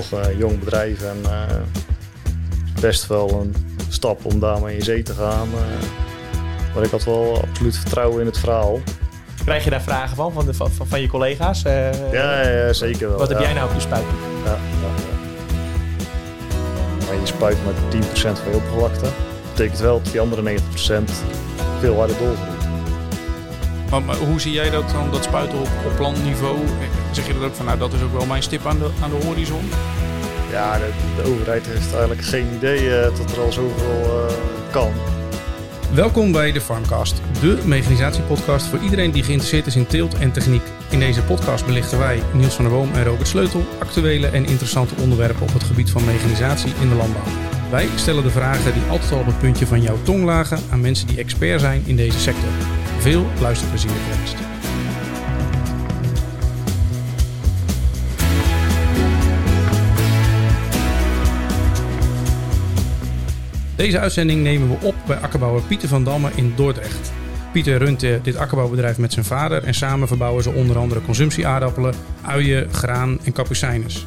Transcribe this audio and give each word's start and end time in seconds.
toch 0.00 0.20
een 0.20 0.36
jong 0.36 0.58
bedrijf 0.58 1.02
en 1.02 1.20
best 2.80 3.06
wel 3.06 3.40
een 3.40 3.54
stap 3.88 4.24
om 4.24 4.40
daarmee 4.40 4.76
in 4.76 4.82
zee 4.82 5.02
te 5.02 5.12
gaan. 5.12 5.48
maar 6.74 6.82
ik 6.82 6.90
had 6.90 7.04
wel 7.04 7.44
absoluut 7.48 7.76
vertrouwen 7.76 8.20
in 8.20 8.26
het 8.26 8.38
verhaal. 8.38 8.80
Krijg 9.44 9.64
je 9.64 9.70
daar 9.70 9.82
vragen 9.82 10.16
van, 10.16 10.32
van, 10.32 10.46
de, 10.46 10.54
van, 10.54 10.70
van 10.70 11.00
je 11.00 11.08
collega's? 11.08 11.62
ja, 11.62 12.48
ja, 12.48 12.72
zeker 12.72 13.08
wel. 13.08 13.18
Wat 13.18 13.28
heb 13.28 13.40
jij 13.40 13.52
nou 13.52 13.68
op 13.68 13.74
je 13.74 13.80
spuit? 13.80 14.04
Ja, 14.44 14.50
ja, 14.50 14.88
Maar 17.06 17.14
je 17.20 17.26
spuit 17.26 17.56
met 17.64 18.04
10% 18.06 18.20
van 18.20 18.50
je 18.50 18.56
oppervlakte. 18.56 19.00
Dat 19.00 19.12
betekent 19.52 19.78
wel 19.78 20.02
dat 20.02 20.12
die 20.12 20.20
andere 20.20 20.42
90% 20.42 20.54
veel 21.80 21.96
harder 21.96 22.18
doorgroeit. 22.18 22.60
Maar, 23.90 24.02
maar, 24.02 24.16
hoe 24.16 24.40
zie 24.40 24.52
jij 24.52 24.70
dat 24.70 24.90
dan, 24.90 25.10
dat 25.10 25.24
spuiten 25.24 25.58
op, 25.58 25.68
op 25.92 25.98
landniveau? 25.98 26.58
Zeg 27.10 27.26
je 27.26 27.32
dat 27.32 27.42
ook 27.42 27.54
van, 27.54 27.66
nou 27.66 27.78
dat 27.78 27.92
is 27.92 28.02
ook 28.02 28.12
wel 28.12 28.26
mijn 28.26 28.42
stip 28.42 28.66
aan 28.66 28.78
de, 28.78 28.90
aan 29.02 29.10
de 29.10 29.26
horizon? 29.26 29.70
Ja, 30.50 30.78
de, 30.78 30.90
de 31.16 31.30
overheid 31.30 31.66
heeft 31.66 31.92
eigenlijk 31.92 32.22
geen 32.22 32.46
idee 32.54 32.82
uh, 32.82 33.02
dat 33.02 33.32
er 33.32 33.40
al 33.40 33.52
zoveel 33.52 34.26
uh, 34.28 34.34
kan. 34.70 34.92
Welkom 35.94 36.32
bij 36.32 36.52
de 36.52 36.60
Farmcast, 36.60 37.20
de 37.40 37.58
mechanisatiepodcast 37.64 38.66
voor 38.66 38.78
iedereen 38.78 39.10
die 39.10 39.22
geïnteresseerd 39.22 39.66
is 39.66 39.76
in 39.76 39.86
teelt 39.86 40.18
en 40.18 40.32
techniek. 40.32 40.62
In 40.90 40.98
deze 40.98 41.22
podcast 41.22 41.66
belichten 41.66 41.98
wij, 41.98 42.22
Niels 42.32 42.54
van 42.54 42.64
der 42.64 42.74
Boom 42.74 42.92
en 42.94 43.04
Robert 43.04 43.28
Sleutel, 43.28 43.64
actuele 43.78 44.26
en 44.26 44.44
interessante 44.44 44.94
onderwerpen 45.00 45.42
op 45.42 45.52
het 45.52 45.62
gebied 45.62 45.90
van 45.90 46.04
mechanisatie 46.04 46.72
in 46.80 46.88
de 46.88 46.94
landbouw. 46.94 47.22
Wij 47.70 47.88
stellen 47.96 48.22
de 48.22 48.30
vragen 48.30 48.72
die 48.72 48.82
altijd 48.90 49.12
al 49.12 49.18
op 49.18 49.26
het 49.26 49.38
puntje 49.38 49.66
van 49.66 49.82
jouw 49.82 49.98
tong 50.02 50.24
lagen 50.24 50.58
aan 50.70 50.80
mensen 50.80 51.06
die 51.06 51.18
expert 51.18 51.60
zijn 51.60 51.82
in 51.86 51.96
deze 51.96 52.18
sector. 52.18 52.50
Veel 52.98 53.26
luisterplezier 53.40 53.90
gewenst. 53.90 54.59
Deze 63.80 63.98
uitzending 63.98 64.42
nemen 64.42 64.68
we 64.68 64.86
op 64.86 64.94
bij 65.06 65.16
akkerbouwer 65.16 65.62
Pieter 65.62 65.88
van 65.88 66.04
Damme 66.04 66.30
in 66.34 66.52
Dordrecht. 66.56 67.12
Pieter 67.52 67.78
runt 67.78 68.00
dit 68.00 68.36
akkerbouwbedrijf 68.36 68.98
met 68.98 69.12
zijn 69.12 69.24
vader 69.24 69.64
en 69.64 69.74
samen 69.74 70.08
verbouwen 70.08 70.42
ze 70.42 70.50
onder 70.50 70.78
andere 70.78 71.02
consumptieaardappelen, 71.02 71.94
uien, 72.22 72.72
graan 72.72 73.18
en 73.24 73.32
kapucijnes. 73.32 74.06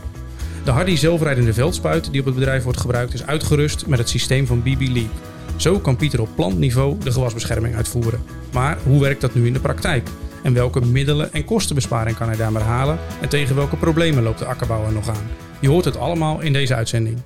De 0.66 0.72
Hardy 0.72 0.96
zelfrijdende 0.96 1.54
veldspuit 1.54 2.12
die 2.12 2.20
op 2.20 2.26
het 2.26 2.36
bedrijf 2.36 2.64
wordt 2.64 2.80
gebruikt 2.80 3.14
is 3.14 3.26
uitgerust 3.26 3.88
met 3.88 4.00
het 4.00 4.10
systeem 4.10 4.46
van 4.46 4.62
BB 4.62 4.88
Leap. 4.92 5.12
Zo 5.56 5.80
kan 5.80 5.96
Pieter 5.96 6.22
op 6.22 6.30
plantniveau 6.36 6.98
de 7.00 7.12
gewasbescherming 7.12 7.76
uitvoeren. 7.76 8.24
Maar 8.52 8.78
hoe 8.84 9.02
werkt 9.02 9.22
dat 9.22 9.36
nu 9.36 9.46
in 9.46 9.54
de 9.54 9.60
praktijk? 9.60 10.10
En 10.44 10.54
welke 10.54 10.86
middelen 10.86 11.34
en 11.34 11.46
kostenbesparing 11.46 12.18
kan 12.18 12.28
hij 12.28 12.38
daarmee 12.38 12.64
halen? 12.64 13.00
En 13.22 13.30
tegen 13.30 13.56
welke 13.56 13.78
problemen 13.78 14.24
loopt 14.24 14.40
de 14.40 14.46
akkerbouwer 14.46 14.94
nog 14.94 15.10
aan? 15.10 15.28
Je 15.60 15.70
hoort 15.70 15.86
het 15.86 15.98
allemaal 15.98 16.42
in 16.42 16.54
deze 16.54 16.76
uitzending. 16.76 17.18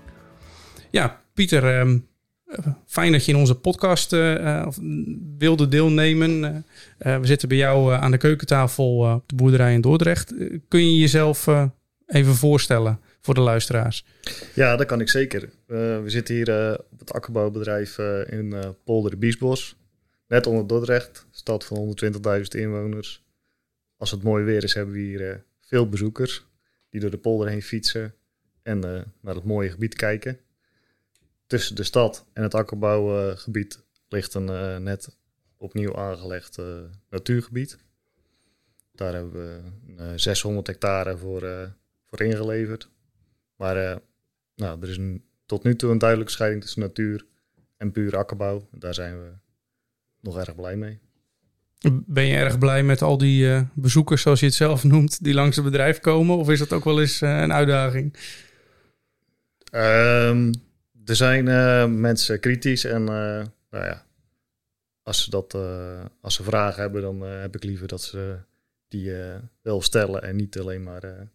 Ja, 0.89 1.21
Pieter, 1.33 1.79
ehm, 1.79 1.97
fijn 2.85 3.11
dat 3.11 3.25
je 3.25 3.31
in 3.31 3.37
onze 3.37 3.55
podcast 3.55 4.13
uh, 4.13 4.67
wilde 5.37 5.67
deelnemen. 5.67 6.65
we 6.97 7.19
zitten 7.21 7.47
bij 7.47 7.57
jou 7.57 7.93
aan 7.93 8.11
de 8.11 8.17
keukentafel 8.17 8.97
op 8.97 9.29
de 9.29 9.35
boerderij 9.35 9.73
in 9.73 9.81
Dordrecht. 9.81 10.33
kun 10.67 10.93
je 10.93 10.99
jezelf 10.99 11.47
even 12.05 12.35
voorstellen 12.35 12.99
voor 13.21 13.33
de 13.33 13.41
luisteraars? 13.41 14.05
Ja, 14.53 14.75
dat 14.75 14.87
kan 14.87 15.01
ik 15.01 15.09
zeker. 15.09 15.49
we 15.65 16.03
zitten 16.05 16.35
hier 16.35 16.79
op 16.91 16.99
het 16.99 17.13
akkerbouwbedrijf 17.13 17.97
in 18.29 18.55
Polder 18.83 19.17
Biesbos. 19.17 19.75
Net 20.27 20.47
onder 20.47 20.67
Dordrecht, 20.67 21.25
stad 21.31 21.65
van 21.65 21.95
120.000 22.03 22.41
inwoners. 22.49 23.25
Als 23.97 24.11
het 24.11 24.23
mooi 24.23 24.43
weer 24.43 24.63
is, 24.63 24.73
hebben 24.73 24.93
we 24.93 24.99
hier 24.99 25.43
veel 25.59 25.89
bezoekers 25.89 26.45
die 26.89 27.01
door 27.01 27.09
de 27.09 27.17
polder 27.17 27.47
heen 27.47 27.61
fietsen 27.61 28.13
en 28.63 28.79
naar 29.21 29.35
het 29.35 29.43
mooie 29.43 29.69
gebied 29.69 29.95
kijken 29.95 30.39
tussen 31.47 31.75
de 31.75 31.83
stad 31.83 32.25
en 32.33 32.43
het 32.43 32.53
akkerbouwgebied 32.53 33.85
ligt 34.07 34.33
een 34.33 34.49
uh, 34.49 34.77
net 34.77 35.17
opnieuw 35.57 35.95
aangelegd 35.95 36.57
uh, 36.57 36.65
natuurgebied. 37.09 37.77
Daar 38.91 39.13
hebben 39.13 39.31
we 39.31 39.59
uh, 39.99 40.13
eh, 40.13 40.17
600 40.19 40.67
hectare 40.67 41.17
voor, 41.17 41.71
voor 42.05 42.21
ingeleverd. 42.21 42.89
Maar 43.55 43.99
nou, 44.55 44.81
er 44.81 44.89
is 44.89 44.97
een, 44.97 45.23
tot 45.45 45.63
nu 45.63 45.75
toe 45.75 45.91
een 45.91 45.97
duidelijke 45.97 46.33
scheiding 46.33 46.61
tussen 46.61 46.81
natuur 46.81 47.25
en 47.77 47.91
puur 47.91 48.17
akkerbouw. 48.17 48.67
Daar 48.71 48.93
zijn 48.93 49.19
we 49.19 49.31
nog 50.21 50.37
erg 50.37 50.55
blij 50.55 50.75
mee. 50.75 50.99
Ben 52.05 52.25
je 52.25 52.35
erg 52.35 52.57
blij 52.57 52.83
met 52.83 53.01
al 53.01 53.17
die 53.17 53.67
bezoekers, 53.73 54.21
zoals 54.21 54.39
je 54.39 54.45
het 54.45 54.55
zelf 54.55 54.83
noemt, 54.83 55.23
die 55.23 55.33
langs 55.33 55.55
het 55.55 55.65
bedrijf 55.65 55.99
komen? 55.99 56.37
Of 56.37 56.49
is 56.49 56.59
dat 56.59 56.73
ook 56.73 56.83
wel 56.83 56.99
eens 56.99 57.21
een 57.21 57.53
uitdaging? 57.53 58.15
Um, 59.71 60.51
er 61.07 61.15
zijn 61.15 61.47
uh, 61.47 61.85
mensen 61.85 62.39
kritisch 62.39 62.83
en 62.83 63.01
uh, 63.01 63.07
nou 63.71 63.85
ja, 63.85 64.05
als 65.03 65.23
ze, 65.23 65.29
dat, 65.29 65.53
uh, 65.53 66.05
als 66.21 66.35
ze 66.35 66.43
vragen 66.43 66.81
hebben, 66.81 67.01
dan 67.01 67.21
heb 67.21 67.55
ik 67.55 67.63
liever 67.63 67.87
dat 67.87 68.01
ze 68.01 68.37
die 68.87 69.11
wel 69.61 69.81
stellen 69.81 70.23
en 70.23 70.35
niet 70.35 70.59
alleen 70.59 70.83
maar 70.83 71.27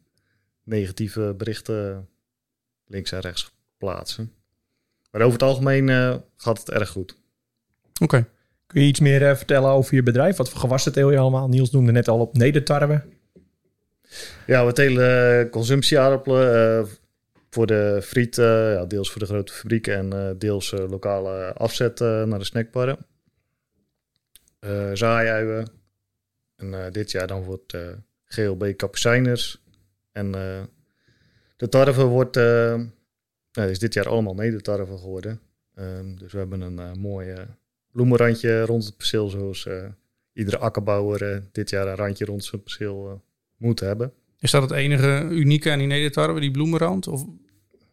negatieve 0.64 1.34
berichten 1.36 2.08
links 2.86 3.12
en 3.12 3.20
rechts 3.20 3.54
plaatsen. 3.78 4.32
Maar 5.10 5.20
over 5.20 5.32
het 5.32 5.42
algemeen 5.42 5.88
gaat 6.36 6.58
het 6.58 6.70
erg 6.70 6.88
goed. 6.88 7.16
Oké. 8.00 8.26
Kun 8.66 8.80
je 8.80 8.86
iets 8.86 9.00
meer 9.00 9.36
vertellen 9.36 9.70
over 9.70 9.94
je 9.94 10.02
bedrijf? 10.02 10.36
Wat 10.36 10.48
voor 10.48 10.60
gewassen 10.60 10.92
teel 10.92 11.10
je 11.10 11.18
allemaal? 11.18 11.48
Niels 11.48 11.70
noemde 11.70 11.92
net 11.92 12.08
al 12.08 12.20
op 12.20 12.36
nedertarwe. 12.36 13.02
Ja, 14.46 14.66
we 14.66 14.72
telen 14.72 15.50
consumptieaardappelen 15.50 16.88
voor 17.54 17.66
de 17.66 18.00
friet, 18.02 18.36
ja, 18.36 18.84
deels 18.84 19.10
voor 19.10 19.20
de 19.20 19.26
grote 19.26 19.52
fabrieken 19.52 19.94
en 19.96 20.14
uh, 20.14 20.30
deels 20.38 20.72
uh, 20.72 20.90
lokale 20.90 21.52
afzet 21.52 22.00
uh, 22.00 22.22
naar 22.22 22.38
de 22.38 22.44
snackbarren. 22.44 22.98
zaaiuien. 24.92 25.68
En 26.56 26.92
dit 26.92 27.10
jaar 27.10 27.26
dan 27.26 27.42
wordt 27.42 27.76
GLB 28.24 28.76
kapucijners. 28.76 29.62
En 30.12 30.32
de 31.56 31.68
tarwe 31.68 32.04
wordt, 32.04 32.36
nou, 32.36 32.90
is 33.52 33.78
dit 33.78 33.94
jaar 33.94 34.08
allemaal 34.08 34.34
nedertarwe 34.34 34.98
geworden. 34.98 35.40
Um, 35.74 36.18
dus 36.18 36.32
we 36.32 36.38
hebben 36.38 36.60
een 36.60 37.00
mooi 37.00 37.34
bloemenrandje 37.90 38.62
rond 38.62 38.84
het 38.84 38.96
perceel, 38.96 39.28
zoals 39.28 39.68
iedere 40.32 40.58
akkerbouwer 40.58 41.42
dit 41.52 41.70
jaar 41.70 41.86
een 41.86 41.96
randje 41.96 42.24
rond 42.24 42.44
zijn 42.44 42.62
perceel 42.62 43.22
moet 43.56 43.80
hebben. 43.80 44.12
Is 44.42 44.50
dat 44.50 44.62
het 44.62 44.70
enige 44.70 45.28
unieke 45.30 45.70
aan 45.70 45.78
die 45.78 45.86
nedertarwe, 45.86 46.40
die 46.40 46.50
bloemenrand? 46.50 47.06
Of? 47.06 47.26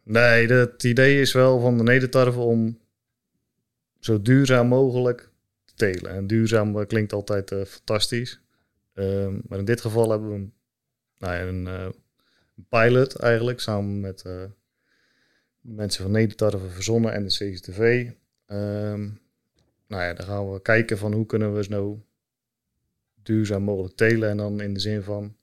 Nee, 0.03 0.47
het 0.47 0.83
idee 0.83 1.21
is 1.21 1.33
wel 1.33 1.59
van 1.59 1.77
de 1.77 1.83
nedertarwe 1.83 2.39
om 2.39 2.79
zo 3.99 4.21
duurzaam 4.21 4.67
mogelijk 4.67 5.29
te 5.65 5.73
telen. 5.75 6.11
En 6.11 6.27
duurzaam 6.27 6.87
klinkt 6.87 7.13
altijd 7.13 7.51
uh, 7.51 7.63
fantastisch. 7.63 8.41
Um, 8.93 9.41
maar 9.47 9.59
in 9.59 9.65
dit 9.65 9.81
geval 9.81 10.09
hebben 10.09 10.29
we 10.29 10.35
een, 10.35 10.53
nou 11.17 11.33
ja, 11.33 11.41
een, 11.41 11.65
een 11.65 12.65
pilot 12.69 13.15
eigenlijk, 13.15 13.59
samen 13.59 13.99
met 13.99 14.23
mensen 15.61 16.03
van 16.03 16.11
Nedertarwe 16.11 16.69
verzonnen 16.69 17.13
en 17.13 17.23
de 17.23 17.29
CCTV. 17.29 18.09
Um, 18.47 19.19
nou 19.87 20.03
ja, 20.03 20.13
dan 20.13 20.25
gaan 20.25 20.51
we 20.51 20.61
kijken 20.61 20.97
van 20.97 21.13
hoe 21.13 21.25
kunnen 21.25 21.55
we 21.55 21.63
zo 21.63 22.05
duurzaam 23.23 23.63
mogelijk 23.63 23.95
telen. 23.95 24.29
En 24.29 24.37
dan 24.37 24.61
in 24.61 24.73
de 24.73 24.79
zin 24.79 25.01
van 25.01 25.35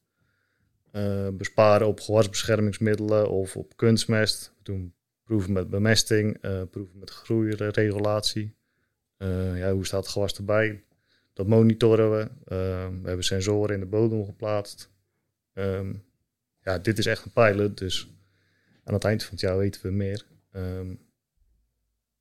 uh, 0.96 1.28
besparen 1.32 1.86
op 1.86 2.00
gewasbeschermingsmiddelen 2.00 3.30
of 3.30 3.56
op 3.56 3.76
kunstmest. 3.76 4.52
We 4.56 4.62
doen 4.62 4.94
proeven 5.24 5.52
met 5.52 5.70
bemesting, 5.70 6.44
uh, 6.44 6.62
proeven 6.70 6.98
met 6.98 7.10
groeiregulatie. 7.10 8.56
Uh, 9.18 9.58
ja, 9.58 9.72
hoe 9.72 9.86
staat 9.86 10.02
het 10.02 10.12
gewas 10.12 10.34
erbij? 10.34 10.84
Dat 11.32 11.46
monitoren 11.46 12.10
we. 12.10 12.30
we 13.00 13.06
hebben 13.08 13.24
sensoren 13.24 13.74
in 13.74 13.80
de 13.80 13.86
bodem 13.86 14.24
geplaatst. 14.24 14.90
Um, 15.52 16.04
ja, 16.60 16.78
dit 16.78 16.98
is 16.98 17.06
echt 17.06 17.24
een 17.24 17.32
pilot, 17.32 17.78
dus 17.78 18.10
aan 18.84 18.94
het 18.94 19.04
eind 19.04 19.22
van 19.22 19.32
het 19.32 19.40
jaar 19.40 19.58
weten 19.58 19.82
we 19.82 19.90
meer. 19.90 20.26
Um, 20.52 20.98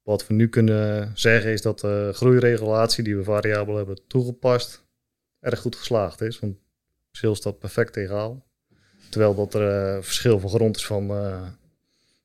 wat 0.01 0.27
we 0.27 0.33
nu 0.33 0.49
kunnen 0.49 1.11
zeggen 1.17 1.51
is 1.51 1.61
dat 1.61 1.79
de 1.79 2.09
groeiregulatie 2.13 3.03
die 3.03 3.15
we 3.15 3.23
variabel 3.23 3.75
hebben 3.75 4.07
toegepast, 4.07 4.85
erg 5.39 5.59
goed 5.59 5.75
geslaagd 5.75 6.21
is. 6.21 6.39
Want 6.39 6.57
verschil 7.07 7.35
staat 7.35 7.59
perfect 7.59 7.95
egaal. 7.95 8.47
Terwijl 9.09 9.35
dat 9.35 9.53
er 9.53 9.95
uh, 9.95 10.03
verschil 10.03 10.39
van 10.39 10.49
grond 10.49 10.75
is 10.75 10.85
van 10.85 11.11
uh, 11.11 11.27
eh, 11.27 11.41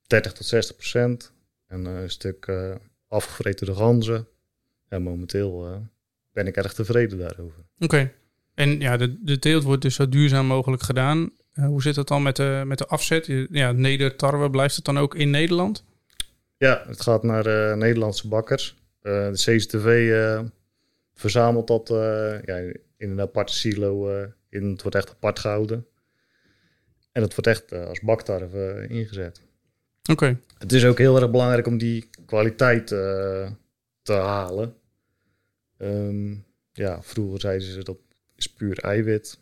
30 0.07 0.33
tot 0.33 0.47
60 0.47 0.77
procent. 0.77 1.33
En 1.67 1.87
uh, 1.87 2.01
een 2.01 2.11
stuk 2.11 2.53
afgevreten 3.09 3.67
door 3.67 3.77
ganzen. 3.77 4.27
Ja, 4.89 4.99
momenteel 4.99 5.83
ben 6.33 6.47
ik 6.47 6.57
erg 6.57 6.73
tevreden 6.73 7.19
daarover. 7.19 7.59
Oké. 7.79 8.13
En 8.55 8.81
ja, 8.81 8.97
de, 8.97 9.23
de 9.25 9.39
teelt 9.39 9.63
wordt 9.63 9.83
dus 9.83 9.95
zo 9.95 10.09
duurzaam 10.09 10.47
mogelijk 10.47 10.83
gedaan. 10.83 11.31
hoe 11.55 11.83
zit 11.83 11.95
dat 11.95 12.09
dan 12.09 12.23
met 12.23 12.37
de, 12.37 12.63
met 12.67 12.79
de 12.79 12.87
afzet? 12.87 13.47
Ja, 13.51 13.73
nedertarwe, 13.73 14.51
blijft 14.51 14.77
het 14.77 14.85
dan 14.85 14.99
ook 14.99 15.15
in 15.15 15.31
Nederland? 15.31 15.85
Ja, 16.57 16.85
het 16.87 17.01
gaat 17.01 17.23
naar 17.23 17.77
Nederlandse 17.77 18.29
bakkers. 18.29 18.77
de 19.03 19.31
CCTV 19.33 20.15
verzamelt 21.15 21.67
dat 21.67 21.89
ja, 22.45 22.57
in 22.97 23.11
een 23.11 23.21
aparte 23.21 23.55
silo. 23.55 24.09
in, 24.49 24.71
het 24.71 24.83
wordt 24.83 24.97
echt 24.97 25.11
apart 25.11 25.39
gehouden. 25.39 25.87
En 27.13 27.21
dat 27.21 27.35
wordt 27.35 27.47
echt 27.47 27.73
eh, 27.73 27.87
als 27.87 28.01
baktarwe 28.01 28.87
ingezet. 28.89 29.43
Oké. 30.11 30.41
Het 30.59 30.73
is 30.73 30.85
ook 30.85 30.99
heel 30.99 31.17
erg 31.17 31.31
belangrijk 31.31 31.67
om 31.67 31.79
die 31.79 32.09
kwaliteit 32.27 32.93
eh, 32.93 33.51
te 34.03 34.13
halen. 34.13 34.75
Ehm, 35.77 36.35
ja, 36.73 37.03
vroeger 37.03 37.41
zeiden 37.41 37.67
ze 37.67 37.85
dat 37.85 37.99
is 38.37 38.53
puur 38.53 38.79
eiwit. 38.79 39.39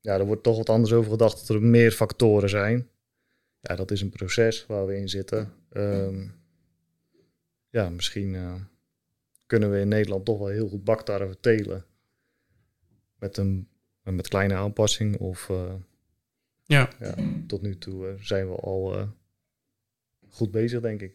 Ja, 0.00 0.18
er 0.18 0.26
wordt 0.26 0.42
toch 0.42 0.56
wat 0.56 0.68
anders 0.68 0.92
over 0.92 1.10
gedacht 1.10 1.38
dat 1.38 1.56
er 1.56 1.62
meer 1.62 1.92
factoren 1.92 2.48
zijn. 2.48 2.88
Ja, 3.60 3.74
dat 3.74 3.90
is 3.90 4.00
een 4.00 4.10
proces 4.10 4.66
waar 4.66 4.86
we 4.86 4.96
in 4.96 5.08
zitten. 5.08 5.52
Ehm, 5.70 6.26
ja, 7.68 7.90
misschien 7.90 8.34
eh, 8.34 8.54
kunnen 9.46 9.70
we 9.70 9.80
in 9.80 9.88
Nederland 9.88 10.24
toch 10.24 10.38
wel 10.38 10.48
heel 10.48 10.68
goed 10.68 10.84
baktarwe 10.84 11.40
telen. 11.40 11.84
Met 13.18 13.36
een 13.36 13.68
met 14.02 14.28
kleine 14.28 14.54
aanpassing. 14.54 15.16
Of 15.16 15.50
eh, 15.50 15.74
Ja. 16.70 16.88
ja, 17.00 17.14
tot 17.46 17.62
nu 17.62 17.78
toe 17.78 18.06
eh, 18.06 18.12
zijn 18.20 18.48
we 18.48 18.54
al 18.54 18.94
eh, 18.94 19.02
goed 20.30 20.50
bezig, 20.50 20.80
denk 20.80 21.00
ik. 21.00 21.12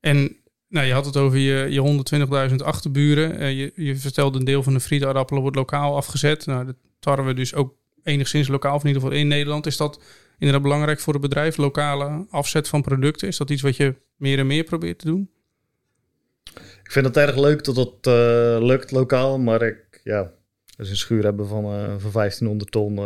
En 0.00 0.36
nou, 0.68 0.86
je 0.86 0.92
had 0.92 1.06
het 1.06 1.16
over 1.16 1.38
je, 1.38 1.70
je 1.70 2.50
120.000 2.50 2.56
achterburen. 2.56 3.38
Eh, 3.38 3.58
je, 3.58 3.72
je 3.74 3.96
vertelde 3.96 4.38
een 4.38 4.44
deel 4.44 4.62
van 4.62 4.72
de 4.72 4.80
friedaardappelen 4.80 5.42
wordt 5.42 5.56
lokaal 5.56 5.96
afgezet. 5.96 6.46
Nou, 6.46 6.66
de 6.66 6.74
tarwe 6.98 7.34
dus 7.34 7.54
ook 7.54 7.74
enigszins 8.02 8.48
lokaal, 8.48 8.74
of 8.74 8.80
in 8.80 8.86
ieder 8.86 9.02
geval 9.02 9.18
in 9.18 9.28
Nederland. 9.28 9.66
Is 9.66 9.76
dat 9.76 10.00
inderdaad 10.38 10.62
belangrijk 10.62 11.00
voor 11.00 11.12
het 11.12 11.22
bedrijf? 11.22 11.56
Lokale 11.56 12.26
afzet 12.30 12.68
van 12.68 12.82
producten? 12.82 13.28
Is 13.28 13.36
dat 13.36 13.50
iets 13.50 13.62
wat 13.62 13.76
je 13.76 13.94
meer 14.16 14.38
en 14.38 14.46
meer 14.46 14.64
probeert 14.64 14.98
te 14.98 15.06
doen? 15.06 15.30
Ik 16.82 16.92
vind 16.92 17.06
het 17.06 17.16
erg 17.16 17.36
leuk 17.36 17.64
dat 17.64 17.76
het 17.76 18.06
lukt 18.62 18.90
lokaal, 18.90 19.38
maar 19.38 19.62
ik, 19.62 20.00
ja, 20.04 20.32
als 20.78 20.90
een 20.90 20.96
schuur 20.96 21.24
hebben 21.24 21.48
van, 21.48 21.62
van 22.00 22.12
1500 22.12 22.70
ton 22.70 22.98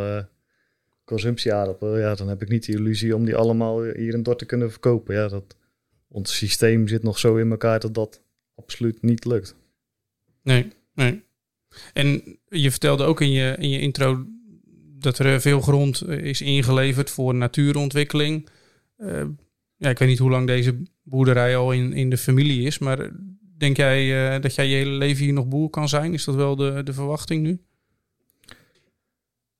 consumptieaardappelen, 1.04 2.00
ja, 2.00 2.14
dan 2.14 2.28
heb 2.28 2.42
ik 2.42 2.48
niet 2.48 2.66
de 2.66 2.72
illusie 2.72 3.16
om 3.16 3.24
die 3.24 3.36
allemaal 3.36 3.82
hier 3.82 4.14
in 4.14 4.22
Dordt 4.22 4.38
te 4.38 4.46
kunnen 4.46 4.70
verkopen. 4.70 5.14
Ja, 5.14 5.28
dat, 5.28 5.56
ons 6.08 6.36
systeem 6.36 6.88
zit 6.88 7.02
nog 7.02 7.18
zo 7.18 7.36
in 7.36 7.50
elkaar 7.50 7.80
dat 7.80 7.94
dat 7.94 8.22
absoluut 8.54 9.02
niet 9.02 9.24
lukt. 9.24 9.56
Nee, 10.42 10.72
nee. 10.94 11.22
En 11.92 12.38
je 12.48 12.70
vertelde 12.70 13.04
ook 13.04 13.20
in 13.20 13.30
je, 13.30 13.56
in 13.58 13.68
je 13.68 13.80
intro 13.80 14.26
dat 14.98 15.18
er 15.18 15.40
veel 15.40 15.60
grond 15.60 16.00
eh, 16.00 16.18
is 16.18 16.40
ingeleverd 16.40 17.10
voor 17.10 17.34
natuurontwikkeling. 17.34 18.48
Eh, 18.96 19.24
ja, 19.76 19.88
ik 19.88 19.98
weet 19.98 20.08
niet 20.08 20.18
hoe 20.18 20.30
lang 20.30 20.46
deze 20.46 20.82
boerderij 21.02 21.56
al 21.56 21.72
in, 21.72 21.92
in 21.92 22.10
de 22.10 22.16
familie 22.16 22.66
is, 22.66 22.78
maar 22.78 23.10
denk 23.56 23.76
jij 23.76 24.34
eh, 24.34 24.42
dat 24.42 24.54
jij 24.54 24.68
je 24.68 24.74
hele 24.74 24.90
leven 24.90 25.24
hier 25.24 25.32
nog 25.32 25.48
boer 25.48 25.70
kan 25.70 25.88
zijn? 25.88 26.12
Is 26.12 26.24
dat 26.24 26.34
wel 26.34 26.56
de, 26.56 26.82
de 26.84 26.92
verwachting 26.92 27.42
nu? 27.42 27.60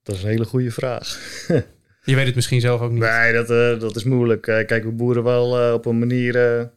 Dat 0.03 0.17
is 0.17 0.23
een 0.23 0.29
hele 0.29 0.45
goede 0.45 0.71
vraag. 0.71 1.19
Je 2.05 2.15
weet 2.15 2.27
het 2.27 2.35
misschien 2.35 2.61
zelf 2.61 2.81
ook 2.81 2.91
niet. 2.91 3.01
Nee, 3.01 3.33
dat, 3.33 3.51
eh, 3.51 3.81
dat 3.81 3.97
is 3.97 4.05
moeilijk. 4.05 4.47
Eh, 4.47 4.67
kijk, 4.67 4.85
we 4.85 4.91
boeren 4.91 5.23
wel 5.23 5.59
eh, 5.59 5.73
op 5.73 5.87
een 5.87 5.99
manier. 5.99 6.71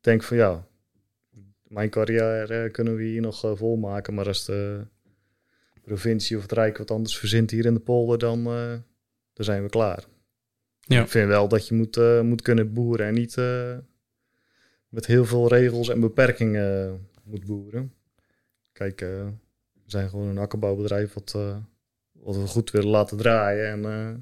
denk 0.00 0.22
van 0.22 0.36
ja, 0.36 0.66
mijn 1.62 1.90
carrière 1.90 2.70
kunnen 2.70 2.96
we 2.96 3.02
hier 3.02 3.20
nog 3.20 3.52
volmaken. 3.54 4.14
Maar 4.14 4.26
als 4.26 4.44
de 4.44 4.86
provincie 5.82 6.36
of 6.36 6.42
het 6.42 6.52
Rijk 6.52 6.78
wat 6.78 6.90
anders 6.90 7.18
verzint 7.18 7.50
hier 7.50 7.64
in 7.64 7.74
de 7.74 7.80
polder, 7.80 8.18
dan, 8.18 8.44
dan 9.32 9.44
zijn 9.44 9.62
we 9.62 9.68
klaar. 9.68 10.04
Ja. 10.80 11.02
Ik 11.02 11.08
vind 11.08 11.28
wel 11.28 11.48
dat 11.48 11.68
je 11.68 11.74
moet, 11.74 12.22
moet 12.22 12.42
kunnen 12.42 12.72
boeren 12.72 13.06
en 13.06 13.14
niet 13.14 13.36
met 14.88 15.06
heel 15.06 15.24
veel 15.24 15.48
regels 15.48 15.88
en 15.88 16.00
beperkingen 16.00 17.00
moet 17.22 17.44
boeren. 17.44 17.92
Kijk, 18.72 19.00
we 19.00 19.30
zijn 19.86 20.08
gewoon 20.08 20.28
een 20.28 20.38
akkerbouwbedrijf 20.38 21.12
wat, 21.12 21.36
wat 22.22 22.36
we 22.36 22.46
goed 22.46 22.70
willen 22.70 22.88
laten 22.90 23.16
draaien. 23.16 23.70
En 23.70 23.84
eh, 23.84 24.14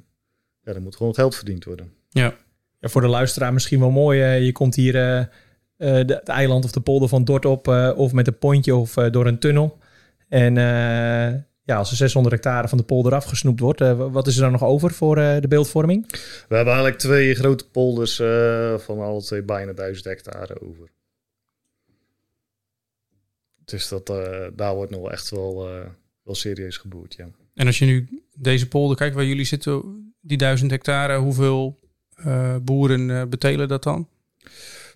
ja, 0.60 0.72
er 0.74 0.82
moet 0.82 0.96
gewoon 0.96 1.14
geld 1.14 1.34
verdiend 1.34 1.64
worden. 1.64 1.92
Ja, 2.10 2.34
voor 2.80 3.00
de 3.00 3.08
luisteraar 3.08 3.52
misschien 3.52 3.80
wel 3.80 3.90
mooi. 3.90 4.20
eh, 4.22 4.44
je 4.44 4.52
komt 4.52 4.74
hier 4.74 4.94
eh, 4.96 5.18
eh, 5.18 6.08
het 6.08 6.28
eiland 6.28 6.64
of 6.64 6.72
de 6.72 6.80
polder 6.80 7.08
van 7.08 7.24
Dort 7.24 7.44
op, 7.44 7.68
eh, 7.68 7.92
of 7.96 8.12
met 8.12 8.26
een 8.26 8.38
pontje 8.38 8.74
of 8.74 8.92
door 8.94 9.26
een 9.26 9.38
tunnel. 9.38 9.78
En 10.28 10.56
eh, 10.56 11.40
ja, 11.62 11.76
als 11.76 11.90
er 11.90 11.96
600 11.96 12.34
hectare 12.34 12.68
van 12.68 12.78
de 12.78 12.84
polder 12.84 13.14
afgesnoept 13.14 13.60
wordt, 13.60 13.80
wat 13.96 14.26
is 14.26 14.36
er 14.36 14.42
dan 14.42 14.52
nog 14.52 14.64
over 14.64 14.90
voor 14.90 15.18
eh, 15.18 15.40
de 15.40 15.48
beeldvorming? 15.48 16.06
We 16.48 16.54
hebben 16.54 16.72
eigenlijk 16.74 16.98
twee 16.98 17.34
grote 17.34 17.68
polders 17.70 18.18
eh, 18.18 18.78
van 18.78 19.00
alle 19.00 19.22
twee 19.22 19.42
bijna 19.42 19.72
1000 19.72 20.04
hectare 20.04 20.60
over. 20.60 20.88
Dus 23.64 23.88
dat, 23.88 24.10
eh, 24.10 24.46
daar 24.54 24.74
wordt 24.74 24.90
nog 24.90 25.10
echt 25.10 25.30
wel, 25.30 25.68
eh, 25.68 25.86
wel 26.22 26.34
serieus 26.34 26.76
geboerd, 26.76 27.14
ja. 27.14 27.28
En 27.56 27.66
als 27.66 27.78
je 27.78 27.84
nu 27.84 28.22
deze 28.34 28.68
polder 28.68 28.96
kijkt 28.96 29.14
waar 29.14 29.24
jullie 29.24 29.44
zitten, 29.44 29.82
die 30.20 30.36
duizend 30.36 30.70
hectare, 30.70 31.16
hoeveel 31.18 31.78
eh, 32.14 32.56
boeren 32.62 33.10
eh, 33.10 33.24
betelen 33.24 33.68
dat 33.68 33.82
dan? 33.82 34.08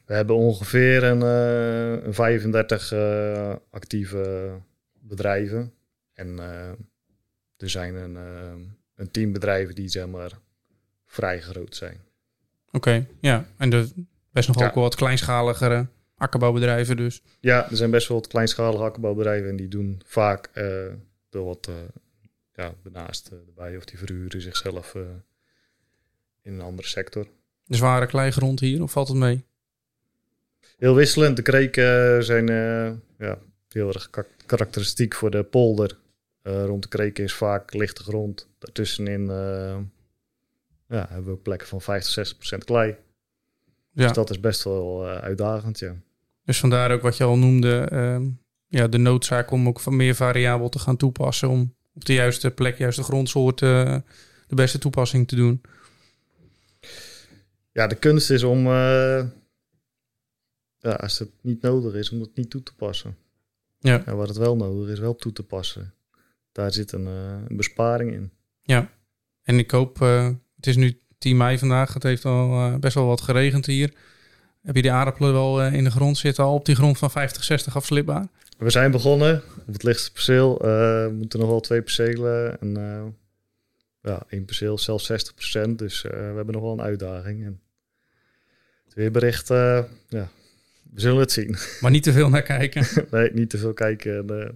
We 0.05 0.15
hebben 0.15 0.37
ongeveer 0.37 1.05
een, 1.05 1.23
eh, 1.23 2.05
een 2.07 2.15
35 2.15 2.93
eh, 2.93 3.55
actieve 3.71 4.51
bedrijven. 5.01 5.73
En 6.15 6.39
eh, 6.39 6.69
er 7.57 7.71
zijn 7.71 7.95
een, 7.95 8.17
eh, 8.17 8.53
een 8.95 9.11
10 9.11 9.33
bedrijven 9.33 9.75
die 9.75 9.89
zeg 9.89 10.07
maar 10.07 10.39
vrij 11.07 11.41
groot 11.41 11.77
zijn. 11.77 11.99
Oké, 12.71 13.07
ja. 13.21 13.47
En 13.57 13.73
er 13.73 13.89
best 14.33 14.49
nog 14.49 14.59
Ja. 14.59 14.67
ook 14.67 14.75
wel 14.75 14.83
wat 14.83 14.95
kleinschaligere 14.95 15.87
akkerbouwbedrijven 16.17 16.97
dus. 16.97 17.23
Ja, 17.41 17.71
er 17.71 17.77
zijn 17.77 17.91
best 17.91 18.09
wel 18.09 18.17
wat 18.19 18.27
kleinschalige 18.27 18.83
akkerbouwbedrijven 18.83 19.49
en 19.51 19.57
die 19.57 19.69
doen 19.69 20.01
vaak 20.05 20.51
eh 20.53 20.85
er 21.31 21.45
wat 21.45 21.67
eh, 21.69 21.75
ja, 22.61 22.75
daarnaast 22.83 23.29
eh, 23.29 23.39
erbij 23.47 23.77
of 23.77 23.85
die 23.85 23.99
verhuren 23.99 24.43
zichzelf 24.43 24.95
eh, 24.95 25.03
in 26.43 26.53
een 26.53 26.61
andere 26.61 26.89
sector. 26.89 27.27
De 27.65 27.77
zware 27.77 28.07
kleigrond 28.07 28.61
hier, 28.61 28.83
of 28.83 28.93
valt 28.93 29.09
het 29.09 29.17
mee? 29.17 29.45
Heel 30.77 30.95
wisselend. 30.95 31.37
De 31.37 31.43
kreken 31.43 32.25
zijn 32.25 32.49
eh, 32.49 32.93
ja, 33.27 33.39
heel 33.69 33.89
erg 33.89 34.11
ka- 34.11 34.27
karakteristiek 34.47 35.15
voor 35.15 35.31
de 35.31 35.43
polder. 35.43 35.99
Rond 36.43 36.83
de 36.83 36.89
kreken 36.89 37.25
is 37.25 37.35
vaak 37.35 37.75
lichte 37.75 38.03
grond. 38.03 38.49
Daartussenin 38.59 39.27
ja, 40.87 41.07
hebben 41.09 41.25
we 41.25 41.31
ook 41.31 41.43
plekken 41.43 41.69
van 41.69 41.81
50, 41.81 42.13
60 42.13 42.37
procent 42.37 42.65
klei. 42.65 42.89
Ja. 42.89 42.97
Dus 44.07 44.13
dat 44.13 44.31
is 44.31 44.41
best 44.41 44.65
wel 44.65 45.07
uitdagend, 45.07 45.79
ja. 45.79 45.95
Dus 46.45 46.59
vandaar 46.61 46.91
ook 46.91 47.03
wat 47.03 47.17
je 47.17 47.25
al 47.25 47.39
noemde, 47.39 47.87
ehm, 47.91 48.29
ja, 48.67 48.89
de 48.89 48.99
noodzaak 48.99 49.51
om 49.51 49.69
ook 49.69 49.81
van 49.81 49.97
meer 49.97 50.15
variabel 50.15 50.69
te 50.69 50.79
gaan 50.79 50.97
toepassen. 50.97 51.49
Om 51.49 51.75
op 52.01 52.07
de 52.07 52.15
juiste 52.15 52.51
plek, 52.51 52.79
juiste 52.79 53.03
grondsoort 53.03 53.63
eh, 53.63 53.97
de 54.47 54.55
beste 54.55 54.79
toepassing 54.79 55.29
te 55.29 55.37
doen. 55.37 55.61
Ja, 57.73 57.87
de 57.87 57.95
kunst 57.95 58.31
is 58.31 58.43
om, 58.43 58.67
eh, 58.67 59.25
ja, 60.79 60.93
als 60.93 61.19
het 61.19 61.31
niet 61.41 61.63
nodig 61.63 61.95
is, 61.95 62.11
om 62.11 62.21
het 62.21 62.37
niet 62.37 62.51
toe 62.51 62.63
te 62.63 62.75
passen. 62.75 63.17
Ja. 63.79 64.05
En 64.07 64.17
wat 64.17 64.29
het 64.29 64.37
wel 64.37 64.57
nodig 64.57 64.93
is, 64.93 64.99
wel 64.99 65.17
toe 65.17 65.33
te 65.33 65.43
passen. 65.43 65.95
Daar 66.53 66.73
zit 66.73 66.93
een, 66.93 67.07
eh, 67.07 67.49
een 67.49 67.57
besparing 67.57 68.13
in. 68.13 68.31
Ja. 68.63 68.91
En 69.43 69.59
ik 69.59 69.71
hoop, 69.71 69.99
het 70.57 70.67
is 70.67 70.77
nu 70.77 71.01
10 71.19 71.37
mei 71.37 71.59
vandaag, 71.59 71.95
het 71.95 72.03
heeft 72.03 72.25
al 72.25 72.79
best 72.79 72.95
wel 72.95 73.07
wat 73.07 73.21
geregend 73.21 73.67
hier. 73.67 73.95
Heb 74.63 74.77
je 74.77 74.83
die 74.83 74.93
aardappelen 74.93 75.33
wel 75.33 75.65
in 75.67 75.85
de 75.85 75.91
grond 75.91 76.19
zitten, 76.19 76.45
al 76.45 76.55
op 76.55 76.65
die 76.65 76.75
grond 76.75 76.99
van 76.99 77.11
50, 77.11 77.45
60 77.45 77.77
afslipbaar? 77.77 78.29
We 78.61 78.71
zijn 78.71 78.91
begonnen 78.91 79.43
op 79.67 79.73
het 79.73 79.83
lichtste 79.83 80.13
perceel. 80.13 80.61
Eh, 80.61 80.69
we 81.05 81.15
moeten 81.17 81.39
nog 81.39 81.49
wel 81.49 81.61
twee 81.61 81.83
percelen. 81.83 82.61
En 82.61 82.77
eh, 82.77 83.07
ja, 84.03 84.23
één 84.29 84.45
perceel, 84.45 84.79
zelfs 84.79 85.11
60%. 85.13 85.71
Dus 85.77 86.05
eh, 86.05 86.11
we 86.11 86.17
hebben 86.17 86.55
nog 86.55 86.63
wel 86.63 86.73
een 86.73 86.81
uitdaging. 86.81 87.45
En 87.45 87.61
het 88.85 88.95
weerbericht, 88.95 89.51
eh, 89.51 89.85
ja, 90.09 90.29
we 90.93 91.01
zullen 91.01 91.21
het 91.21 91.33
zien. 91.33 91.57
Maar 91.81 91.91
niet 91.91 92.03
te 92.03 92.13
veel 92.13 92.29
naar 92.29 92.43
kijken. 92.43 92.87
nee, 93.11 93.33
niet 93.33 93.51
te 93.51 93.59
veel 93.59 93.73
kijken. 93.73 94.17
En, 94.17 94.27
de 94.27 94.55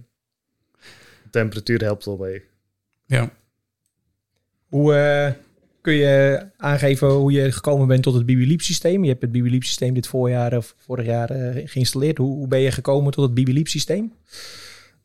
temperatuur 1.31 1.81
helpt 1.81 2.05
wel 2.05 2.17
mee. 2.17 2.43
ja. 3.05 3.31
Hoe 4.65 4.93
eh, 4.93 5.33
kun 5.85 5.93
je 5.93 6.45
aangeven 6.57 7.07
hoe 7.07 7.31
je 7.31 7.51
gekomen 7.51 7.87
bent 7.87 8.03
tot 8.03 8.13
het 8.13 8.25
Bibiliep 8.25 8.61
systeem? 8.61 9.03
Je 9.03 9.09
hebt 9.09 9.21
het 9.21 9.31
Bibiliep 9.31 9.63
systeem 9.63 9.93
dit 9.93 10.07
voorjaar 10.07 10.57
of 10.57 10.75
vorig 10.77 11.05
jaar 11.05 11.29
eh, 11.29 11.67
geïnstalleerd. 11.67 12.17
Hoe, 12.17 12.47
ben 12.47 12.59
je 12.59 12.71
gekomen 12.71 13.11
tot 13.11 13.23
het 13.23 13.33
Bibiliep 13.33 13.67
systeem? 13.67 14.13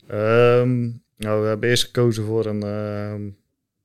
Ehm, 0.07 0.79
nou, 1.17 1.41
we 1.41 1.47
hebben 1.47 1.69
eerst 1.69 1.83
gekozen 1.83 2.23
voor 2.23 2.45
een 2.45 2.63
ehm 2.63 3.29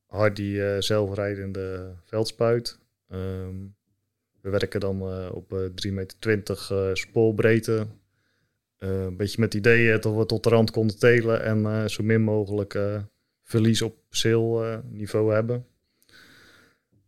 hardy 0.06 0.58
eh, 0.58 0.76
zelfrijdende 0.78 1.94
veldspuit. 2.04 2.78
Ehm, 3.08 3.56
we 4.40 4.50
werken 4.50 4.80
dan 4.80 5.00
eh, 5.00 5.28
op 5.32 5.52
eh 5.52 5.58
3,20 5.58 5.92
meter 5.92 6.90
spoorbreedte. 6.92 7.86
Een 8.78 9.16
beetje 9.16 9.40
met 9.40 9.52
het 9.52 9.62
idee 9.62 9.98
dat 9.98 10.16
we 10.16 10.26
tot 10.26 10.42
de 10.42 10.48
rand 10.48 10.70
konden 10.70 10.98
telen 10.98 11.42
en 11.42 11.90
zo 11.90 12.02
min 12.02 12.22
mogelijk 12.22 12.78
verlies 13.42 13.82
op 13.82 13.96
zeelniveau 14.08 15.32
hebben. 15.32 15.66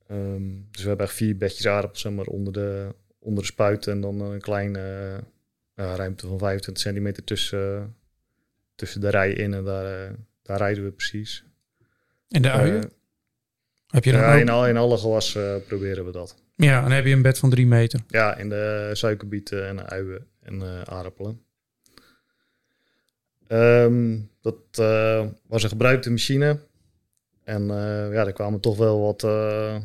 Ehm, 0.08 0.42
dus 0.70 0.82
we 0.82 0.88
hebben 0.88 1.06
echt 1.06 1.14
vier 1.14 1.36
bedjes 1.36 1.66
aardappels 1.66 2.00
zeg 2.00 2.12
maar, 2.12 2.24
onder, 2.26 2.52
de, 2.52 2.94
onder 3.18 3.42
de 3.42 3.48
spuit 3.48 3.86
en 3.86 4.00
dan 4.00 4.20
een 4.20 4.40
kleine 4.40 4.78
eh, 4.78 5.84
ja, 5.84 5.94
ruimte 5.96 6.26
van 6.26 6.38
25 6.38 6.82
centimeter 6.82 7.24
tussen, 7.24 7.96
tussen 8.74 9.00
de 9.00 9.08
rij 9.10 9.32
in 9.32 9.54
en 9.54 9.64
daar, 9.64 10.06
eh, 10.08 10.12
daar 10.42 10.58
rijden 10.58 10.84
we 10.84 10.90
precies. 10.90 11.44
En 12.28 12.42
de 12.42 12.50
uien? 12.50 12.82
Eh, 12.84 12.90
Heb 13.86 14.04
je 14.04 14.12
Ja, 14.12 14.34
in, 14.34 14.48
al, 14.48 14.66
in 14.66 14.76
alle 14.76 14.98
gewassen 14.98 15.64
proberen 15.64 16.04
we 16.04 16.10
dat. 16.12 16.36
ja, 16.56 16.76
en 16.76 16.82
dan 16.82 16.92
heb 16.92 17.04
je 17.06 17.12
een 17.12 17.22
bed 17.22 17.38
van 17.38 17.50
drie 17.50 17.66
meter. 17.66 18.00
Ja, 18.08 18.36
in 18.36 18.48
de 18.48 18.90
suikerbieten 18.92 19.66
en 19.66 19.88
uien 19.88 20.26
en 20.42 20.62
eh, 20.62 20.82
aardappelen. 20.82 21.42
Ehm, 23.46 24.18
dat 24.40 24.56
eh, 24.72 25.26
was 25.46 25.62
een 25.62 25.68
gebruikte 25.68 26.10
machine. 26.10 26.58
En 27.44 27.62
eh, 27.70 28.12
ja, 28.12 28.26
er 28.26 28.32
kwamen 28.32 28.60
toch 28.60 28.76
wel 28.76 29.00
wat, 29.00 29.22
eh, 29.24 29.76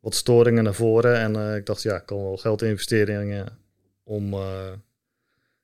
wat 0.00 0.14
storingen 0.14 0.64
naar 0.64 0.74
voren. 0.74 1.16
En 1.16 1.36
eh, 1.36 1.56
ik 1.56 1.66
dacht, 1.66 1.82
ja, 1.82 1.96
ik 1.96 2.06
kan 2.06 2.22
wel 2.22 2.36
geld 2.36 2.62
investeren 2.62 3.58
om 4.02 4.32
eh, 4.32 4.72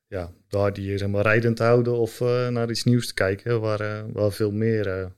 ja, 0.07 0.31
de 0.47 0.57
Hardy 0.57 0.97
zeg 0.97 1.07
maar, 1.07 1.23
rijdend 1.23 1.57
te 1.57 1.63
houden 1.63 1.93
of 1.93 2.21
eh, 2.21 2.47
naar 2.47 2.69
iets 2.69 2.83
nieuws 2.83 3.07
te 3.07 3.13
kijken 3.13 3.61
waar, 3.61 4.11
waar 4.11 4.31
veel 4.31 4.51
meer 4.51 5.11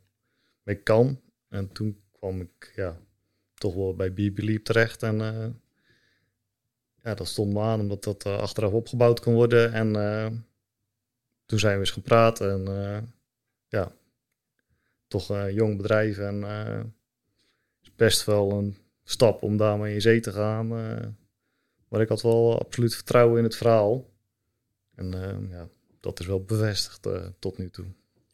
mee 0.64 0.76
kan. 0.76 1.22
En 1.50 1.72
toen 1.72 2.02
kwam 2.12 2.42
ik 2.42 2.72
ja, 2.76 2.98
toch 3.54 3.76
wel 3.76 3.96
bij 3.96 4.14
Bibeliep 4.14 4.64
terecht. 4.64 5.04
En 5.04 5.18
ja, 7.04 7.14
dat 7.14 7.28
stond 7.28 7.54
me 7.54 7.60
aan 7.60 7.80
omdat 7.80 8.04
dat 8.04 8.26
achteraf 8.26 8.72
opgebouwd 8.72 9.20
kon 9.20 9.34
worden. 9.34 9.74
En 9.74 9.94
toen 11.46 11.60
zijn 11.60 11.74
we 11.74 11.80
eens 11.80 11.92
gepraat. 11.92 12.42
En 12.42 12.66
ja, 13.68 13.92
toch 15.08 15.30
een 15.30 15.54
jong 15.54 15.78
bedrijf. 15.78 16.18
En 16.18 16.44
best 17.96 18.26
wel 18.26 18.52
een 18.52 18.78
stap 19.10 19.44
om 19.44 19.58
daarmee 19.58 19.94
in 19.94 20.02
zee 20.02 20.20
te 20.20 20.32
gaan. 20.32 20.72
eh. 20.72 21.08
maar 21.88 22.02
ik 22.02 22.08
had 22.10 22.22
wel 22.22 22.60
absoluut 22.60 22.96
vertrouwen 22.96 23.38
in 23.38 23.44
het 23.44 23.56
verhaal. 23.56 24.10
En 24.96 25.14
eh, 25.14 25.50
ja, 25.50 25.68
dat 26.00 26.20
is 26.20 26.26
wel 26.26 26.44
bevestigd 26.44 27.06
eh, 27.06 27.26
tot 27.40 27.58
nu 27.58 27.70
toe. 27.70 27.86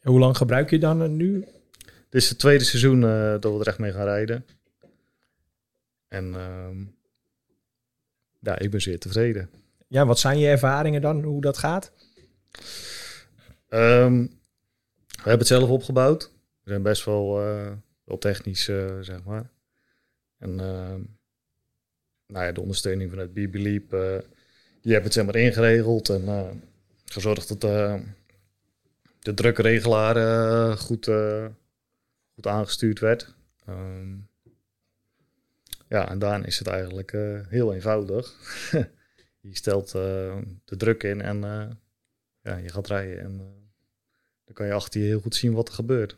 Hoe 0.02 0.18
lang 0.18 0.36
gebruik 0.36 0.70
je 0.70 0.78
dan 0.78 1.16
nu? 1.16 1.40
Dit 2.08 2.22
is 2.22 2.28
het 2.28 2.38
tweede 2.38 2.64
seizoen 2.64 3.00
dat 3.40 3.52
we 3.52 3.58
er 3.60 3.66
echt 3.66 3.78
mee 3.78 3.92
gaan 3.92 4.04
rijden. 4.04 4.46
En 6.08 6.34
ehm, 6.34 6.84
ja, 8.40 8.58
ik 8.58 8.70
ben 8.70 8.80
zeer 8.80 8.98
tevreden. 8.98 9.50
Ja, 9.88 10.06
wat 10.06 10.18
zijn 10.18 10.38
je 10.38 10.48
ervaringen 10.48 11.00
dan, 11.00 11.22
hoe 11.22 11.40
dat 11.40 11.58
gaat? 11.58 11.92
Ehm, 13.68 14.22
we 15.06 15.22
hebben 15.22 15.38
het 15.38 15.46
zelf 15.46 15.68
opgebouwd. 15.70 16.32
We 16.62 16.70
zijn 16.70 16.82
best 16.82 17.04
wel, 17.04 17.34
wel 18.04 18.18
technisch, 18.18 18.64
zeg 19.00 19.24
maar. 19.24 19.50
En 20.38 20.60
ehm, 20.60 21.00
nou 22.26 22.44
ja, 22.44 22.52
de 22.52 22.60
ondersteuning 22.60 23.10
vanuit 23.10 23.34
Bibeliep, 23.34 23.92
eh 23.92 24.18
die 24.86 24.94
hebben 24.94 25.12
het 25.12 25.20
zeg 25.20 25.32
maar 25.32 25.42
ingeregeld 25.42 26.08
en 26.08 26.28
eh, 26.28 26.50
gezorgd 27.04 27.48
dat 27.48 27.64
eh, 27.64 28.00
de 29.18 29.34
drukregelaar 29.34 30.16
goed, 30.78 31.10
goed 32.34 32.46
aangestuurd 32.46 32.98
werd. 32.98 33.34
Ehm, 33.66 34.14
ja, 35.88 36.08
en 36.08 36.18
daarna 36.18 36.46
is 36.46 36.58
het 36.58 36.68
eigenlijk 36.68 37.10
heel 37.48 37.74
eenvoudig. 37.74 38.34
je 39.40 39.56
stelt 39.56 39.90
de 39.90 40.76
druk 40.76 41.02
in 41.02 41.20
en 41.20 41.40
ja, 42.40 42.56
je 42.56 42.68
gaat 42.68 42.86
rijden 42.86 43.20
en 43.20 43.36
dan 44.44 44.54
kan 44.54 44.66
je 44.66 44.72
achter 44.72 45.00
je 45.00 45.06
heel 45.06 45.20
goed 45.20 45.34
zien 45.34 45.52
wat 45.52 45.68
er 45.68 45.74
gebeurt. 45.74 46.16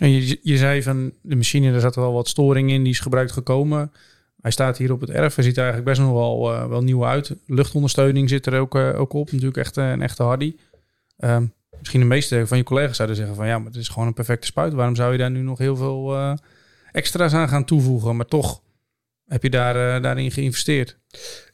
En 0.00 0.10
je, 0.10 0.38
je 0.42 0.56
zei 0.56 0.82
van 0.82 1.12
de 1.22 1.36
machine, 1.36 1.72
er 1.72 1.80
zat 1.80 1.94
wel 1.94 2.12
wat 2.12 2.28
storing 2.28 2.70
in, 2.70 2.82
die 2.82 2.92
is 2.92 3.00
gebruikt 3.00 3.32
gekomen. 3.32 3.92
Hij 4.40 4.50
staat 4.50 4.78
hier 4.78 4.92
op 4.92 5.00
het 5.00 5.10
erf. 5.10 5.34
Hij 5.34 5.44
ziet 5.44 5.56
er 5.56 5.62
eigenlijk 5.62 5.90
best 5.90 6.00
nog 6.00 6.12
wel, 6.12 6.54
eh, 6.54 6.68
wel 6.68 6.82
nieuw 6.82 7.06
uit. 7.06 7.36
Luchtondersteuning 7.46 8.28
zit 8.28 8.46
er 8.46 8.60
ook, 8.60 8.74
eh, 8.74 9.00
ook 9.00 9.12
op. 9.12 9.26
Natuurlijk 9.26 9.56
echt 9.56 9.76
eh, 9.76 9.90
een 9.90 10.02
echte 10.02 10.22
hardy. 10.22 10.56
Ehm, 11.16 11.46
misschien 11.78 12.00
de 12.00 12.06
meeste 12.06 12.46
van 12.46 12.56
je 12.56 12.62
collega's 12.62 12.96
zouden 12.96 13.16
zeggen 13.16 13.36
van 13.36 13.46
ja, 13.46 13.58
maar 13.58 13.66
het 13.66 13.76
is 13.76 13.88
gewoon 13.88 14.08
een 14.08 14.14
perfecte 14.14 14.46
spuit. 14.46 14.72
Waarom 14.72 14.94
zou 14.94 15.12
je 15.12 15.18
daar 15.18 15.30
nu 15.30 15.40
nog 15.40 15.58
heel 15.58 15.76
veel 15.76 16.36
extra's 16.92 17.32
aan 17.32 17.48
gaan 17.48 17.64
toevoegen? 17.64 18.16
Maar 18.16 18.26
toch 18.26 18.62
heb 19.26 19.42
je 19.42 19.50
daar, 19.50 20.02
daarin 20.02 20.30
geïnvesteerd. 20.30 20.98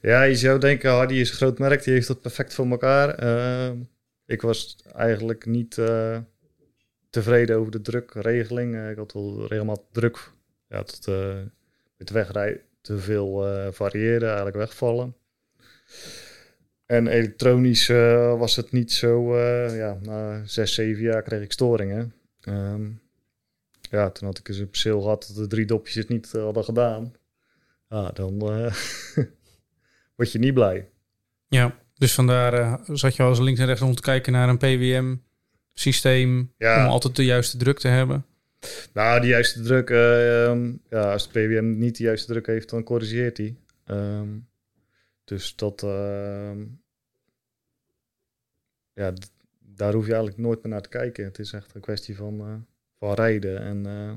Ja, 0.00 0.23
je 0.23 0.37
zou 0.37 0.59
denken, 0.59 0.91
Hardy 0.91 1.15
is 1.15 1.31
een 1.31 1.37
groot 1.37 1.59
merk, 1.59 1.85
die 1.85 1.93
heeft 1.93 2.09
het 2.09 2.21
perfect 2.21 2.55
voor 2.55 2.67
elkaar. 2.67 3.09
Ehm, 3.09 3.76
ik 4.26 4.43
was 4.43 4.76
eigenlijk 4.95 5.47
niet 5.47 5.79
tevreden 7.23 7.57
over 7.57 7.73
de 7.73 7.81
drukregeling. 7.81 8.75
Eh, 8.75 8.91
ik 8.91 8.97
had 8.97 9.13
wel 9.13 9.47
regelmatig 9.47 9.85
druk 9.93 10.31
ja, 10.69 10.83
tot 10.83 11.07
uh, 11.07 11.35
met 11.97 12.11
wegrijden 12.11 12.61
te 12.81 12.99
veel 12.99 13.47
eh 13.47 13.73
variëren, 13.73 14.27
eigenlijk 14.27 14.57
wegvallen. 14.57 15.17
En 16.87 17.07
elektronisch 17.07 17.89
eh, 17.89 18.39
was 18.39 18.57
het 18.57 18.73
niet 18.73 18.93
zo, 18.93 19.37
eh, 19.37 19.77
ja, 19.77 19.99
na 20.03 20.43
zes, 20.45 20.75
zeven 20.75 21.03
jaar 21.03 21.23
kreeg 21.23 21.43
ik 21.43 21.53
storingen. 21.53 22.15
Ehm, 22.41 22.91
ja, 23.91 24.11
toen 24.11 24.27
had 24.27 24.39
ik 24.39 24.49
eens 24.49 24.59
een 24.59 24.71
perceel 24.71 25.01
gehad 25.01 25.27
dat 25.27 25.37
de 25.37 25.47
drie 25.47 25.67
dopjes 25.67 25.95
het 25.95 26.09
niet 26.09 26.35
eh, 26.35 26.43
hadden 26.43 26.65
gedaan. 26.65 27.13
Ja, 27.89 28.11
dan 28.11 28.41
eh, 28.41 28.75
word 30.17 30.33
je 30.33 30.39
niet 30.39 30.55
blij. 30.55 30.91
Ja, 31.49 31.79
dus 31.95 32.15
vandaar 32.15 32.55
eh, 32.55 32.75
zat 32.87 33.17
je 33.17 33.23
al 33.23 33.29
eens 33.29 33.39
links 33.39 33.61
en 33.61 33.67
rechts 33.67 33.83
om 33.83 33.95
te 33.95 34.03
kijken 34.03 34.33
naar 34.33 34.49
een 34.49 34.59
PWM-systeem. 35.76 36.52
Ja. 36.59 36.85
Om 36.85 36.90
altijd 36.90 37.16
de 37.16 37.25
juiste 37.25 37.56
druk 37.56 37.78
te 37.78 37.88
hebben. 37.88 38.25
Nou, 38.92 39.21
de 39.21 39.26
juiste 39.26 39.62
druk, 39.62 39.90
eh, 39.90 40.45
ehm, 40.45 40.73
ja, 40.90 41.12
als 41.12 41.33
de 41.33 41.47
PWM 41.47 41.78
niet 41.78 41.97
de 41.97 42.02
juiste 42.02 42.33
druk 42.33 42.47
heeft, 42.47 42.71
dan 42.71 42.83
corrigeert 42.83 43.37
hij. 43.37 43.56
Ehm, 43.85 44.28
dus 45.25 45.56
dat, 45.56 45.83
ehm, 45.83 46.64
ja, 48.92 49.12
daar 49.59 49.92
hoef 49.92 50.06
je 50.06 50.12
eigenlijk 50.12 50.42
nooit 50.42 50.62
meer 50.62 50.73
naar 50.73 50.83
te 50.83 50.88
kijken. 50.88 51.25
Het 51.25 51.38
is 51.38 51.52
echt 51.52 51.75
een 51.75 51.80
kwestie 51.80 52.16
van, 52.16 52.40
eh, 52.40 52.54
van 52.99 53.14
rijden. 53.14 53.61
En 53.61 53.87
eh, 53.87 54.12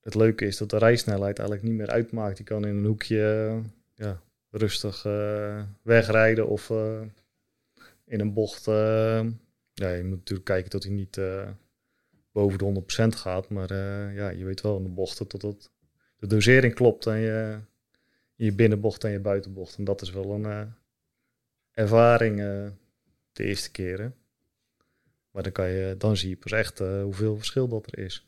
het 0.00 0.14
leuke 0.14 0.46
is 0.46 0.56
dat 0.56 0.70
de 0.70 0.78
rijsnelheid 0.78 1.38
eigenlijk 1.38 1.68
niet 1.68 1.78
meer 1.78 1.90
uitmaakt. 1.90 2.38
Je 2.38 2.44
kan 2.44 2.66
in 2.66 2.76
een 2.76 2.84
hoekje 2.84 3.60
ja, 3.94 4.20
rustig 4.50 5.02
wegrijden 5.82 6.48
of 6.48 6.70
in 8.04 8.20
een 8.20 8.32
bocht. 8.32 8.66
Ja, 9.80 9.90
je 9.92 10.02
moet 10.04 10.18
natuurlijk 10.18 10.48
kijken 10.48 10.70
dat 10.70 10.82
hij 10.82 10.92
niet 10.92 11.16
eh, 11.16 11.48
boven 12.32 12.58
de 12.58 12.82
100% 13.14 13.16
gaat. 13.18 13.48
Maar 13.48 13.70
eh, 13.70 14.14
ja, 14.14 14.28
je 14.28 14.44
weet 14.44 14.60
wel 14.60 14.76
in 14.76 14.82
de 14.82 14.88
bochten 14.88 15.28
dat 15.28 15.42
het, 15.42 15.70
de 16.18 16.26
dosering 16.26 16.74
klopt 16.74 17.06
en 17.06 17.18
je, 17.18 17.58
in 18.36 18.44
je 18.44 18.52
binnenbocht 18.52 19.04
en 19.04 19.10
je 19.10 19.20
buitenbocht. 19.20 19.76
En 19.76 19.84
dat 19.84 20.02
is 20.02 20.10
wel 20.10 20.30
een 20.32 20.44
eh, 20.44 20.62
ervaring 21.72 22.36
de 23.32 23.44
eerste 23.44 23.70
keren. 23.70 24.14
Maar 25.30 25.42
dan, 25.42 25.52
kan 25.52 25.68
je, 25.68 25.94
dan 25.98 26.16
zie 26.16 26.28
je 26.28 26.36
pas 26.36 26.52
echt 26.52 26.78
hoeveel 26.78 27.36
verschil 27.36 27.68
dat 27.68 27.86
er 27.92 27.98
is. 27.98 28.26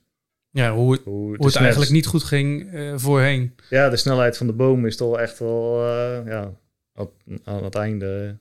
Ja, 0.51 0.75
hoe, 0.75 0.93
het- 0.93 1.03
Hoe, 1.05 1.37
hoe 1.37 1.47
het 1.47 1.57
eigenlijk 1.57 1.91
niet 1.93 2.07
goed 2.07 2.23
ging 2.25 2.71
voorheen. 2.97 3.55
Ja, 3.71 3.89
de 3.89 3.97
snelheid 3.97 4.37
van 4.37 4.47
de 4.47 4.53
boom 4.53 4.87
is 4.87 4.97
toch 4.97 5.19
echt 5.19 5.39
wel 5.39 5.87
ja, 6.27 6.55
op- 6.95 7.15
aan 7.45 7.65
het 7.65 7.75
einde 7.75 8.39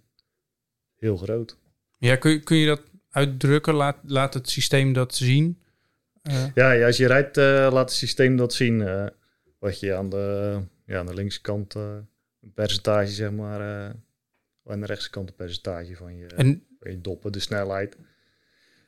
heel 0.96 1.18
groot. 1.18 1.58
Ja, 1.98 2.16
kun, 2.16 2.32
je- 2.32 2.40
kun 2.40 2.58
je 2.58 2.68
dat 2.68 2.82
uitdrukken? 3.12 3.74
Laat, 3.74 3.98
laat 4.06 4.34
het 4.34 4.50
systeem 4.50 4.94
dat 4.94 5.16
zien? 5.16 5.60
Eh, 6.22 6.46
Ja, 6.56 6.72
ja 6.72 6.86
als 6.86 6.98
je 6.98 7.08
rijdt, 7.08 7.38
eh, 7.38 7.44
laat 7.72 7.90
het 7.90 7.92
systeem 7.92 8.36
dat 8.38 8.54
zien. 8.54 8.82
eh, 8.82 9.06
wat 9.60 9.80
je 9.80 9.96
aan 9.96 10.10
de, 10.10 10.58
ja, 10.86 11.00
aan 11.00 11.06
de 11.06 11.14
linkse 11.14 11.42
kant 11.42 11.76
eh, 11.76 11.82
een 12.42 12.54
percentage, 12.54 13.12
zeg 13.12 13.32
maar. 13.32 13.94
aan 14.68 14.80
de 14.80 14.86
rechtse 14.86 15.10
kant 15.10 15.30
een 15.30 15.36
percentage 15.36 15.96
van 15.96 16.18
je, 16.18 16.26
en 16.28 16.64
van 16.80 16.92
je 16.92 17.02
doppen, 17.02 17.32
de 17.32 17.40
snelheid. 17.40 17.98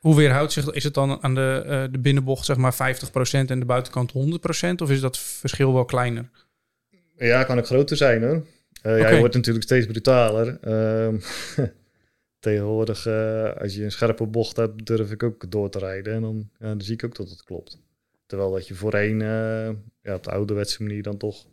hoe 0.00 0.16
weerhoudt 0.16 0.52
zich 0.52 0.70
Is 0.70 0.84
het 0.84 0.94
dan 0.94 1.22
aan 1.22 1.34
de, 1.34 1.88
de 1.90 1.98
binnenbocht 1.98 2.44
zeg 2.44 2.56
maar 2.56 2.74
50% 2.74 2.76
en 3.30 3.58
de 3.58 3.64
buitenkant 3.64 4.12
100%? 4.12 4.82
Of 4.82 4.90
is 4.90 5.00
dat 5.00 5.18
verschil 5.18 5.72
wel 5.72 5.84
kleiner? 5.84 6.30
Ja, 7.16 7.44
kan 7.44 7.58
ook 7.58 7.66
groter 7.66 7.96
zijn 7.96 8.22
hoor. 8.22 8.46
Eh, 8.82 8.98
ja, 8.98 9.08
je 9.08 9.18
wordt 9.18 9.34
natuurlijk 9.34 9.64
steeds 9.64 9.86
brutaler. 9.86 10.58
Ehm, 10.60 11.16
tegenwoordig, 12.44 13.06
eh, 13.06 13.56
als 13.56 13.74
je 13.74 13.84
een 13.84 13.92
scherpe 13.92 14.26
bocht 14.26 14.56
hebt, 14.56 14.86
durf 14.86 15.10
ik 15.10 15.22
ook 15.22 15.50
door 15.50 15.70
te 15.70 15.78
rijden. 15.78 16.14
En 16.14 16.22
dan, 16.22 16.50
ja, 16.58 16.66
dan 16.66 16.80
zie 16.80 16.94
ik 16.94 17.04
ook 17.04 17.16
dat 17.16 17.30
het 17.30 17.42
klopt. 17.42 17.78
Terwijl 18.26 18.50
dat 18.50 18.68
je 18.68 18.74
voorheen 18.74 19.22
eh, 19.22 19.70
ja, 20.02 20.14
op 20.14 20.22
de 20.22 20.30
ouderwetse 20.30 20.82
manier 20.82 21.02
dan 21.02 21.16
toch 21.16 21.46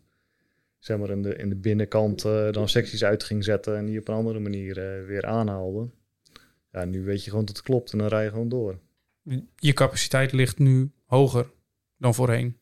zeg 0.80 0.98
maar 0.98 1.10
in 1.10 1.22
de, 1.22 1.36
in 1.36 1.50
de 1.50 1.56
binnenkant 1.56 2.26
eh, 2.26 2.52
dan 2.52 2.70
secties 2.70 3.04
uit 3.04 3.24
ging 3.24 3.44
zetten 3.44 3.78
en 3.78 3.86
die 3.86 4.00
op 4.00 4.08
een 4.08 4.16
andere 4.16 4.40
manier 4.40 4.76
weer 5.06 5.26
aanhaalde. 5.26 5.90
Ja, 6.72 6.86
nu 6.86 7.04
weet 7.04 7.24
je 7.24 7.30
gewoon 7.30 7.46
dat 7.46 7.56
het 7.56 7.66
klopt 7.66 7.92
en 7.92 7.98
dan 7.98 8.08
rij 8.08 8.24
je 8.24 8.30
gewoon 8.30 8.50
door. 8.50 8.80
Je 9.56 9.74
capaciteit 9.74 10.32
ligt 10.32 10.60
nu 10.60 10.92
hoger 11.06 11.52
dan 11.98 12.14
voorheen. 12.14 12.58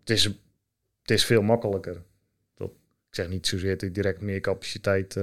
Het 0.00 0.10
is, 0.10 0.24
het 1.02 1.10
is 1.10 1.24
veel 1.24 1.42
makkelijker. 1.42 2.02
Dat, 2.54 2.70
ik 3.08 3.14
zeg 3.14 3.28
niet 3.28 3.46
zozeer 3.46 3.70
dat 3.70 3.80
hij 3.80 3.92
direct 3.92 4.20
meer 4.20 4.40
capaciteit 4.40 5.16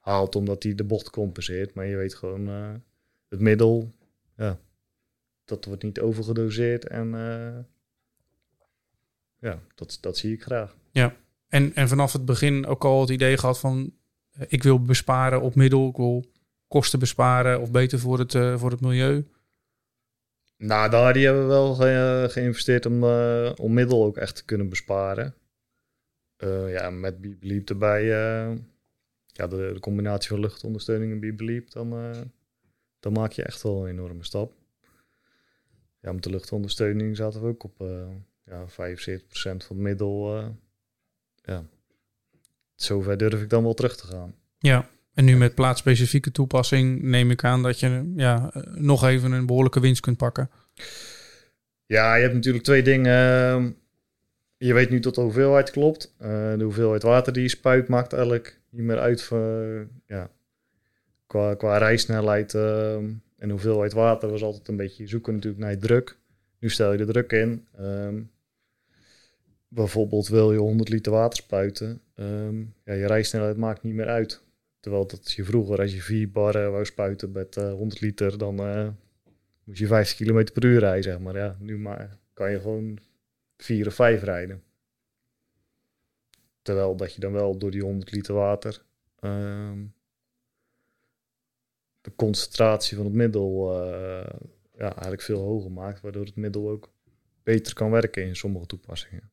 haalt 0.00 0.36
omdat 0.36 0.62
hij 0.62 0.74
de 0.74 0.84
bocht 0.84 1.10
compenseert. 1.10 1.74
Maar 1.74 1.86
je 1.86 1.96
weet 1.96 2.14
gewoon 2.14 2.48
eh, 2.48 2.72
het 3.28 3.40
middel, 3.40 3.92
ja, 4.36 4.58
dat 5.44 5.64
wordt 5.64 5.82
niet 5.82 6.00
overgedoseerd. 6.00 6.86
En 6.86 7.14
eh, 7.14 7.58
ja, 9.38 9.60
dat, 9.74 9.98
dat 10.00 10.16
zie 10.16 10.32
ik 10.32 10.42
graag. 10.42 10.76
En, 11.48 11.74
en 11.74 11.88
vanaf 11.88 12.12
het 12.12 12.24
begin 12.24 12.66
ook 12.66 12.84
al 12.84 13.00
het 13.00 13.10
idee 13.10 13.36
gehad 13.38 13.58
van... 13.58 13.94
eh, 14.30 14.46
ik 14.48 14.62
wil 14.62 14.82
besparen 14.82 15.40
op 15.40 15.54
middel, 15.54 15.88
ik 15.88 15.96
wil 15.96 16.24
kosten 16.68 16.98
besparen... 16.98 17.60
of 17.60 17.70
beter 17.70 17.98
voor 17.98 18.18
het, 18.18 18.32
voor 18.32 18.70
het 18.70 18.80
milieu. 18.80 19.26
Nou, 20.56 20.90
daar 20.90 21.12
die 21.12 21.24
hebben 21.24 21.42
we 21.42 21.48
wel 21.48 21.74
ge- 21.74 22.26
geïnvesteerd 22.30 22.86
om, 22.86 23.04
eh, 23.04 23.52
om 23.56 23.72
middel 23.74 24.04
ook 24.04 24.16
echt 24.16 24.36
te 24.36 24.44
kunnen 24.44 24.68
besparen. 24.68 25.34
Ja, 26.68 26.90
met 26.90 27.20
Bibeliep 27.20 27.68
erbij. 27.68 28.04
Ja, 29.40 29.46
de, 29.46 29.70
de 29.74 29.80
combinatie 29.80 30.28
van 30.28 30.40
luchtondersteuning 30.40 31.12
en 31.12 31.20
Bibeliep, 31.20 31.70
dan, 31.70 31.92
eh, 31.92 32.20
dan 33.00 33.12
maak 33.12 33.32
je 33.32 33.42
echt 33.42 33.62
wel 33.62 33.82
een 33.82 33.90
enorme 33.90 34.24
stap. 34.24 34.52
Ja, 36.00 36.12
met 36.12 36.22
de 36.22 36.30
luchtondersteuning 36.30 37.16
zaten 37.16 37.40
we 37.40 37.46
ook 37.46 37.64
op 37.64 37.80
eh 37.80 38.08
ja, 38.44 38.66
75% 38.68 39.64
van 39.64 39.76
het 39.76 39.76
middel. 39.76 40.36
eh 40.38 40.46
ja, 41.42 41.64
zover 42.74 43.16
durf 43.16 43.42
ik 43.42 43.50
dan 43.50 43.62
wel 43.62 43.74
terug 43.74 43.96
te 43.96 44.06
gaan. 44.06 44.34
Ja, 44.58 44.88
en 45.14 45.24
nu 45.24 45.36
met 45.36 45.54
plaatsspecifieke 45.54 46.30
toepassing 46.30 47.02
neem 47.02 47.30
ik 47.30 47.44
aan 47.44 47.62
dat 47.62 47.80
je 47.80 48.12
ja, 48.16 48.52
nog 48.74 49.04
even 49.04 49.32
een 49.32 49.46
behoorlijke 49.46 49.80
winst 49.80 50.00
kunt 50.00 50.16
pakken. 50.16 50.50
Ja, 51.86 52.14
je 52.14 52.22
hebt 52.22 52.34
natuurlijk 52.34 52.64
twee 52.64 52.82
dingen. 52.82 53.76
Je 54.66 54.74
weet 54.74 54.90
nu 54.90 55.00
tot 55.00 55.14
de 55.14 55.20
hoeveelheid 55.20 55.70
klopt. 55.70 56.14
Eh, 56.18 56.56
de 56.56 56.64
hoeveelheid 56.64 57.02
water 57.02 57.32
die 57.32 57.42
je 57.42 57.48
spuit 57.48 57.88
maakt 57.88 58.12
eigenlijk 58.12 58.60
niet 58.70 58.84
meer 58.84 58.98
uit 58.98 59.28
ja, 60.06 60.30
qua, 61.26 61.78
rijsnelheid 61.78 62.54
ehm, 62.54 63.10
en 63.38 63.50
hoeveelheid 63.50 63.92
water 63.92 64.30
was 64.30 64.42
altijd 64.42 64.68
een 64.68 64.76
beetje 64.76 65.06
zoeken 65.06 65.34
natuurlijk 65.34 65.62
naar 65.62 65.78
druk. 65.78 66.16
Nu 66.58 66.70
stel 66.70 66.92
je 66.92 66.98
de 66.98 67.04
druk 67.04 67.32
in. 67.32 67.66
Ehm, 67.76 68.22
bijvoorbeeld 69.68 70.28
wil 70.28 70.52
je 70.52 70.58
100 70.58 70.88
liter 70.88 71.12
water 71.12 71.42
spuiten. 71.42 72.00
Ehm, 72.14 72.60
ja, 72.84 72.92
je 72.92 73.06
rijsnelheid 73.06 73.56
maakt 73.56 73.82
niet 73.82 73.94
meer 73.94 74.08
uit. 74.08 74.42
Terwijl 74.80 75.06
dat 75.06 75.32
je 75.32 75.44
vroeger, 75.44 75.78
als 75.78 75.94
je 75.94 76.02
vier 76.02 76.30
barren 76.30 76.72
wou 76.72 76.84
spuiten 76.84 77.32
met 77.32 77.56
eh, 77.56 77.72
100 77.72 78.00
liter, 78.00 78.38
dan 78.38 78.58
eh, 78.58 78.88
moest 79.64 79.78
je 79.78 79.86
50 79.86 80.26
km 80.26 80.44
per 80.52 80.64
uur 80.64 80.78
rijden, 80.78 81.02
zeg 81.02 81.18
maar. 81.18 81.36
Ja, 81.36 81.56
nu 81.58 81.78
maar 81.78 82.18
kan 82.32 82.50
je 82.50 82.60
gewoon 82.60 82.98
vier 83.62 83.86
of 83.86 83.94
vijf 83.94 84.22
rijden. 84.22 84.62
Terwijl 86.62 86.96
dat 86.96 87.14
je 87.14 87.20
dan 87.20 87.32
wel 87.32 87.58
door 87.58 87.70
die 87.70 87.82
100 87.82 88.10
liter 88.10 88.34
water 88.34 88.82
ehm, 89.20 89.78
de 92.00 92.12
concentratie 92.16 92.96
van 92.96 93.06
het 93.06 93.14
middel 93.14 93.82
eh, 93.82 94.30
ja, 94.78 94.88
eigenlijk 94.92 95.22
veel 95.22 95.40
hoger 95.40 95.72
maakt, 95.72 96.00
waardoor 96.00 96.24
het 96.24 96.36
middel 96.36 96.70
ook 96.70 96.92
beter 97.42 97.74
kan 97.74 97.90
werken 97.90 98.26
in 98.26 98.36
sommige 98.36 98.66
toepassingen. 98.66 99.30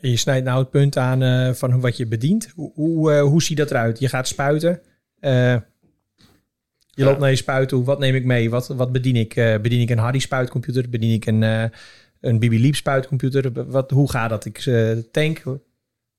Je 0.00 0.16
snijdt 0.16 0.44
nou 0.44 0.58
het 0.60 0.70
punt 0.70 0.96
aan 0.96 1.22
eh, 1.22 1.52
van 1.52 1.80
wat 1.80 1.96
je 1.96 2.06
bedient. 2.06 2.52
Hoe, 2.54 2.72
hoe, 2.74 3.12
eh, 3.12 3.22
hoe 3.22 3.42
ziet 3.42 3.56
dat 3.56 3.70
eruit? 3.70 3.98
Je 3.98 4.08
gaat 4.08 4.28
spuiten. 4.28 4.82
Je 5.20 5.62
Ja. 6.90 7.04
loopt 7.04 7.18
naar 7.18 7.30
je 7.30 7.36
spuit 7.36 7.68
toe. 7.68 7.84
Wat 7.84 7.98
neem 7.98 8.14
ik 8.14 8.24
mee? 8.24 8.50
Wat, 8.50 8.66
wat 8.66 8.92
bedien 8.92 9.16
ik? 9.16 9.34
Bedien 9.34 9.80
ik 9.80 9.90
een 9.90 9.98
Hardy 9.98 10.18
spuitcomputer? 10.18 10.88
Bedien 10.88 11.12
ik 11.12 11.26
een, 11.26 11.70
een 12.26 12.38
Bibi 12.38 12.60
Leap 12.60 12.74
spuitcomputer? 12.74 13.70
Wat, 13.70 13.90
hoe 13.90 14.10
gaat 14.10 14.30
dat? 14.30 14.44
Ik 14.44 14.58
eh, 14.58 14.98
tank. 15.10 15.42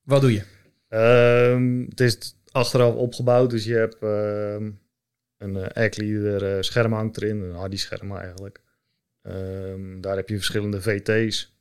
Wat 0.02 0.20
doe 0.20 0.32
je? 0.32 0.42
Ehm, 0.88 1.84
het 1.88 2.00
is 2.00 2.36
achteraf 2.50 2.94
opgebouwd, 2.94 3.50
dus 3.50 3.64
je 3.64 3.74
hebt 3.74 4.02
ehm, 4.02 4.70
een 5.38 5.54
uh, 5.56 5.66
Aircleader 5.66 6.56
eh, 6.56 6.62
scherm 6.62 6.92
hangt 6.92 7.16
erin, 7.16 7.40
een 7.40 7.54
hardy 7.54 7.76
scherm 7.76 8.16
eigenlijk. 8.16 8.60
Ehm, 9.22 10.00
daar 10.00 10.16
heb 10.16 10.28
je 10.28 10.36
verschillende 10.36 10.82
VT's. 10.82 11.56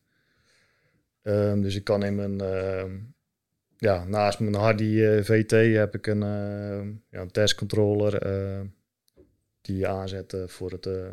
Dus 1.61 1.75
ik 1.75 1.83
kan 1.83 2.03
in 2.03 2.15
mijn, 2.15 2.41
ja, 3.77 4.03
naast 4.05 4.39
mijn 4.39 4.55
hardy 4.55 5.01
eh, 5.01 5.23
VT 5.23 5.51
heb 5.75 5.95
ik 5.95 6.07
een, 6.07 6.19
ja, 7.09 7.21
een 7.21 7.31
testcontroller 7.31 8.21
eh, 8.21 8.61
die 9.61 9.77
je 9.77 9.87
aanzet 9.87 10.33
eh, 10.33 10.47
voor 10.47 10.71
het, 10.71 10.85
eh, 10.85 11.11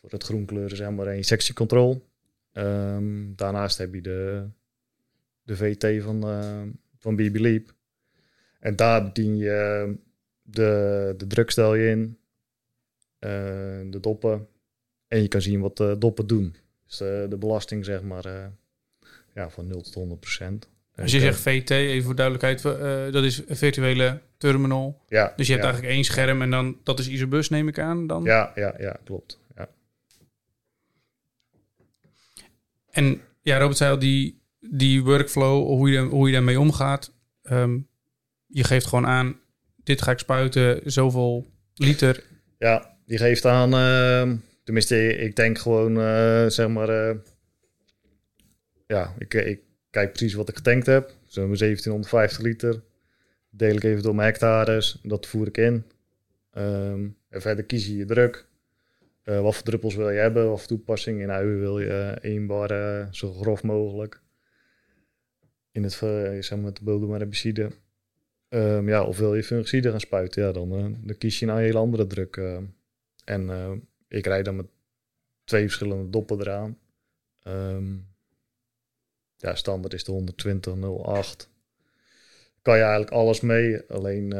voor 0.00 0.10
het 0.10 0.24
groenkleuren, 0.24 0.76
zeg 0.76 0.90
maar, 0.90 1.06
en 1.06 1.16
je 1.16 1.22
sectiecontrol. 1.22 2.12
Ehm, 2.54 3.34
daarnaast 3.34 3.78
heb 3.78 3.94
je 3.94 4.00
de, 4.00 4.48
de 5.42 5.56
VT 5.56 6.02
van, 6.02 6.28
eh, 6.28 6.62
van 6.98 7.16
BB 7.16 7.36
Leap. 7.36 7.74
En 8.60 8.76
daar 8.76 9.04
bedien 9.04 9.36
je 9.36 9.94
de, 10.42 11.14
de 11.16 11.26
drukstel 11.26 11.74
je 11.74 11.90
in, 11.90 12.18
eh, 13.18 13.30
de 13.90 13.98
doppen. 14.00 14.46
En 15.08 15.22
je 15.22 15.28
kan 15.28 15.40
zien 15.42 15.60
wat 15.60 15.76
de 15.76 15.96
doppen 15.98 16.26
doen. 16.26 16.56
Dus 16.86 17.00
eh, 17.00 17.28
de 17.28 17.36
belasting 17.38 17.84
zeg 17.84 18.02
maar 18.02 18.24
eh, 18.24 18.46
ja, 19.34 19.50
van 19.50 19.66
0 19.66 19.82
tot 19.82 19.94
100 19.94 20.20
procent. 20.20 20.68
Als 20.96 21.12
je 21.12 21.20
zegt 21.20 21.40
VT, 21.40 21.70
even 21.70 22.04
voor 22.04 22.14
duidelijkheid, 22.14 22.62
dat 23.12 23.24
is 23.24 23.42
een 23.48 23.56
virtuele 23.56 24.20
terminal. 24.36 25.02
ja, 25.08 25.32
Dus 25.36 25.46
je 25.46 25.52
hebt 25.52 25.64
ja, 25.64 25.70
eigenlijk 25.70 25.94
één 25.94 26.04
scherm 26.04 26.42
en 26.42 26.50
dan 26.50 26.78
dat 26.82 26.98
is 26.98 27.08
Isobus, 27.08 27.48
neem 27.48 27.68
ik 27.68 27.78
aan. 27.78 28.06
Dan. 28.06 28.22
Ja, 28.24 28.52
ja, 28.54 28.74
ja, 28.78 28.96
klopt. 29.04 29.40
Ja. 29.56 29.68
En 32.94 33.20
ja, 33.42 33.58
Robert 33.58 33.76
zei 33.76 33.90
al, 33.90 33.98
die, 33.98 34.42
die 34.60 35.02
workflow, 35.02 35.66
hoe 35.66 35.90
je, 35.90 35.98
hoe 35.98 36.26
je 36.26 36.32
daarmee 36.32 36.60
omgaat. 36.60 37.12
ehm, 37.42 37.78
je 38.46 38.64
geeft 38.64 38.86
gewoon 38.86 39.06
aan, 39.06 39.40
dit 39.82 40.02
ga 40.02 40.10
ik 40.10 40.18
spuiten, 40.18 40.80
zoveel 40.84 41.46
liter. 41.74 42.24
Ja, 42.58 42.96
die 43.06 43.18
geeft 43.18 43.44
aan, 43.44 43.74
ehm, 43.74 44.36
tenminste, 44.64 45.16
ik 45.16 45.36
denk 45.36 45.58
gewoon, 45.58 46.00
eh, 46.00 46.46
zeg 46.46 46.68
maar, 46.68 46.88
eh, 46.88 47.16
ja, 48.86 49.14
ik, 49.18 49.34
ik 49.34 49.60
kijk 49.90 50.12
precies 50.12 50.34
wat 50.34 50.48
ik 50.48 50.56
getankt 50.56 50.86
heb. 50.86 51.14
Zo'n 51.26 51.56
1750 51.56 52.42
liter. 52.42 52.82
Deel 53.50 53.74
ik 53.74 53.84
even 53.84 54.02
door 54.02 54.14
mijn 54.14 54.28
hectares, 54.28 54.98
dat 55.02 55.26
voer 55.26 55.46
ik 55.46 55.56
in. 55.56 55.84
Ehm, 56.50 57.08
en 57.28 57.40
verder 57.40 57.64
kies 57.64 57.86
je 57.86 57.96
je 57.96 58.04
druk. 58.04 58.46
Eh, 59.24 59.40
wat 59.40 59.54
voor 59.54 59.64
druppels 59.64 59.94
wil 59.94 60.10
je 60.10 60.18
hebben, 60.18 60.48
wat 60.48 60.58
voor 60.58 60.68
toepassing. 60.68 61.20
In 61.20 61.30
uien 61.30 61.60
wil 61.60 61.80
je 61.80 62.18
één 62.20 62.46
bar 62.46 62.70
eh, 62.70 63.12
zo 63.12 63.32
grof 63.32 63.62
mogelijk. 63.62 64.22
In 65.70 65.82
het, 65.82 65.92
eh, 66.02 66.42
zeg 66.42 66.58
maar, 66.58 66.72
de 66.72 66.84
bodem 66.84 67.10
herbicide. 67.10 67.70
Ehm, 68.48 68.88
ja, 68.88 69.04
of 69.04 69.18
wil 69.18 69.34
je 69.34 69.42
fungicide 69.42 69.90
gaan 69.90 70.00
spuiten, 70.00 70.42
ja, 70.42 70.52
dan, 70.52 70.68
dan 71.02 71.18
kies 71.18 71.38
je 71.38 71.46
een 71.46 71.56
hele 71.56 71.78
andere 71.78 72.06
druk. 72.06 72.36
en 73.24 73.50
ik 74.08 74.26
rijd 74.26 74.44
dan 74.44 74.56
met 74.56 74.66
twee 75.44 75.62
verschillende 75.62 76.10
doppen 76.10 76.40
eraan. 76.40 76.78
Ehm, 77.42 77.96
ja, 79.36 79.54
standaard 79.54 79.94
is 79.94 80.04
de 80.04 80.12
120.08. 80.12 81.48
Kan 82.62 82.76
je 82.76 82.82
eigenlijk 82.82 83.12
alles 83.12 83.40
mee. 83.40 83.82
Alleen 83.88 84.32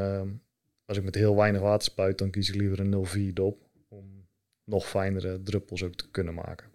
als 0.84 0.96
ik 0.96 1.04
met 1.04 1.14
heel 1.14 1.36
weinig 1.36 1.60
water 1.60 1.90
spuit, 1.90 2.18
dan 2.18 2.30
kies 2.30 2.48
ik 2.48 2.54
liever 2.54 2.80
een 2.80 3.06
04 3.06 3.34
dop. 3.34 3.64
Nog 4.64 4.86
fijnere 4.88 5.42
druppels 5.42 5.82
ook 5.82 5.94
te 5.94 6.10
kunnen 6.10 6.34
maken. 6.34 6.66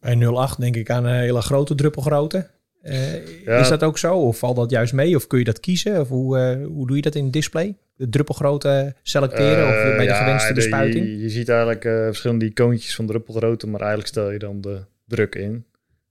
Bij 0.00 0.16
08 0.16 0.60
denk 0.60 0.76
ik 0.76 0.90
aan 0.90 1.04
een 1.04 1.20
hele 1.20 1.40
grote 1.42 1.74
druppelgrootte. 1.74 2.50
Eh, 2.82 3.44
Ja. 3.44 3.58
Is 3.58 3.68
dat 3.68 3.82
ook 3.82 3.98
zo? 3.98 4.16
Of 4.16 4.38
valt 4.38 4.56
dat 4.56 4.70
juist 4.70 4.92
mee? 4.92 5.16
Of 5.16 5.26
kun 5.26 5.38
je 5.38 5.44
dat 5.44 5.60
kiezen? 5.60 6.00
Of 6.00 6.08
hoe, 6.08 6.38
eh, 6.38 6.66
hoe 6.66 6.86
doe 6.86 6.96
je 6.96 7.02
dat 7.02 7.14
in 7.14 7.24
het 7.24 7.32
display? 7.32 7.76
De 7.96 8.08
druppelgrootte 8.08 8.94
selecteren 9.02 9.66
of 9.68 9.74
Eh, 9.74 9.82
bij 9.82 9.96
de 9.96 10.04
ja, 10.04 10.22
gewenste 10.22 10.52
bespuiting? 10.52 11.06
Je, 11.06 11.18
je 11.18 11.28
ziet 11.28 11.48
eigenlijk 11.48 11.82
verschillende 11.82 12.44
icoontjes 12.44 12.94
van 12.94 13.06
druppelgrootte, 13.06 13.66
maar 13.66 13.80
eigenlijk 13.80 14.08
stel 14.10 14.30
je 14.30 14.38
dan 14.38 14.60
de 14.60 14.84
druk 15.06 15.34
in. 15.34 15.64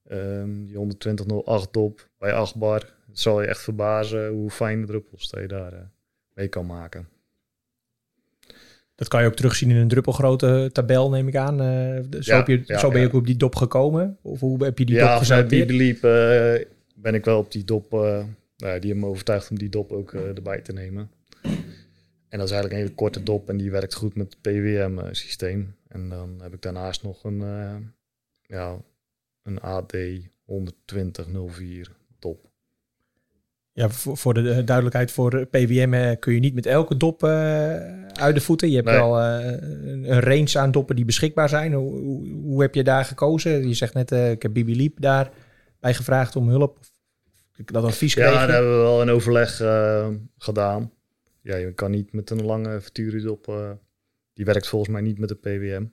Ehm 0.08 0.66
die 0.66 0.76
120.08 0.78 1.74
dop 1.74 2.10
bij 2.18 2.34
8 2.34 2.56
bar. 2.56 2.94
Het 3.08 3.20
zal 3.20 3.42
je 3.42 3.48
echt 3.48 3.62
verbazen 3.62 4.28
hoe 4.28 4.50
fijne 4.50 4.86
druppels 4.86 5.30
dat 5.30 5.42
je 5.42 5.48
daar 5.48 5.90
mee 6.34 6.48
kan 6.48 6.66
maken. 6.66 7.08
Dat 9.00 9.08
kan 9.08 9.22
je 9.22 9.28
ook 9.28 9.36
terugzien 9.36 9.70
in 9.70 9.76
een 9.76 9.88
druppelgrootte 9.88 10.70
tabel, 10.74 11.10
neem 11.10 11.28
ik 11.28 11.36
aan. 11.36 11.62
Eh, 11.62 12.20
zo, 12.22 12.36
Ja, 12.36 12.44
je, 12.48 12.62
ja, 12.66 12.78
zo 12.78 12.88
ben 12.88 12.98
je 12.98 13.04
ja. 13.04 13.12
ook 13.12 13.20
op 13.20 13.26
die 13.26 13.38
dop 13.38 13.56
gekomen? 13.56 14.18
Of 14.22 14.40
hoe 14.40 14.64
heb 14.64 14.78
je 14.78 14.86
die 14.86 14.96
dop 14.96 15.04
ja, 15.04 15.10
vanuit 15.10 15.28
geselecteerd? 15.28 15.68
Bibeliep 15.68 16.04
eh 16.04 16.66
ben 16.96 17.14
ik 17.14 17.26
wel 17.26 17.38
op 17.38 17.52
die 17.52 17.64
dop, 17.64 17.94
eh, 17.94 18.00
nou, 18.00 18.26
ja, 18.56 18.80
die 18.80 18.90
hebben 18.90 19.00
me 19.00 19.06
overtuigd 19.06 19.50
om 19.50 19.58
die 19.58 19.70
dop 19.70 19.92
ook 19.92 20.14
erbij 20.14 20.62
te 20.62 20.74
nemen. 20.74 21.12
En 22.30 22.38
dat 22.38 22.48
is 22.48 22.52
eigenlijk 22.52 22.72
een 22.72 22.80
hele 22.80 22.96
korte 22.96 23.24
dop 23.24 23.50
en 23.50 23.58
die 23.58 23.72
werkt 23.72 23.94
goed 23.94 24.16
met 24.16 24.34
het 24.34 24.42
PWM-systeem. 24.42 25.76
En 25.88 26.10
dan 26.10 26.40
heb 26.42 26.54
ik 26.54 26.62
daarnaast 26.62 27.04
nog 27.04 27.24
een, 27.24 27.44
ja, 28.42 28.78
een 29.44 29.60
AD 29.60 29.96
12004 30.46 31.92
dop. 32.20 32.49
Ja, 33.80 33.90
voor, 33.90 34.18
voor 34.18 34.34
de 34.34 34.50
eh, 34.50 34.66
duidelijkheid, 34.66 35.12
voor 35.12 35.34
eh, 35.34 35.46
PWM 35.50 35.94
eh, 35.94 36.20
kun 36.20 36.34
je 36.34 36.40
niet 36.40 36.54
met 36.54 36.66
elke 36.66 36.98
dop 36.98 37.24
eh, 37.24 37.30
uit 38.14 38.36
de 38.36 38.42
voeten. 38.42 38.70
Je 38.70 38.76
hebt 38.76 38.88
Nee. 38.88 38.96
wel 38.98 39.20
eh, 39.20 39.46
een 39.92 40.12
een 40.12 40.20
range 40.20 40.60
aan 40.60 40.72
doppen 40.72 40.96
die 40.96 41.06
beschikbaar 41.06 41.50
zijn. 41.50 41.74
Hoe, 41.74 42.00
hoe, 42.00 42.28
hoe 42.28 42.62
heb 42.62 42.76
je 42.76 42.84
daar 42.84 43.06
gekozen? 43.06 43.68
Je 43.68 43.74
zegt 43.74 43.94
net, 43.94 44.12
eh, 44.12 44.32
ik 44.32 44.42
heb 44.42 44.54
Bibi 44.54 44.76
Liep 44.76 45.02
daar 45.02 45.32
bij 45.80 45.94
gevraagd 45.94 46.36
om 46.36 46.50
hulp. 46.50 46.78
Of 46.80 46.92
ik 47.58 47.72
dat 47.72 47.84
advies 47.84 48.14
kreeg. 48.14 48.26
Ja, 48.26 48.46
daar 48.46 48.50
hebben 48.56 48.72
we 48.78 48.82
wel 48.82 49.02
een 49.02 49.10
overleg 49.10 49.62
eh, 49.62 50.08
gedaan. 50.38 50.92
Ja, 51.42 51.56
je 51.56 51.74
kan 51.74 51.92
niet 51.92 52.14
met 52.14 52.30
een 52.30 52.46
lange 52.46 52.82
eh 53.46 53.70
die 54.34 54.46
werkt 54.46 54.68
volgens 54.68 54.92
mij 54.92 55.02
niet 55.02 55.20
met 55.20 55.30
de 55.30 55.36
PWM. 55.36 55.86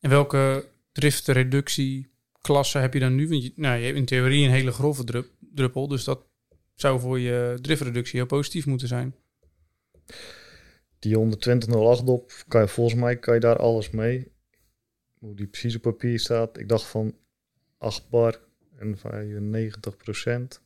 En 0.00 0.10
welke 0.10 0.64
driftreductieklasse 0.92 2.78
heb 2.78 2.94
je 2.94 3.00
dan 3.00 3.14
nu? 3.14 3.28
Want 3.28 3.42
je, 3.42 3.52
nou, 3.56 3.78
je 3.78 3.84
hebt 3.84 3.96
in 3.96 4.04
theorie 4.04 4.44
een 4.44 4.50
hele 4.50 4.70
grove 4.72 5.04
drup, 5.04 5.26
druppel, 5.54 5.88
dus 5.88 6.04
dat 6.04 6.26
zou 6.74 7.00
voor 7.00 7.18
je 7.18 7.58
driftreductie 7.60 8.18
heel 8.18 8.26
positief 8.28 8.66
moeten 8.66 8.88
zijn. 8.88 9.14
Die 10.98 11.16
120.08 11.16 12.04
op, 12.04 12.32
kan 12.48 12.60
je, 12.60 12.68
volgens 12.68 13.00
mij 13.00 13.16
kan 13.18 13.34
je 13.34 13.40
daar 13.40 13.56
alles 13.56 13.90
mee. 13.90 14.32
Hoe 15.18 15.34
die 15.36 15.46
precies 15.46 15.76
op 15.76 15.82
papier 15.82 16.18
staat. 16.18 16.58
Ik 16.58 16.68
dacht 16.68 16.84
van 16.84 17.16
8 17.78 18.08
bar 18.08 18.40
en 18.76 18.98
95 18.98 19.96
procent. 19.96 20.62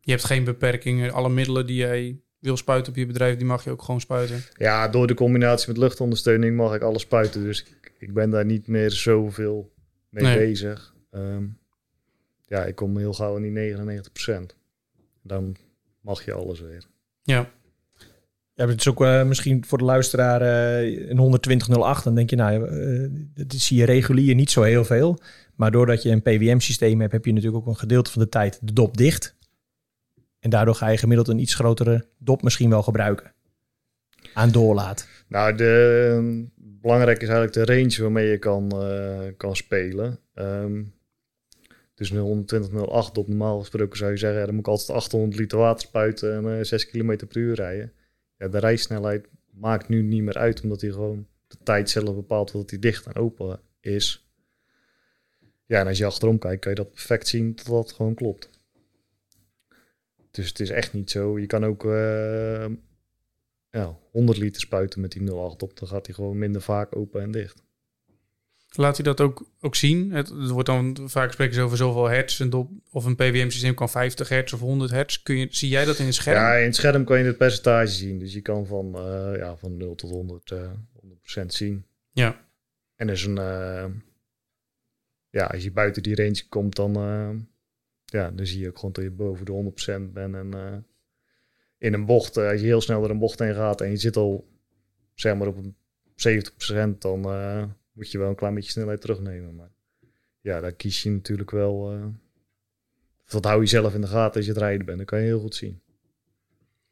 Je 0.00 0.10
hebt 0.10 0.24
geen 0.24 0.44
beperkingen. 0.44 1.12
Alle 1.12 1.28
middelen 1.28 1.66
die 1.66 1.76
jij 1.76 2.20
wil 2.38 2.56
spuiten 2.56 2.92
op 2.92 2.98
je 2.98 3.06
bedrijf, 3.06 3.36
die 3.36 3.46
mag 3.46 3.64
je 3.64 3.70
ook 3.70 3.82
gewoon 3.82 4.00
spuiten. 4.00 4.42
Ja, 4.56 4.88
door 4.88 5.06
de 5.06 5.14
combinatie 5.14 5.68
met 5.68 5.76
luchtondersteuning 5.76 6.56
mag 6.56 6.74
ik 6.74 6.82
alles 6.82 7.02
spuiten. 7.02 7.42
Dus 7.42 7.62
ik, 7.62 7.92
ik 7.98 8.14
ben 8.14 8.30
daar 8.30 8.44
niet 8.44 8.66
meer 8.66 8.90
zoveel 8.90 9.72
mee 10.08 10.24
Nee. 10.24 10.38
bezig. 10.38 10.94
Ehm, 11.10 11.46
ja, 12.52 12.64
ik 12.64 12.74
kom 12.74 12.98
heel 12.98 13.12
gauw 13.12 13.36
in 13.36 13.42
die 13.42 13.50
99 13.50 14.12
procent. 14.12 14.56
Dan 15.22 15.56
mag 16.00 16.24
je 16.24 16.32
alles 16.32 16.60
weer. 16.60 16.86
Ja, 17.22 17.50
Ja, 18.54 18.66
het 18.66 18.80
is 18.80 18.88
ook 18.88 19.02
eh, 19.02 19.24
misschien 19.24 19.64
voor 19.64 19.78
de 19.78 19.84
luisteraar 19.84 20.40
eh, 20.40 21.08
een 21.08 21.16
12008. 21.16 22.04
Dan 22.04 22.14
denk 22.14 22.30
je, 22.30 22.36
nou, 22.36 22.68
eh 22.68 23.44
dat 23.46 23.52
zie 23.60 23.76
je 23.76 23.84
regulier 23.84 24.34
niet 24.34 24.50
zo 24.50 24.62
heel 24.62 24.84
veel. 24.84 25.18
Maar 25.56 25.70
doordat 25.70 26.02
je 26.02 26.10
een 26.10 26.22
PWM-systeem 26.22 27.00
hebt, 27.00 27.12
heb 27.12 27.24
je 27.24 27.32
natuurlijk 27.32 27.62
ook 27.62 27.68
een 27.68 27.78
gedeelte 27.78 28.10
van 28.10 28.22
de 28.22 28.28
tijd 28.28 28.58
de 28.62 28.72
dop 28.72 28.96
dicht. 28.96 29.36
En 30.38 30.50
daardoor 30.50 30.74
ga 30.74 30.88
je 30.88 30.98
gemiddeld 30.98 31.28
een 31.28 31.38
iets 31.38 31.54
grotere 31.54 32.06
dop 32.18 32.42
misschien 32.42 32.70
wel 32.70 32.82
gebruiken. 32.82 33.32
Aan 34.34 34.50
doorlaat. 34.50 35.08
Nou, 35.28 35.54
de, 35.54 36.46
belangrijk 36.56 37.22
is 37.22 37.28
eigenlijk 37.28 37.66
de 37.66 37.74
range 37.74 38.02
waarmee 38.02 38.28
je 38.28 38.38
kan, 38.38 38.70
eh, 38.70 39.32
kan 39.36 39.56
spelen. 39.56 40.18
Ehm, 40.34 40.82
dus 42.02 42.10
een 42.10 42.46
120.08 42.72 43.12
op 43.12 43.28
normaal 43.28 43.58
gesproken 43.58 43.98
zou 43.98 44.10
je 44.10 44.16
zeggen, 44.16 44.38
ja, 44.40 44.44
dan 44.46 44.54
moet 44.54 44.66
ik 44.66 44.70
altijd 44.70 44.98
800 44.98 45.40
liter 45.40 45.58
water 45.58 45.86
spuiten 45.86 46.34
en 46.34 46.58
eh 46.58 46.64
6 46.64 46.86
km 46.86 47.16
per 47.16 47.36
uur 47.36 47.54
rijden. 47.54 47.92
Ja, 48.36 48.48
de 48.48 48.58
rijsnelheid 48.58 49.28
maakt 49.50 49.88
nu 49.88 50.02
niet 50.02 50.22
meer 50.22 50.38
uit, 50.38 50.62
omdat 50.62 50.80
hij 50.80 50.90
gewoon 50.90 51.26
de 51.46 51.56
tijd 51.62 51.90
zelf 51.90 52.14
bepaalt 52.14 52.52
dat 52.52 52.70
hij 52.70 52.78
dicht 52.78 53.06
en 53.06 53.14
open 53.14 53.60
is. 53.80 54.26
Ja, 55.66 55.80
en 55.80 55.86
als 55.86 55.98
je 55.98 56.04
achterom 56.04 56.38
kijkt, 56.38 56.60
kan 56.60 56.70
je 56.70 56.76
dat 56.76 56.90
perfect 56.90 57.28
zien 57.28 57.54
dat 57.54 57.66
dat 57.66 57.92
gewoon 57.92 58.14
klopt. 58.14 58.50
Dus 60.30 60.48
het 60.48 60.60
is 60.60 60.70
echt 60.70 60.92
niet 60.92 61.10
zo. 61.10 61.38
Je 61.38 61.46
kan 61.46 61.64
ook 61.64 61.84
eh, 61.84 62.66
ja, 63.70 63.98
100 64.10 64.38
liter 64.38 64.60
spuiten 64.60 65.00
met 65.00 65.12
die 65.12 65.32
08 65.32 65.62
op. 65.62 65.78
Dan 65.78 65.88
gaat 65.88 66.06
hij 66.06 66.14
gewoon 66.14 66.38
minder 66.38 66.62
vaak 66.62 66.96
open 66.96 67.22
en 67.22 67.30
dicht. 67.30 67.62
Laat 68.76 68.96
hij 68.96 69.04
dat 69.04 69.20
ook, 69.20 69.46
ook 69.60 69.74
zien. 69.74 70.12
Het, 70.12 70.28
het 70.28 70.50
wordt 70.50 70.68
dan 70.68 70.98
vaak 71.04 71.32
spreken 71.32 71.54
ze 71.54 71.60
over 71.60 71.76
zoveel 71.76 72.08
hertz. 72.08 72.38
Een 72.38 72.50
dop, 72.50 72.70
of 72.90 73.04
een 73.04 73.16
PWM-systeem 73.16 73.74
kan 73.74 73.90
50 73.90 74.28
hertz 74.28 74.52
of 74.52 74.60
100 74.60 74.90
hertz. 74.90 75.22
Kun 75.22 75.36
je, 75.36 75.46
zie 75.50 75.68
jij 75.68 75.84
dat 75.84 75.98
in 75.98 76.06
het 76.06 76.14
scherm? 76.14 76.36
Ja, 76.36 76.54
in 76.54 76.64
het 76.64 76.76
scherm 76.76 77.04
kan 77.04 77.18
je 77.18 77.24
het 77.24 77.36
percentage 77.36 77.92
zien. 77.92 78.18
Dus 78.18 78.32
je 78.32 78.40
kan 78.40 78.66
van, 78.66 78.94
eh, 78.94 79.36
ja, 79.36 79.56
van 79.56 79.76
0 79.76 79.94
tot 79.94 80.10
100, 80.10 80.50
eh 80.50 80.70
100% 80.92 81.52
zien. 81.54 81.86
Ja. 82.10 82.46
En 82.96 83.06
dus 83.06 83.24
een, 83.24 83.38
eh, 83.38 83.84
ja, 85.30 85.46
als 85.46 85.62
je 85.62 85.72
buiten 85.72 86.02
die 86.02 86.16
range 86.16 86.44
komt, 86.48 86.76
dan, 86.76 86.96
eh, 86.96 87.30
ja, 88.04 88.30
dan 88.30 88.46
zie 88.46 88.60
je 88.60 88.68
ook 88.68 88.76
gewoon 88.78 88.92
dat 88.92 89.04
je 89.04 89.10
boven 89.10 89.44
de 89.44 89.52
100% 89.52 90.12
bent. 90.12 90.34
En 90.34 90.84
in 91.78 91.94
een 91.94 92.06
bocht, 92.06 92.36
als 92.36 92.60
je 92.60 92.66
heel 92.66 92.80
snel 92.80 93.00
door 93.00 93.10
een 93.10 93.18
bocht 93.18 93.38
heen 93.38 93.54
gaat 93.54 93.80
en 93.80 93.90
je 93.90 93.96
zit 93.96 94.16
al 94.16 94.48
zeg 95.14 95.36
maar 95.36 95.46
op 95.46 95.56
een 95.56 95.76
70%, 96.14 97.00
dan 97.02 97.22
moet 97.92 98.10
je 98.10 98.18
wel 98.18 98.28
een 98.28 98.34
klein 98.34 98.54
beetje 98.54 98.70
snelheid 98.70 99.00
terugnemen. 99.00 99.54
Maar 99.54 99.70
ja, 100.40 100.60
daar 100.60 100.72
kies 100.72 101.02
je 101.02 101.10
natuurlijk 101.10 101.50
wel. 101.50 101.92
eh, 101.92 102.06
dat 103.28 103.44
hou 103.44 103.60
je 103.60 103.66
zelf 103.66 103.94
in 103.94 104.00
de 104.00 104.06
gaten 104.06 104.36
als 104.36 104.44
je 104.44 104.50
het 104.52 104.60
rijden 104.60 104.86
bent. 104.86 104.96
Dan 104.96 105.06
kan 105.06 105.18
je 105.18 105.24
heel 105.24 105.40
goed 105.40 105.54
zien. 105.54 105.80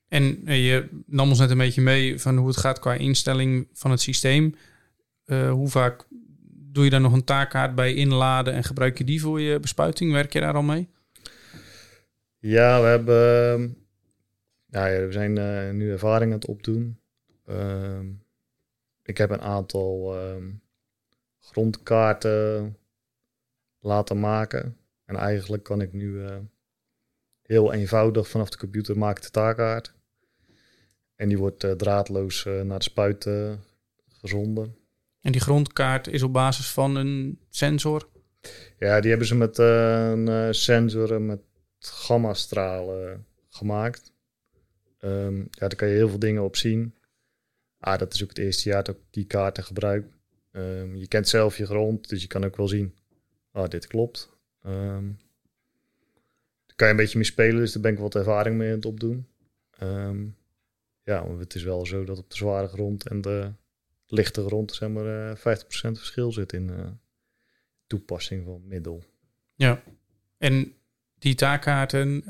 En 0.09 0.43
eh, 0.47 0.67
je 0.67 0.89
nam 1.07 1.29
ons 1.29 1.39
net 1.39 1.51
een 1.51 1.59
beetje 1.59 1.81
mee 1.83 2.21
van 2.21 2.37
hoe 2.37 2.49
het 2.49 2.57
gaat 2.57 2.79
qua 2.79 2.95
instelling 2.95 3.69
van 3.73 3.91
het 3.91 4.01
systeem. 4.01 4.55
Eh, 5.25 5.51
hoe 5.51 5.69
vaak 5.69 6.07
doe 6.49 6.85
je 6.85 6.91
daar 6.91 7.01
nog 7.01 7.13
een 7.13 7.25
taakkaart 7.25 7.75
bij 7.75 7.95
inladen 7.95 8.55
en 8.55 8.65
gebruik 8.65 8.99
je 8.99 9.05
die 9.05 9.21
voor 9.21 9.41
je 9.41 9.61
bespuiting? 9.61 10.13
Werk 10.13 10.33
je 10.33 10.41
daar 10.41 10.55
al 10.55 10.63
mee? 10.63 10.89
Ja, 12.39 12.81
we 12.81 12.87
hebben. 12.87 13.77
Ja, 14.67 14.87
ja, 14.87 15.07
we 15.07 15.13
zijn 15.13 15.33
nu 15.77 15.91
ervaring 15.91 16.33
aan 16.33 16.39
het 16.39 16.49
opdoen. 16.49 17.01
Ehm, 17.47 18.07
ik 19.03 19.19
heb 19.19 19.31
een 19.31 19.41
aantal 19.41 20.17
ehm, 20.19 20.49
grondkaarten 21.51 22.77
laten 23.81 24.21
maken. 24.21 24.77
En 25.05 25.17
eigenlijk 25.17 25.63
kan 25.63 25.81
ik 25.81 25.93
nu 25.93 26.25
eh, 26.27 26.37
heel 27.43 27.73
eenvoudig 27.73 28.29
vanaf 28.29 28.51
de 28.51 28.59
computer 28.59 28.99
maken 28.99 29.23
de 29.23 29.31
taakkaart. 29.31 29.95
En 31.15 31.29
die 31.29 31.39
wordt 31.39 31.65
eh, 31.65 31.73
draadloos 31.73 32.47
eh, 32.47 32.61
naar 32.61 32.79
de 32.79 32.85
spuit 32.85 33.29
gezonden. 34.09 34.77
En 35.21 35.33
die 35.33 35.41
grondkaart 35.41 36.07
is 36.07 36.23
op 36.23 36.33
basis 36.33 36.71
van 36.71 36.97
een 36.97 37.39
sensor. 37.49 38.09
Ja, 38.79 39.01
die 39.01 39.11
hebben 39.11 39.29
ze 39.29 39.35
met 39.35 39.59
een 39.59 40.55
sensor 40.55 41.15
en 41.15 41.27
met 41.27 41.41
gammastralen 41.79 43.27
gemaakt. 43.49 44.13
Ehm, 44.99 45.39
ja, 45.39 45.69
daar 45.69 45.77
kan 45.77 45.89
je 45.89 45.95
heel 45.95 46.09
veel 46.09 46.19
dingen 46.19 46.43
op 46.43 46.57
zien. 46.57 46.95
Ah, 47.79 47.99
dat 47.99 48.15
is 48.15 48.23
ook 48.23 48.29
het 48.29 48.39
eerste 48.39 48.69
jaar 48.69 48.83
dat 48.83 48.95
ik 48.95 49.03
die 49.11 49.25
kaarten 49.25 49.65
gebruik. 49.65 50.20
Ehm, 50.53 50.95
je 50.95 51.07
kent 51.07 51.29
zelf 51.29 51.57
je 51.57 51.67
grond, 51.67 52.09
dus 52.09 52.23
je 52.23 52.29
kan 52.29 52.45
ook 52.45 52.57
wel 52.57 52.69
zien. 52.69 52.95
Ah, 53.53 53.69
dit 53.69 53.87
klopt. 53.87 54.31
Ehm 54.63 55.09
daar 56.67 56.77
kan 56.77 56.87
je 56.87 56.93
een 56.93 56.97
beetje 56.97 57.19
mee 57.19 57.27
spelen, 57.27 57.57
dus 57.57 57.73
daar 57.73 57.83
ben 57.83 57.93
ik 57.93 57.99
wat 57.99 58.15
ervaring 58.15 58.57
mee 58.57 58.69
aan 58.69 58.75
het 58.75 58.85
opdoen. 58.85 59.27
Ehm, 59.71 60.27
ja, 61.03 61.25
maar 61.25 61.39
het 61.39 61.55
is 61.55 61.63
wel 61.63 61.87
zo 61.87 62.05
dat 62.05 62.19
op 62.19 62.31
de 62.31 62.37
zware 62.37 62.69
grond 62.69 63.09
en 63.09 63.21
de 63.21 63.53
lichte 64.07 64.45
grond 64.47 64.73
zeg 64.73 64.89
maar, 64.89 65.31
eh 65.31 65.37
50% 65.37 65.99
verschil 65.99 66.33
zit 66.33 66.53
in 66.53 66.71
eh, 66.71 66.87
toepassing 67.87 68.45
van 68.45 68.63
middel. 68.67 69.05
Ja. 69.55 69.83
En 70.39 70.75
die 71.19 71.35
taakkaarten, 71.35 72.25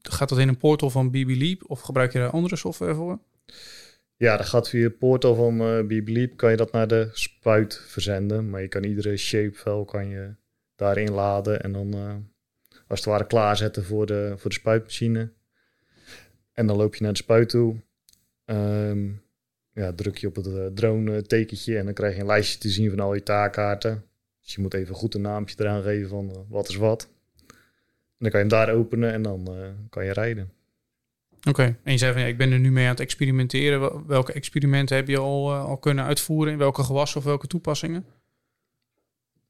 gaat 0.00 0.28
dat 0.28 0.38
in 0.38 0.48
een 0.48 0.58
portal 0.58 0.90
van 0.90 1.10
BB 1.10 1.62
of 1.66 1.80
gebruik 1.80 2.12
je 2.12 2.18
daar 2.18 2.30
andere 2.30 2.56
software 2.56 2.94
voor? 2.94 3.18
Ja, 4.24 4.36
dat 4.36 4.46
gaat 4.46 4.68
via 4.68 4.90
portal 4.90 5.34
van 5.34 5.58
BBLeap. 5.86 6.36
Kan 6.36 6.50
je 6.50 6.56
dat 6.56 6.72
naar 6.72 6.88
de 6.88 7.08
spuit 7.12 7.80
verzenden. 7.86 8.50
Maar 8.50 8.60
je 8.60 8.68
kan 8.68 8.84
iedere 8.84 9.16
shapefile 9.16 9.84
kan 9.84 10.08
je 10.08 10.34
daarin 10.76 11.10
laden. 11.10 11.62
En 11.62 11.72
dan 11.72 11.94
eh, 11.94 12.14
als 12.86 12.98
het 12.98 13.08
ware 13.08 13.26
klaarzetten 13.26 13.84
voor 13.84 14.06
de, 14.06 14.34
voor 14.36 14.50
de 14.50 14.56
spuitmachine. 14.56 15.32
En 16.52 16.66
dan 16.66 16.76
loop 16.76 16.94
je 16.94 17.02
naar 17.02 17.12
de 17.12 17.18
spuit 17.18 17.48
toe. 17.48 17.76
Ehm, 18.44 19.08
ja, 19.72 19.92
druk 19.92 20.16
je 20.16 20.26
op 20.26 20.36
het 20.36 20.46
eh, 20.46 20.66
drone 20.66 21.22
tekentje. 21.22 21.78
En 21.78 21.84
dan 21.84 21.94
krijg 21.94 22.14
je 22.14 22.20
een 22.20 22.26
lijstje 22.26 22.58
te 22.58 22.68
zien 22.68 22.90
van 22.90 23.00
al 23.00 23.14
je 23.14 23.22
taakkaarten. 23.22 24.04
Dus 24.42 24.54
je 24.54 24.60
moet 24.60 24.74
even 24.74 24.94
goed 24.94 25.14
een 25.14 25.20
naampje 25.20 25.56
eraan 25.58 25.82
geven 25.82 26.08
van 26.08 26.30
eh, 26.30 26.36
wat 26.48 26.68
is 26.68 26.76
wat. 26.76 27.08
En 27.48 28.30
dan 28.30 28.30
kan 28.30 28.40
je 28.40 28.46
hem 28.46 28.66
daar 28.66 28.74
openen 28.74 29.12
en 29.12 29.22
dan 29.22 29.48
kan 29.90 30.04
je 30.04 30.12
rijden. 30.12 30.50
Oké. 31.48 31.62
En 31.82 31.92
je 31.92 31.98
zei 31.98 32.12
van 32.12 32.20
ja, 32.22 32.26
ik 32.26 32.36
ben 32.38 32.52
er 32.52 32.58
nu 32.58 32.70
mee 32.70 32.84
aan 32.84 32.90
het 32.90 33.00
experimenteren. 33.00 33.80
Wel- 33.80 34.06
Welke 34.06 34.32
experimenten 34.32 34.96
heb 34.96 35.08
je 35.08 35.18
al, 35.18 35.52
eh, 35.52 35.64
al 35.64 35.78
kunnen 35.78 36.04
uitvoeren? 36.04 36.52
In 36.52 36.58
welke 36.58 36.82
gewassen 36.82 37.18
of 37.18 37.24
welke 37.24 37.46
toepassingen? 37.46 38.06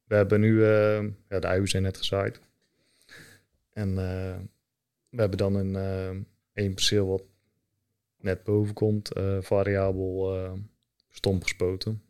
We 0.05 0.15
hebben 0.15 0.41
nu, 0.41 0.65
eh, 0.65 1.03
ja, 1.29 1.39
de 1.41 1.47
uien 1.47 1.69
zijn 1.69 1.83
net 1.83 1.97
gezaaid. 1.97 2.41
En 3.73 3.89
eh, 3.89 4.37
we 5.09 5.21
hebben 5.21 5.39
dan 5.39 5.55
een 5.55 5.77
eh 5.77 6.11
één 6.53 6.75
perceel 6.75 7.07
wat 7.07 7.23
net 8.19 8.43
boven 8.45 8.75
komt, 8.75 9.11
variabel 9.41 10.39
stom 11.11 11.43
gespoten. 11.43 12.03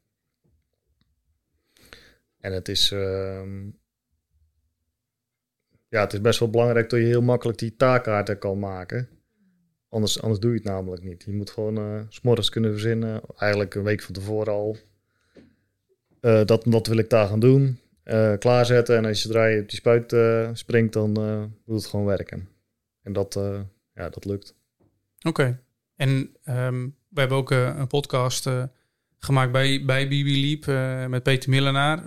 En 2.41 2.53
het 2.53 2.69
is, 2.69 2.91
ehm, 2.91 3.65
ja, 5.89 6.01
het 6.01 6.13
is 6.13 6.21
best 6.21 6.39
wel 6.39 6.51
belangrijk 6.51 6.91
dat 6.91 6.99
je 7.01 7.05
heel 7.07 7.23
makkelijk 7.23 7.59
die 7.59 7.77
taakkaarten 7.77 8.39
kan 8.39 8.59
maken. 8.59 9.09
Anders, 9.95 10.23
anders 10.23 10.41
doe 10.41 10.51
je 10.51 10.57
het 10.57 10.67
namelijk 10.67 11.03
niet. 11.03 11.23
Je 11.27 11.33
moet 11.33 11.51
gewoon 11.51 12.07
s'morgens 12.09 12.49
kunnen 12.49 12.71
verzinnen, 12.71 13.21
eigenlijk 13.37 13.75
een 13.75 13.83
week 13.83 14.03
van 14.03 14.15
tevoren 14.15 14.53
al. 14.53 14.77
Eh, 16.21 16.45
dat, 16.45 16.65
dat 16.67 16.87
wil 16.87 16.99
ik 16.99 17.11
daar 17.11 17.29
gaan 17.29 17.41
doen 17.41 17.79
eh, 18.03 18.33
klaarzetten. 18.39 18.97
En 18.97 19.05
als 19.05 19.23
je 19.23 19.39
je 19.39 19.61
op 19.61 19.69
die 19.69 19.79
spuit 19.79 20.17
springt, 20.59 20.93
dan 20.93 21.13
moet 21.65 21.77
het 21.77 21.87
gewoon 21.87 22.07
werken. 22.07 22.49
En 23.03 23.13
dat, 23.13 23.41
ja, 23.95 24.09
dat 24.09 24.25
lukt. 24.25 24.55
Oké. 25.23 25.61
En 25.97 26.37
ehm, 26.45 26.89
we 27.09 27.21
hebben 27.21 27.39
ook 27.39 27.51
een 27.51 27.87
podcast 27.87 28.49
gemaakt 29.19 29.53
bij, 29.53 29.85
bij 29.85 30.07
BB 30.09 30.27
Leap 30.27 30.67
met 31.11 31.23
Peter 31.23 31.51
Millenaar. 31.51 32.05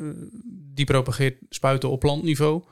Die 0.73 0.85
propageert 0.85 1.37
spuiten 1.49 1.89
op 1.89 1.99
plantniveau. 1.99 2.63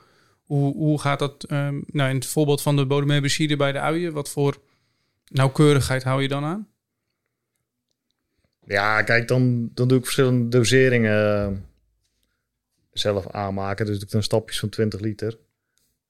Hoe, 0.44 0.74
hoe 0.74 1.00
gaat 1.00 1.18
dat 1.18 1.44
ehm, 1.44 1.80
nou, 1.86 2.10
in 2.10 2.16
het 2.16 2.26
voorbeeld 2.26 2.62
van 2.62 2.76
de 2.76 2.86
bodemherbicide 2.86 3.56
bij 3.56 3.72
de 3.72 3.80
uien? 3.80 4.12
Wat 4.12 4.28
voor 4.28 4.64
nauwkeurigheid 5.30 6.02
hou 6.02 6.22
je 6.22 6.28
dan 6.28 6.44
aan? 6.44 6.68
Ja, 8.66 9.02
kijk, 9.02 9.28
dan, 9.28 9.70
dan 9.74 9.88
doe 9.88 9.98
ik 9.98 10.04
verschillende 10.04 10.48
doseringen 10.48 11.44
eh, 11.46 11.52
zelf 12.92 13.30
aanmaken. 13.30 13.86
Dus 13.86 13.94
doe 13.94 14.04
ik 14.04 14.10
dan 14.12 14.22
stapjes 14.22 14.58
van 14.58 14.68
20 14.68 15.00
liter. 15.00 15.38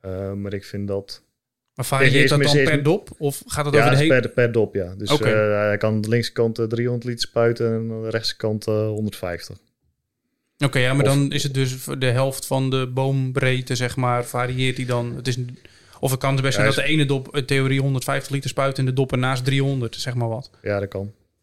Eh, 0.01 0.33
maar 0.33 0.53
ik 0.53 0.65
vind 0.65 0.89
dat 0.89 1.23
Maar 1.75 1.85
varieert 1.85 2.29
dat 2.29 2.43
dan 2.43 2.53
per 2.65 2.83
dop? 2.83 3.11
Of 3.19 3.43
gaat 3.47 3.65
het 3.65 3.75
Ja, 3.75 3.81
over 3.81 3.93
de 3.97 4.03
hele... 4.03 4.21
per, 4.21 4.29
per 4.31 4.53
dop, 4.53 4.75
ja. 4.75 4.95
Dus 4.95 5.11
Oké. 5.11 5.29
eh, 5.31 5.67
hij 5.67 5.77
kan 5.77 6.01
de 6.01 6.09
linkse 6.09 6.33
kant 6.33 6.59
eh, 6.59 6.65
300 6.67 7.05
liter 7.05 7.29
spuiten 7.29 7.67
en 7.67 7.91
aan 7.93 8.03
de 8.03 8.11
rechtse 8.11 8.37
kant 8.37 8.67
eh, 8.67 8.87
150. 8.87 9.59
Oké, 10.65 10.79
ja, 10.79 10.95
maar 10.95 11.05
Of- 11.07 11.15
dan 11.15 11.33
is 11.33 11.43
het 11.43 11.55
dus 11.55 11.75
voor 11.75 11.99
de 11.99 12.07
helft 12.11 12.47
van 12.47 12.71
de 12.71 12.87
boombreedte, 12.95 13.75
zeg 13.75 13.97
maar, 13.97 14.25
varieert 14.25 14.77
die 14.77 14.87
dan. 14.87 15.17
Het 15.17 15.29
is, 15.29 15.37
of 16.01 16.11
het 16.11 16.21
kan 16.21 16.37
best 16.37 16.55
zijn 16.55 16.67
Ja, 16.69 16.75
dat 16.75 16.85
de 16.85 16.91
ene 16.91 17.05
dop 17.07 17.37
in 17.37 17.47
theorie 17.47 17.81
150 17.81 18.33
liter 18.33 18.51
spuit 18.51 18.79
en 18.79 18.85
de 18.85 18.93
dop 18.93 19.13
ernaast 19.13 19.45
300, 19.45 19.95
zeg 19.97 20.15
maar 20.15 20.29
wat. 20.29 20.51
Ja, 20.63 20.81
dat 20.81 20.89
kan. 20.89 21.01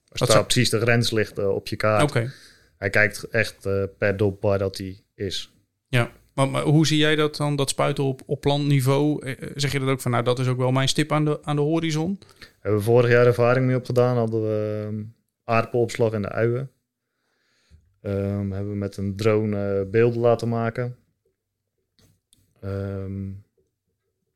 Als 0.09 0.19
Wat 0.19 0.19
daar 0.19 0.37
zou- 0.37 0.43
precies 0.43 0.69
de 0.69 0.79
grens 0.79 1.11
ligt 1.11 1.37
eh, 1.37 1.49
op 1.49 1.67
je 1.67 1.75
kaart. 1.75 2.03
Oké. 2.03 2.31
Hij 2.77 2.89
kijkt 2.89 3.23
echt 3.23 3.65
eh, 3.65 3.83
per 3.97 4.17
dop 4.17 4.41
waar 4.41 4.57
dat 4.59 4.77
hij 4.77 5.03
is. 5.15 5.47
Maar, 6.33 6.49
maar 6.49 6.63
hoe 6.63 6.87
zie 6.87 6.97
jij 6.97 7.15
dat 7.15 7.35
dan, 7.35 7.55
dat 7.55 7.69
spuiten 7.69 8.03
op, 8.03 8.21
op 8.25 8.41
plantniveau? 8.41 9.25
Eh, 9.25 9.49
Zeg 9.55 9.71
je 9.71 9.79
dat 9.79 9.89
ook 9.89 10.01
van, 10.01 10.11
nou, 10.11 10.23
dat 10.23 10.39
is 10.39 10.47
ook 10.47 10.57
wel 10.57 10.71
mijn 10.71 10.87
stip 10.87 11.11
aan 11.11 11.25
de, 11.25 11.39
aan 11.43 11.55
de 11.55 11.61
horizon? 11.61 12.19
Hebben 12.59 12.79
we 12.79 12.85
vorig 12.85 13.09
jaar 13.11 13.25
ervaring 13.25 13.65
mee 13.65 13.75
opgedaan. 13.75 14.17
Hadden 14.17 14.41
we 14.41 14.83
ehm, 14.87 15.03
aardappelopslag 15.43 16.13
in 16.13 16.21
de 16.21 16.29
uien. 16.29 16.71
Ehm, 18.01 18.51
hebben 18.51 18.69
we 18.69 18.77
met 18.77 18.97
een 18.97 19.15
drone 19.15 19.79
eh, 19.79 19.89
beelden 19.89 20.19
laten 20.19 20.49
maken. 20.49 20.95
Ehm, 22.61 23.29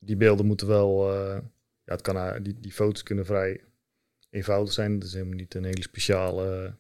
die 0.08 0.18
beelden 0.18 0.46
moeten 0.46 0.68
wel... 0.68 1.14
eh, 1.14 1.42
ja, 1.84 1.94
het 1.94 2.02
kan, 2.02 2.16
eh, 2.16 2.36
die, 2.42 2.60
die 2.60 2.72
foto's 2.72 3.04
kunnen 3.04 3.26
vrij 3.26 3.62
eenvoudig 4.30 4.74
zijn. 4.74 4.94
Het 4.94 5.04
is 5.04 5.14
helemaal 5.14 5.36
niet 5.36 5.54
een 5.54 5.64
hele 5.64 5.82
speciale 5.82 6.76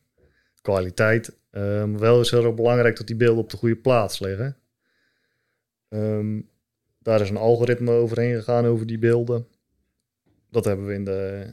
kwaliteit. 0.62 1.38
Ehm, 1.50 1.98
wel 1.98 2.20
is 2.20 2.32
het 2.32 2.42
heel 2.42 2.54
belangrijk 2.54 2.98
dat 2.98 3.08
die 3.08 3.16
beelden 3.16 3.44
op 3.44 3.50
de 3.50 3.58
goede 3.58 3.76
plaats 3.76 4.20
liggen. 4.20 4.58
Ehm, 5.88 6.42
daar 7.00 7.22
is 7.22 7.30
een 7.30 7.38
algoritme 7.38 7.92
overheen 7.92 8.36
gegaan 8.36 8.66
over 8.66 8.88
die 8.88 9.00
beelden. 9.00 9.48
Dat 10.50 10.66
hebben 10.66 10.86
we 10.86 10.94
in 10.94 11.06
de, 11.06 11.52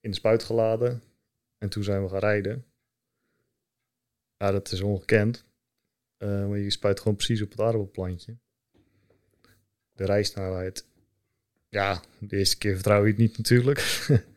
in 0.00 0.10
de 0.10 0.16
spuit 0.16 0.42
geladen. 0.42 1.02
En 1.58 1.68
toen 1.68 1.84
zijn 1.84 2.02
we 2.02 2.08
gaan 2.08 2.18
rijden. 2.18 2.64
Ja, 4.36 4.50
dat 4.50 4.72
is 4.72 4.80
ongekend. 4.80 5.44
Eh, 6.16 6.48
maar 6.48 6.58
je 6.58 6.70
spuit 6.70 7.00
gewoon 7.00 7.16
precies 7.16 7.42
op 7.42 7.50
het 7.50 7.60
aardappelplantje. 7.60 8.36
De 9.92 10.04
rijsnelheid. 10.04 10.86
Ja, 11.72 12.00
de 12.18 12.36
eerste 12.36 12.58
keer 12.58 12.74
vertrouw 12.74 13.02
je 13.02 13.08
het 13.08 13.16
niet 13.18 13.36
natuurlijk. 13.36 13.78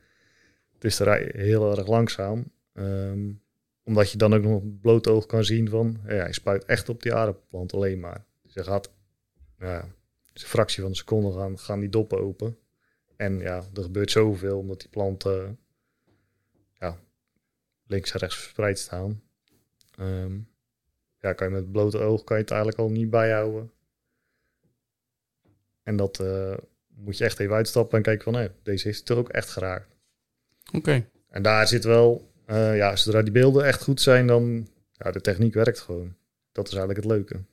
het 0.74 0.84
is 0.84 1.00
rij 1.00 1.32
heel 1.34 1.78
erg 1.78 1.88
langzaam. 1.88 2.52
Ehm, 2.74 3.32
omdat 3.84 4.12
je 4.12 4.18
dan 4.18 4.34
ook 4.34 4.42
nog 4.42 4.62
het 4.62 4.82
blote 4.82 5.10
oog 5.10 5.26
kan 5.26 5.44
zien 5.44 5.70
van... 5.70 6.00
Ja, 6.04 6.14
hij 6.14 6.34
spuit 6.34 6.66
echt 6.66 6.90
op 6.90 7.02
die 7.02 7.14
aardappelplant 7.14 7.74
alleen 7.74 8.00
maar. 8.00 8.26
Je 8.42 8.64
gaat... 8.64 8.92
Ja, 9.60 9.88
dus 10.34 10.42
een 10.42 10.50
fractie 10.50 10.82
van 10.82 10.90
een 10.90 10.98
seconde 10.98 11.32
gaan, 11.32 11.60
gaan 11.60 11.80
die 11.80 11.90
doppen 11.90 12.20
open. 12.20 12.58
En 13.16 13.40
ja, 13.40 13.64
er 13.74 13.84
gebeurt 13.84 14.12
zoveel 14.12 14.58
omdat 14.58 14.80
die 14.80 14.90
planten 14.90 15.60
ja, 16.80 17.00
links 17.88 18.12
en 18.12 18.20
rechts 18.20 18.38
verspreid 18.38 18.80
staan. 18.80 19.22
Ehm, 19.98 20.40
ja, 21.20 21.34
kan 21.34 21.48
je 21.48 21.54
met 21.54 21.72
blote 21.72 22.00
oog 22.00 22.24
kan 22.24 22.38
je 22.38 22.42
het 22.42 22.52
eigenlijk 22.52 22.82
al 22.82 22.90
niet 22.90 23.10
bijhouden. 23.10 23.72
En 25.84 25.96
dat 25.96 26.20
eh, 26.20 26.58
moet 26.96 27.18
je 27.18 27.24
echt 27.24 27.40
even 27.40 27.56
uitstappen 27.56 27.98
en 27.98 28.04
kijken 28.04 28.24
van, 28.24 28.34
hé, 28.42 28.48
deze 28.64 28.88
heeft 28.88 29.06
toch 29.06 29.18
ook 29.18 29.30
echt 29.30 29.50
geraakt. 29.50 29.88
Oké. 30.74 31.06
En 31.30 31.42
daar 31.42 31.68
zit 31.68 31.84
wel, 31.84 32.32
eh, 32.46 32.78
ja, 32.78 32.96
zodra 32.96 33.22
die 33.22 33.32
beelden 33.32 33.66
echt 33.66 33.84
goed 33.84 34.02
zijn, 34.02 34.28
dan, 34.28 34.68
ja, 34.92 35.12
de 35.12 35.22
techniek 35.22 35.54
werkt 35.54 35.80
gewoon. 35.80 36.16
Dat 36.52 36.68
is 36.68 36.74
eigenlijk 36.74 37.04
het 37.06 37.12
leuke. 37.16 37.44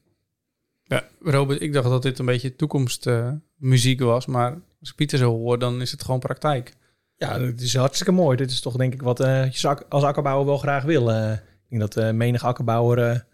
Ja, 0.85 1.05
Robert, 1.21 1.61
ik 1.61 1.73
dacht 1.73 1.89
dat 1.89 2.03
dit 2.03 2.19
een 2.19 2.27
beetje 2.27 2.57
toekomstmuziek 2.57 4.01
was, 4.01 4.27
maar 4.27 4.51
als 4.81 4.91
ik 4.91 4.95
Pieter 4.97 5.19
zo 5.19 5.31
hoor, 5.37 5.59
dan 5.59 5.81
is 5.81 5.91
het 5.91 6.03
gewoon 6.05 6.21
praktijk. 6.21 6.75
Ja, 7.17 7.39
dat 7.39 7.61
is 7.61 7.77
hartstikke 7.77 8.13
mooi. 8.13 8.37
Dit 8.37 8.51
is 8.51 8.61
toch 8.61 8.77
denk 8.77 8.93
ik 8.93 9.03
wat 9.03 9.21
eh, 9.21 9.45
je 9.45 9.51
als 9.51 9.65
ak- 9.65 9.87
als 9.89 10.03
akkerbouwer 10.03 10.47
wel 10.47 10.59
graag 10.59 10.85
wil. 10.85 11.11
Eh, 11.11 11.33
ik 11.33 11.69
denk 11.69 11.81
dat 11.81 11.97
eh 11.97 12.11
menig 12.11 12.45
akkerbouwer 12.45 13.27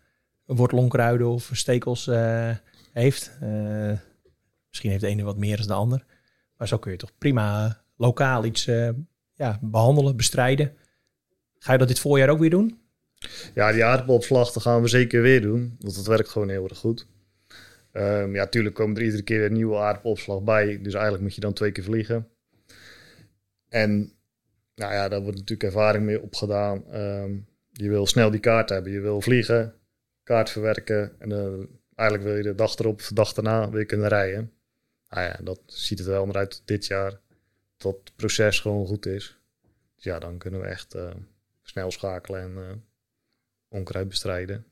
wortelonkruiden 0.44 1.26
of 1.28 1.50
stekels 1.52 2.06
eh, 2.06 2.50
heeft. 2.92 3.30
Misschien 4.78 4.98
heeft 4.98 5.12
de 5.12 5.20
ene 5.20 5.32
wat 5.32 5.46
meer 5.46 5.56
dan 5.56 5.66
de 5.66 5.72
ander. 5.72 6.04
Maar 6.56 6.68
zo 6.68 6.78
kun 6.78 6.90
je 6.92 6.96
toch 6.96 7.18
prima 7.18 7.80
lokaal 7.96 8.44
iets 8.44 8.66
eh, 8.66 8.90
ja, 9.34 9.58
behandelen, 9.62 10.16
bestrijden. 10.16 10.76
Ga 11.58 11.72
je 11.72 11.78
dat 11.78 11.88
dit 11.88 11.98
voorjaar 11.98 12.28
ook 12.28 12.38
weer 12.38 12.50
doen? 12.50 12.80
Ja, 13.54 13.72
die 13.72 13.84
aardappelopslag 13.84 14.52
dat 14.52 14.62
gaan 14.62 14.82
we 14.82 14.88
zeker 14.88 15.22
weer 15.22 15.40
doen. 15.40 15.76
Want 15.78 15.94
dat 15.94 16.06
werkt 16.06 16.28
gewoon 16.28 16.48
heel 16.48 16.68
erg 16.68 16.78
goed. 16.78 17.06
Ehm, 17.92 18.34
ja, 18.34 18.46
tuurlijk 18.46 18.74
komen 18.74 18.96
er 18.96 19.02
iedere 19.02 19.22
keer 19.22 19.44
een 19.44 19.52
nieuwe 19.52 19.76
aardappelopslag 19.76 20.42
bij. 20.42 20.82
Dus 20.82 20.92
eigenlijk 20.92 21.22
moet 21.22 21.34
je 21.34 21.40
dan 21.40 21.52
twee 21.52 21.72
keer 21.72 21.84
vliegen. 21.84 22.28
En 23.68 24.12
nou 24.74 24.92
ja, 24.92 25.08
daar 25.08 25.22
wordt 25.22 25.38
natuurlijk 25.38 25.74
ervaring 25.74 26.04
mee 26.04 26.22
opgedaan. 26.22 26.84
Ehm, 26.90 27.32
je 27.72 27.88
wil 27.88 28.06
snel 28.06 28.30
die 28.30 28.40
kaart 28.40 28.68
hebben. 28.68 28.92
Je 28.92 29.00
wil 29.00 29.20
vliegen, 29.20 29.74
kaart 30.22 30.50
verwerken. 30.50 31.12
En 31.18 31.32
eh, 31.32 31.66
eigenlijk 31.94 32.28
wil 32.28 32.36
je 32.36 32.42
de 32.42 32.54
dag 32.54 32.78
erop 32.78 33.02
de 33.02 33.14
dag 33.14 33.32
daarna 33.32 33.70
weer 33.70 33.86
kunnen 33.86 34.08
rijden. 34.08 34.52
Nou 35.10 35.24
ja, 35.26 35.38
dat 35.42 35.60
ziet 35.66 35.98
er 36.00 36.06
wel 36.06 36.26
naar 36.26 36.36
uit 36.36 36.62
dit 36.64 36.86
jaar. 36.86 37.20
Dat 37.76 37.92
het 38.04 38.12
proces 38.16 38.60
gewoon 38.60 38.86
goed 38.86 39.06
is. 39.06 39.38
Dus 39.94 40.04
ja, 40.04 40.18
dan 40.18 40.38
kunnen 40.38 40.60
we 40.60 40.66
echt 40.66 40.94
eh, 40.94 41.10
snel 41.62 41.90
schakelen 41.90 42.40
en 42.42 42.56
eh, 42.56 42.74
onkruid 43.68 44.08
bestrijden. 44.08 44.64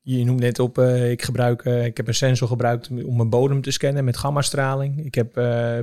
Je 0.00 0.24
noemt 0.24 0.40
net 0.40 0.58
op, 0.58 0.78
eh, 0.78 1.10
ik, 1.10 1.22
gebruik, 1.22 1.62
ik 1.64 1.96
heb 1.96 2.08
een 2.08 2.14
sensor 2.14 2.48
gebruikt 2.48 2.88
om 2.90 3.16
mijn 3.16 3.30
bodem 3.30 3.62
te 3.62 3.70
scannen 3.70 4.04
met 4.04 4.16
gammastraling. 4.16 5.04
Ik 5.04 5.14
heb 5.14 5.32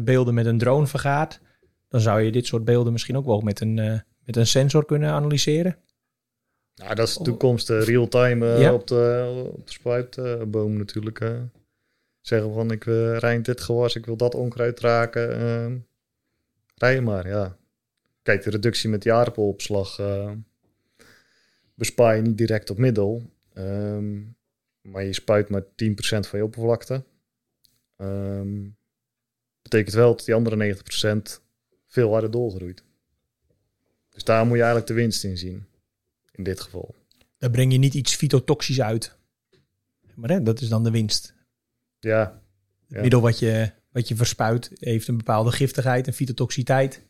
beelden 0.06 0.34
met 0.34 0.46
een 0.46 0.58
drone 0.58 0.88
vergaard. 0.88 1.40
Dan 1.88 2.00
zou 2.02 2.22
je 2.22 2.32
dit 2.32 2.46
soort 2.46 2.66
beelden 2.66 2.92
misschien 2.92 3.18
ook 3.18 3.26
wel 3.26 3.42
met 3.42 3.62
een, 3.62 3.74
met 4.26 4.36
een 4.36 4.48
sensor 4.48 4.86
kunnen 4.86 5.10
analyseren. 5.10 5.78
Nou, 6.76 6.96
dat 6.96 7.08
is 7.08 7.16
de 7.18 7.24
toekomst. 7.24 7.70
eh, 7.70 7.82
real-time 7.84 8.46
Ja. 8.46 8.74
op, 8.74 8.88
de, 8.88 9.52
op 9.54 9.66
de 9.68 9.72
spuitboom 9.74 10.78
natuurlijk. 10.78 11.20
Eh. 12.32 12.38
zeggen 12.38 12.54
van, 12.54 12.72
ik 12.72 12.86
uh, 12.86 13.18
rij 13.18 13.36
in 13.36 13.42
dit 13.42 13.62
gewas, 13.62 13.96
ik 13.96 14.06
wil 14.06 14.18
dat 14.18 14.36
onkruid 14.36 14.80
raken. 14.80 15.40
eh, 15.40 15.76
rij 16.76 17.02
maar, 17.02 17.28
ja. 17.28 17.58
Kijk, 18.22 18.44
de 18.44 18.50
reductie 18.50 18.90
met 18.90 19.02
die 19.02 19.14
aardappelopslag 19.14 20.00
eh, 20.00 20.32
bespaar 21.74 22.16
je 22.16 22.22
niet 22.22 22.38
direct 22.38 22.70
op 22.70 22.78
middel. 22.78 23.22
ehm, 23.54 24.22
maar 24.82 25.04
je 25.04 25.14
spuit 25.14 25.50
maar 25.50 25.64
10% 25.76 26.28
van 26.28 26.40
je 26.40 26.46
oppervlakte. 26.46 27.04
Betekent 29.62 29.96
wel 29.96 30.16
dat 30.16 30.26
die 30.26 30.36
andere 30.36 30.56
90% 30.56 31.42
veel 31.88 32.12
harder 32.12 32.32
doorgroeit. 32.32 32.84
Dus 34.10 34.24
daar 34.24 34.46
moet 34.46 34.56
je 34.56 34.64
eigenlijk 34.64 34.88
de 34.88 34.94
winst 34.94 35.24
in 35.24 35.38
zien. 35.38 35.66
In 36.32 36.44
dit 36.44 36.60
geval. 36.60 36.96
Dan 37.38 37.52
breng 37.52 37.72
je 37.72 37.78
niet 37.78 37.94
iets 37.94 38.16
fytotoxisch 38.16 38.82
uit. 38.82 39.16
Maar 40.16 40.30
hè, 40.30 40.44
dat 40.44 40.62
is 40.62 40.70
dan 40.70 40.84
de 40.84 40.92
winst. 40.92 41.34
Ja, 42.00 42.20
Het 42.88 42.96
Ja. 42.98 43.02
middel 43.02 43.22
wat 43.22 43.40
je, 43.40 43.72
wat 43.92 44.08
je 44.08 44.16
verspuit 44.16 44.72
heeft 44.80 45.08
een 45.08 45.18
bepaalde 45.18 45.52
giftigheid 45.52 46.08
en 46.08 46.14
fytotoxiteit. 46.14 47.08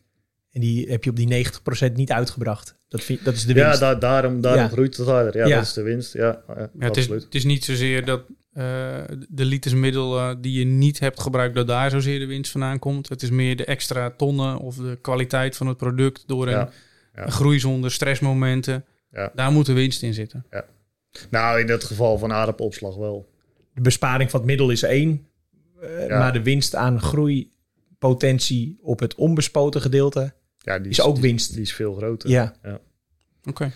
En 0.50 0.60
die 0.60 0.90
heb 0.90 1.04
je 1.04 1.10
op 1.10 1.16
die 1.16 1.26
90% 1.26 1.92
niet 1.96 2.12
uitgebracht. 2.12 2.74
Dat, 2.88 3.02
vind- 3.02 3.24
dat 3.24 3.34
is 3.34 3.44
de 3.46 3.54
ja 3.54 3.64
winst. 3.64 3.80
daar, 3.80 3.98
daarom, 3.98 4.40
daarom 4.40 4.62
Ja. 4.62 4.68
groeit 4.68 4.96
het 4.96 5.06
harder. 5.06 5.36
Ja, 5.36 5.46
Ja. 5.46 5.54
dat 5.54 5.64
is 5.64 5.72
de 5.72 5.82
winst. 5.82 6.12
Ja, 6.12 6.42
ja, 6.48 6.54
Ja, 6.56 6.62
het, 6.62 6.96
is, 6.96 7.02
absoluut. 7.02 7.22
het 7.24 7.34
is 7.34 7.44
niet 7.44 7.64
zozeer 7.64 8.04
dat 8.04 8.22
eh, 8.52 8.98
de 9.28 9.44
liters 9.44 9.74
middel 9.74 10.18
eh, 10.18 10.34
die 10.40 10.58
je 10.58 10.64
niet 10.64 10.98
hebt 11.00 11.20
gebruikt, 11.20 11.54
dat 11.54 11.66
daar 11.66 11.90
zozeer 11.90 12.18
de 12.18 12.26
winst 12.26 12.50
vandaan 12.50 12.78
komt. 12.78 13.08
Het 13.08 13.22
is 13.22 13.30
meer 13.30 13.56
de 13.56 13.64
extra 13.64 14.10
tonnen 14.10 14.58
of 14.58 14.76
de 14.76 14.98
kwaliteit 15.00 15.56
van 15.56 15.66
het 15.66 15.76
product 15.76 16.22
door 16.26 16.46
een, 16.46 16.52
Ja, 16.52 16.70
ja. 17.14 17.24
een 17.26 17.32
groei 17.32 17.58
zonder 17.60 17.90
stressmomenten. 17.90 18.84
Ja. 19.12 19.32
Daar 19.34 19.52
moet 19.52 19.66
de 19.66 19.72
winst 19.72 20.02
in 20.02 20.14
zitten. 20.14 20.44
Nou, 21.30 21.60
in 21.60 21.68
het 21.68 21.84
geval 21.84 22.18
van 22.18 22.32
aardappelopslag 22.32 22.96
wel. 22.96 23.29
De 23.80 23.86
besparing 23.86 24.30
van 24.30 24.40
het 24.40 24.48
middel 24.48 24.70
is 24.70 24.82
één. 24.82 25.26
eh, 25.80 26.06
Ja. 26.06 26.18
Maar 26.18 26.32
de 26.32 26.42
winst 26.42 26.74
aan 26.74 27.00
groeipotentie 27.00 28.78
op 28.82 29.00
het 29.00 29.14
onbespoten 29.14 29.80
gedeelte 29.80 30.32
Ja, 30.58 30.78
die 30.78 30.90
is 30.90 31.00
ook 31.00 31.14
die- 31.14 31.22
winst. 31.22 31.52
Die 31.52 31.62
is 31.62 31.74
veel 31.74 31.94
groter. 31.94 32.30
Ja, 32.30 32.54
Oké. 33.44 33.72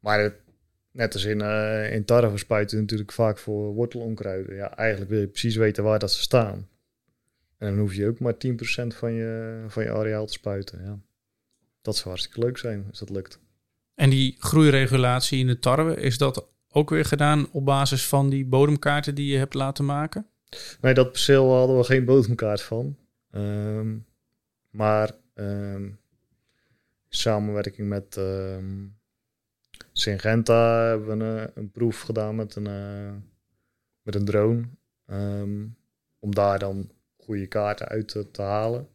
Maar 0.00 0.20
het, 0.22 0.34
net 0.90 1.14
als 1.14 1.24
in, 1.24 1.40
eh 1.40 1.94
in 1.94 2.04
tarwe 2.04 2.38
spuiten 2.38 2.76
we 2.76 2.82
natuurlijk 2.82 3.12
vaak 3.12 3.38
voor 3.38 3.72
wortelonkruiden. 3.74 4.54
Ja, 4.56 4.76
eigenlijk 4.76 5.10
wil 5.10 5.20
je 5.20 5.26
precies 5.26 5.56
weten 5.56 5.84
waar 5.84 5.98
dat 5.98 6.12
ze 6.12 6.20
staan. 6.20 6.68
En 7.58 7.68
dan 7.68 7.78
hoef 7.78 7.94
je 7.94 8.06
ook 8.06 8.18
maar 8.20 8.36
10% 8.36 8.94
van 8.96 9.12
je, 9.12 9.64
van 9.68 9.82
je 9.82 9.90
areaal 9.90 10.26
te 10.26 10.32
spuiten. 10.32 10.82
Ja. 10.84 10.98
Dat 11.80 11.96
zou 11.96 12.08
hartstikke 12.08 12.40
leuk 12.40 12.58
zijn 12.58 12.84
als 12.90 12.98
dat 12.98 13.10
lukt. 13.10 13.38
En 13.94 14.10
die 14.10 14.36
groeiregulatie 14.38 15.38
in 15.38 15.46
de 15.46 15.58
tarwe, 15.58 15.94
is 15.96 16.18
dat 16.18 16.46
ook 16.72 16.90
weer 16.90 17.04
gedaan 17.04 17.48
op 17.50 17.64
basis 17.64 18.06
van 18.06 18.30
die 18.30 18.46
bodemkaarten 18.46 19.14
die 19.14 19.32
je 19.32 19.38
hebt 19.38 19.54
laten 19.54 19.84
maken? 19.84 20.26
Nee, 20.80 20.94
dat 20.94 21.10
perceel 21.10 21.52
hadden 21.52 21.76
we 21.76 21.84
geen 21.84 22.04
bodemkaart 22.04 22.62
van. 22.62 22.96
Ehm, 23.30 23.96
maar 24.70 25.10
ehm, 25.34 25.84
in 25.84 25.98
samenwerking 27.08 27.88
met 27.88 28.16
ehm, 28.16 28.86
Syngenta 29.92 30.86
hebben 30.86 31.18
we 31.18 31.24
een, 31.24 31.50
een 31.54 31.70
proef 31.70 32.00
gedaan 32.00 32.34
met 32.34 32.54
een, 32.54 32.66
eh, 32.66 33.12
met 34.02 34.14
een 34.14 34.24
drone. 34.24 34.64
om 36.18 36.34
daar 36.34 36.58
dan 36.58 36.90
goede 37.16 37.46
kaarten 37.46 37.88
uit 37.88 38.08
te, 38.32 38.42
halen. 38.42 38.88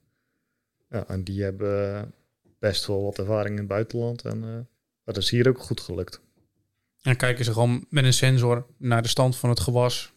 Ja, 0.89 1.07
en 1.07 1.23
die 1.23 1.43
hebben 1.43 2.13
best 2.59 2.85
wel 2.85 3.03
wat 3.03 3.17
ervaring 3.17 3.53
in 3.53 3.59
het 3.59 3.67
buitenland. 3.67 4.25
En 4.25 4.43
uh, 4.43 4.59
dat 5.03 5.17
is 5.17 5.29
hier 5.29 5.47
ook 5.47 5.59
goed 5.59 5.79
gelukt. 5.79 6.21
En 7.07 7.15
kijken 7.15 7.45
ze 7.45 7.53
gewoon 7.53 7.85
met 7.89 8.03
een 8.03 8.13
sensor 8.13 8.65
naar 8.77 9.01
de 9.01 9.07
stand 9.07 9.37
van 9.37 9.49
het 9.49 9.59
gewas. 9.59 10.13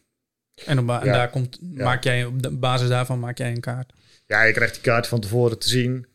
En, 0.64 0.79
op 0.79 0.88
en 0.88 1.12
daar 1.12 1.31
komt, 1.31 1.76
maak 1.76 2.05
jij, 2.05 2.24
op 2.24 2.61
basis 2.61 2.88
daarvan 2.88 3.18
maak 3.18 3.38
jij 3.38 3.50
een 3.50 3.61
kaart. 3.61 3.92
Ja, 4.26 4.42
je 4.42 4.53
krijgt 4.53 4.74
die 4.74 4.83
kaart 4.83 5.07
van 5.07 5.20
tevoren 5.20 5.59
te 5.59 5.68
zien. 5.68 6.07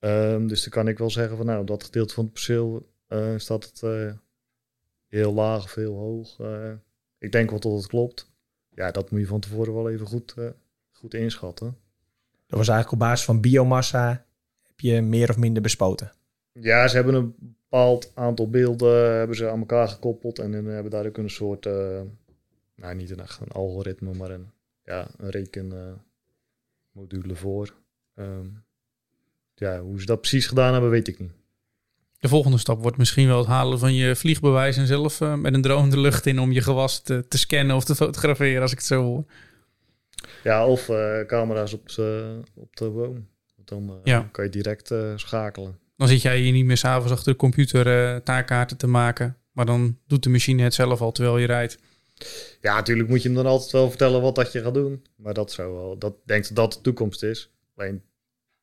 Um, 0.00 0.48
dus 0.48 0.60
dan 0.60 0.70
kan 0.70 0.88
ik 0.88 0.98
wel 0.98 1.10
zeggen 1.10 1.36
van 1.36 1.46
nou, 1.46 1.60
op 1.60 1.66
dat 1.66 1.84
gedeelte 1.84 2.14
van 2.14 2.24
het 2.24 2.32
perceel 2.32 2.92
uh, 3.08 3.34
staat 3.36 3.64
het 3.64 3.82
uh, 3.84 4.12
heel 5.06 5.32
laag 5.32 5.64
of 5.64 5.74
heel 5.74 5.94
hoog. 5.94 6.38
Uh, 6.38 6.72
ik 7.18 7.32
denk 7.32 7.50
wel 7.50 7.60
dat 7.60 7.72
het 7.72 7.86
klopt. 7.86 8.30
Ja, 8.70 8.90
dat 8.90 9.10
moet 9.10 9.20
je 9.20 9.26
van 9.26 9.40
tevoren 9.40 9.74
wel 9.74 9.90
even 9.90 10.06
goed, 10.06 10.34
goed 10.92 11.14
inschatten. 11.14 11.76
Dat 12.46 12.58
was 12.58 12.68
eigenlijk 12.68 12.92
op 12.92 13.08
basis 13.08 13.24
van 13.24 13.40
biomassa 13.40 14.26
heb 14.62 14.80
je 14.80 15.00
meer 15.00 15.30
of 15.30 15.36
minder 15.36 15.62
bespoten? 15.62 16.12
Ja, 16.52 16.88
ze 16.88 16.96
hebben 16.96 17.14
een 17.14 17.34
bepaald 17.38 18.12
aantal 18.14 18.50
beelden 18.50 19.16
hebben 19.16 19.36
ze 19.36 19.50
aan 19.50 19.58
elkaar 19.58 19.88
gekoppeld 19.88 20.38
en 20.38 20.52
dan 20.52 20.64
hebben 20.64 20.92
daar 20.92 21.06
ook 21.06 21.16
een 21.16 21.30
soort, 21.30 21.64
nou 22.74 22.94
niet 22.94 23.10
een, 23.10 23.20
echt 23.20 23.40
een 23.40 23.52
algoritme, 23.52 24.14
maar 24.14 24.30
een, 24.30 24.50
ja, 24.84 25.08
een 25.16 25.30
rekenmodule 25.30 27.34
voor. 27.34 27.74
Um, 28.14 28.64
ja, 29.54 29.80
hoe 29.80 30.00
ze 30.00 30.06
dat 30.06 30.20
precies 30.20 30.46
gedaan 30.46 30.72
hebben, 30.72 30.90
weet 30.90 31.08
ik 31.08 31.18
niet. 31.18 31.32
De 32.18 32.28
volgende 32.28 32.58
stap 32.58 32.82
wordt 32.82 32.96
misschien 32.96 33.26
wel 33.26 33.38
het 33.38 33.46
halen 33.46 33.78
van 33.78 33.94
je 33.94 34.16
vliegbewijs 34.16 34.76
en 34.76 34.86
zelf 34.86 35.20
uh, 35.20 35.34
met 35.34 35.54
een 35.54 35.62
drone 35.62 35.90
de 35.90 36.00
lucht 36.00 36.26
in 36.26 36.38
om 36.38 36.52
je 36.52 36.60
gewas 36.60 37.00
te, 37.00 37.24
te, 37.28 37.38
scannen 37.38 37.76
of 37.76 37.84
te 37.84 37.94
fotograferen, 37.94 38.62
als 38.62 38.72
ik 38.72 38.78
het 38.78 38.86
zo 38.86 39.02
hoor. 39.02 39.24
Ja, 40.42 40.66
of 40.66 40.88
uh, 40.88 41.20
camera's 41.26 41.72
op, 41.72 41.82
op 42.54 42.76
de 42.76 42.90
boom. 42.90 43.28
Dan 43.64 44.00
ja. 44.04 44.28
kan 44.32 44.44
je 44.44 44.50
direct 44.50 44.94
schakelen. 45.16 45.78
Dan 46.02 46.10
zit 46.10 46.22
jij 46.22 46.38
hier 46.38 46.52
niet 46.52 46.64
meer 46.64 46.76
s'avonds 46.76 47.12
achter 47.12 47.32
de 47.32 47.38
computer 47.38 48.22
taakkaarten 48.22 48.76
te 48.76 48.86
maken. 48.86 49.36
Maar 49.52 49.66
dan 49.66 49.98
doet 50.06 50.22
de 50.22 50.28
machine 50.28 50.62
het 50.62 50.74
zelf 50.74 51.00
al 51.00 51.12
terwijl 51.12 51.38
je 51.38 51.46
rijdt. 51.46 51.78
Ja, 52.60 52.74
natuurlijk 52.74 53.08
moet 53.08 53.22
je 53.22 53.28
hem 53.28 53.36
dan 53.36 53.46
altijd 53.46 53.70
wel 53.70 53.88
vertellen 53.88 54.22
wat 54.22 54.34
dat 54.34 54.52
je 54.52 54.62
gaat 54.62 54.74
doen. 54.74 55.04
Maar 55.16 55.34
dat 55.34 55.52
zou 55.52 55.74
wel, 55.74 55.98
dat 55.98 56.14
denkt 56.24 56.54
dat 56.54 56.72
de 56.72 56.80
toekomst 56.80 57.22
is. 57.22 57.50
Alleen 57.76 58.02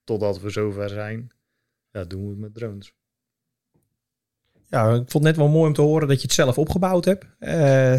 totdat 0.03 0.39
we 0.39 0.49
zover 0.49 0.89
zijn, 0.89 1.31
ja, 1.91 2.03
doen 2.03 2.23
we 2.23 2.29
het 2.29 2.39
met 2.39 2.53
drones. 2.53 2.93
Ja, 4.67 4.89
ik 4.89 4.95
vond 4.95 5.13
het 5.13 5.23
net 5.23 5.35
wel 5.35 5.47
mooi 5.47 5.67
om 5.67 5.73
te 5.73 5.81
horen 5.81 6.07
dat 6.07 6.17
je 6.17 6.27
het 6.27 6.35
zelf 6.35 6.57
opgebouwd 6.57 7.05
hebt. 7.05 7.25
Uh, 7.39 7.95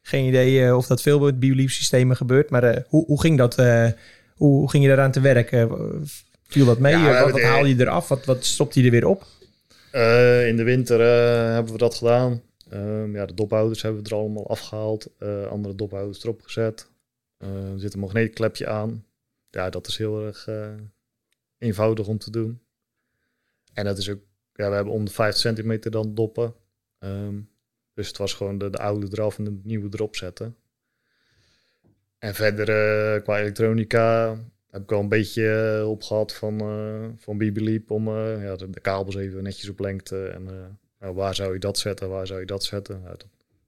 geen 0.00 0.26
idee 0.26 0.60
uh, 0.60 0.76
of 0.76 0.86
dat 0.86 1.02
veel 1.02 1.20
met 1.20 1.38
bioliefsystemen 1.38 2.16
gebeurt, 2.16 2.50
maar 2.50 2.64
uh, 2.64 2.82
hoe, 2.88 3.04
hoe 3.06 3.20
ging 3.20 3.38
dat? 3.38 3.56
hoe, 3.56 3.94
hoe, 4.36 4.70
ging 4.70 4.82
je 4.82 4.88
daaraan 4.88 5.12
te 5.12 5.20
werk? 5.20 5.50
Viel 6.50 6.66
dat 6.66 6.78
mee? 6.78 6.96
Ja, 6.96 7.22
wat, 7.22 7.30
wat 7.30 7.40
haal 7.40 7.64
je 7.64 7.80
eraf? 7.80 8.08
Wat, 8.08 8.24
wat 8.24 8.44
stopt 8.44 8.74
je 8.74 8.84
er 8.84 8.90
weer 8.90 9.06
op? 9.06 9.26
in 10.46 10.56
de 10.56 10.62
winter 10.62 11.00
hebben 11.54 11.72
we 11.72 11.78
dat 11.78 11.94
gedaan. 11.94 12.42
Ehm, 12.68 13.14
ja, 13.14 13.26
de 13.26 13.34
dophouders 13.34 13.82
hebben 13.82 14.02
we 14.02 14.08
er 14.08 14.16
allemaal 14.16 14.48
afgehaald. 14.48 15.10
andere 15.50 15.74
dophouders 15.74 16.22
erop 16.22 16.42
gezet. 16.42 16.88
er 17.38 17.80
zit 17.80 17.94
een 17.94 18.00
magneetklepje 18.00 18.66
aan. 18.66 19.04
Ja, 19.50 19.70
dat 19.70 19.86
is 19.86 19.96
heel 19.96 20.26
erg 20.26 20.48
eenvoudig 21.58 22.06
om 22.06 22.18
te 22.18 22.30
doen. 22.30 22.60
En 23.72 23.84
dat 23.84 23.98
is 23.98 24.10
ook, 24.10 24.20
ja, 24.52 24.68
we 24.68 24.74
hebben 24.74 24.92
om 24.92 25.04
de 25.04 25.10
50 25.10 25.40
centimeter 25.40 25.90
dan 25.90 26.14
doppen. 26.14 26.54
Um, 26.98 27.50
dus 27.94 28.08
het 28.08 28.16
was 28.16 28.34
gewoon 28.34 28.58
de, 28.58 28.70
de 28.70 28.78
oude 28.78 29.06
eraf 29.10 29.38
en 29.38 29.44
de 29.44 29.60
nieuwe 29.62 29.88
erop 29.90 30.16
zetten. 30.16 30.56
En 32.18 32.34
verder 32.34 33.22
qua 33.22 33.38
elektronica 33.38 34.36
heb 34.70 34.82
ik 34.82 34.88
wel 34.88 35.00
een 35.00 35.08
beetje 35.08 35.42
hulp 35.76 36.02
gehad 36.02 36.34
van, 36.34 36.62
uh, 36.62 37.08
van 37.16 37.38
Bibeliep 37.38 37.90
om 37.90 38.08
uh, 38.08 38.42
ja, 38.44 38.56
de, 38.56 38.70
de, 38.70 38.80
kabels 38.80 39.16
even 39.16 39.42
netjes 39.42 39.68
op 39.68 39.80
lengte. 39.80 40.26
En 40.26 40.48
nou, 41.00 41.14
waar 41.14 41.34
zou 41.34 41.52
je 41.52 41.58
dat 41.58 41.78
zetten, 41.78 42.08
waar 42.08 42.26
zou 42.26 42.40
je 42.40 42.46
dat 42.46 42.64
zetten? 42.64 43.02
dat, 43.02 43.18
dat, 43.18 43.26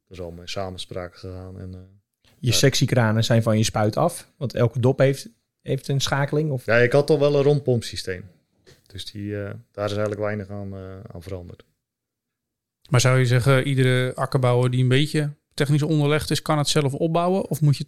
is 0.08 0.20
al 0.20 0.30
mijn 0.30 0.48
samenspraak 0.48 1.16
gegaan. 1.16 1.58
En, 1.58 2.00
je 2.38 2.52
sectiekranen 2.52 3.24
zijn 3.24 3.42
van 3.42 3.58
je 3.58 3.64
spuit 3.64 3.96
af, 3.96 4.32
want 4.36 4.54
elke 4.54 4.80
dop 4.80 4.98
heeft 4.98 5.28
heeft 5.62 5.88
een 5.88 6.00
schakeling? 6.00 6.50
Of? 6.50 6.66
Ja, 6.66 6.76
ik 6.76 6.92
had 6.92 7.06
toch 7.06 7.18
wel 7.18 7.34
een 7.34 7.42
rondpompsysteem. 7.42 8.24
Dus 8.86 9.10
die, 9.10 9.22
uh, 9.22 9.50
daar 9.70 9.84
is 9.84 9.90
eigenlijk 9.90 10.20
weinig 10.20 10.48
aan, 10.48 10.74
uh, 10.74 11.00
aan 11.12 11.22
veranderd. 11.22 11.64
Maar 12.90 13.00
zou 13.00 13.18
je 13.18 13.26
zeggen, 13.26 13.66
iedere 13.66 14.14
akkerbouwer 14.14 14.70
die 14.70 14.82
een 14.82 14.88
beetje 14.88 15.30
technisch 15.54 15.82
onderlegd 15.82 16.30
is, 16.30 16.42
kan 16.42 16.58
het 16.58 16.68
zelf 16.68 16.94
opbouwen? 16.94 17.48
Of 17.48 17.60
moet 17.60 17.76
je 17.76 17.86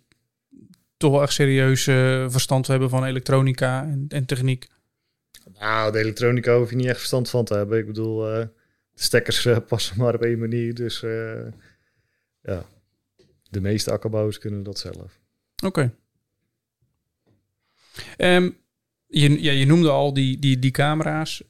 toch 0.96 1.11
wel 1.11 1.22
echt 1.22 1.33
serieus 1.33 1.87
uh, 1.87 2.30
verstand 2.30 2.66
hebben 2.66 2.90
van 2.90 3.04
elektronica 3.04 3.83
en, 3.83 4.04
en, 4.09 4.26
techniek? 4.26 4.68
Nou, 5.59 5.92
de 5.92 5.98
elektronica 5.98 6.57
hoef 6.57 6.70
je 6.70 6.76
niet 6.76 6.87
echt 6.87 6.96
verstand 6.96 7.30
van 7.30 7.44
te 7.44 7.54
hebben. 7.54 7.78
Ik 7.78 7.87
bedoel, 7.87 8.18
de 8.18 8.50
stekkers 8.94 9.48
passen 9.68 9.98
maar 9.98 10.14
op 10.14 10.22
één 10.22 10.38
manier. 10.38 10.74
Dus 10.74 11.00
ja, 12.40 12.64
de 13.50 13.61
meeste 13.61 13.90
akkerbouwers 13.90 14.38
kunnen 14.38 14.62
dat 14.62 14.78
zelf. 14.78 15.18
Oké. 15.64 15.94
Um, 18.18 18.57
je, 19.07 19.42
ja, 19.42 19.52
je 19.52 19.66
noemde 19.66 19.90
al 19.90 20.14
die, 20.14 20.38
die, 20.38 20.59
die 20.59 20.70
camera's. 20.70 21.42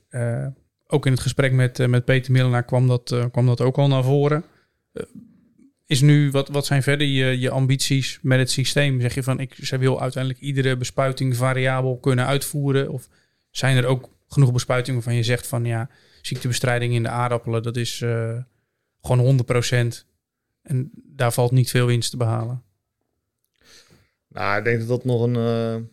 Ook 0.87 1.07
in 1.07 1.13
het 1.13 1.21
gesprek 1.21 1.53
met, 1.53 1.89
met 1.89 2.05
Peter 2.05 2.33
Millenaar 2.33 2.65
kwam 2.65 2.89
dat, 2.89 3.29
kwam 3.31 3.47
dat 3.47 3.61
ook 3.61 3.77
al 3.77 3.89
naar 3.89 4.05
voren. 4.05 4.45
Is 5.87 6.01
nu, 6.01 6.31
wat, 6.31 6.49
wat 6.49 6.67
zijn 6.67 6.83
verder 6.83 7.07
je, 7.07 7.39
je 7.39 7.51
ambities 7.51 8.19
met 8.23 8.39
het 8.39 8.51
systeem? 8.51 9.01
Zeg 9.01 9.15
je 9.15 9.23
van, 9.23 9.41
ik 9.41 9.55
zij 9.61 9.79
wil 9.79 10.01
uiteindelijk 10.01 10.43
iedere 10.43 10.77
bespuiting 10.77 11.37
variabel 11.37 11.99
kunnen 11.99 12.27
uitvoeren? 12.27 12.91
Of 12.91 13.09
zijn 13.51 13.77
er 13.77 13.87
ook 13.87 14.09
genoeg 14.29 14.53
bespuitingen 14.53 14.95
waarvan 14.95 15.19
je 15.19 15.23
zegt 15.23 15.47
van, 15.47 15.65
ja, 15.65 15.89
ziektebestrijding 16.23 16.95
in 16.95 17.03
de 17.03 17.09
aardappelen, 17.09 17.63
dat 17.63 17.77
is 17.77 18.05
gewoon 19.01 19.45
100%. 19.45 20.05
En 20.63 20.91
daar 20.95 21.33
valt 21.33 21.51
niet 21.51 21.71
veel 21.71 21.87
winst 21.87 22.11
te 22.11 22.17
behalen. 22.17 22.63
Nou, 24.29 24.59
ik 24.59 24.65
denk 24.65 24.79
dat 24.79 24.89
dat 24.89 25.05
nog 25.05 25.23
een 25.23 25.91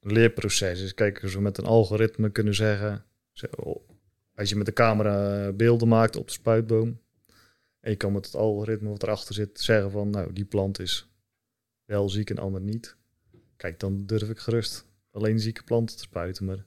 leerproces 0.00 0.80
is. 0.80 0.94
Kijk, 0.94 1.22
als 1.22 1.34
we 1.34 1.40
met 1.40 1.58
een 1.58 1.64
algoritme 1.64 2.30
kunnen 2.30 2.54
zeggen, 2.54 3.04
als 4.34 4.48
je 4.48 4.56
met 4.56 4.66
de 4.66 4.72
camera 4.72 5.52
beelden 5.52 5.88
maakt 5.88 6.16
op 6.16 6.26
de 6.26 6.32
spuitboom, 6.32 7.00
en 7.86 7.92
je 7.92 7.98
kan 7.98 8.12
met 8.12 8.26
het 8.26 8.34
algoritme 8.34 8.88
wat 8.88 9.02
erachter 9.02 9.34
zit 9.34 9.60
zeggen 9.60 9.90
van, 9.90 10.10
nou, 10.10 10.32
die 10.32 10.44
plant 10.44 10.78
is 10.78 11.08
wel 11.84 12.08
ziek 12.08 12.30
en 12.30 12.38
ander 12.38 12.60
niet. 12.60 12.96
Kijk, 13.56 13.80
dan 13.80 14.06
durf 14.06 14.28
ik 14.28 14.38
gerust 14.38 14.86
alleen 15.10 15.40
zieke 15.40 15.62
planten 15.62 15.96
te 15.96 16.02
spuiten. 16.02 16.44
Maar 16.44 16.66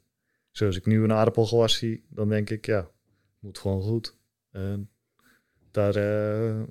zoals 0.51 0.75
ik 0.75 0.85
nu 0.85 1.03
een 1.03 1.11
aardappelgewas 1.11 1.77
zie, 1.77 2.03
dan 2.09 2.29
denk 2.29 2.49
ik, 2.49 2.65
ja, 2.65 2.89
moet 3.39 3.57
gewoon 3.57 3.81
goed. 3.81 4.15
En 4.51 4.89
daar, 5.71 5.97
uh, 5.97 6.63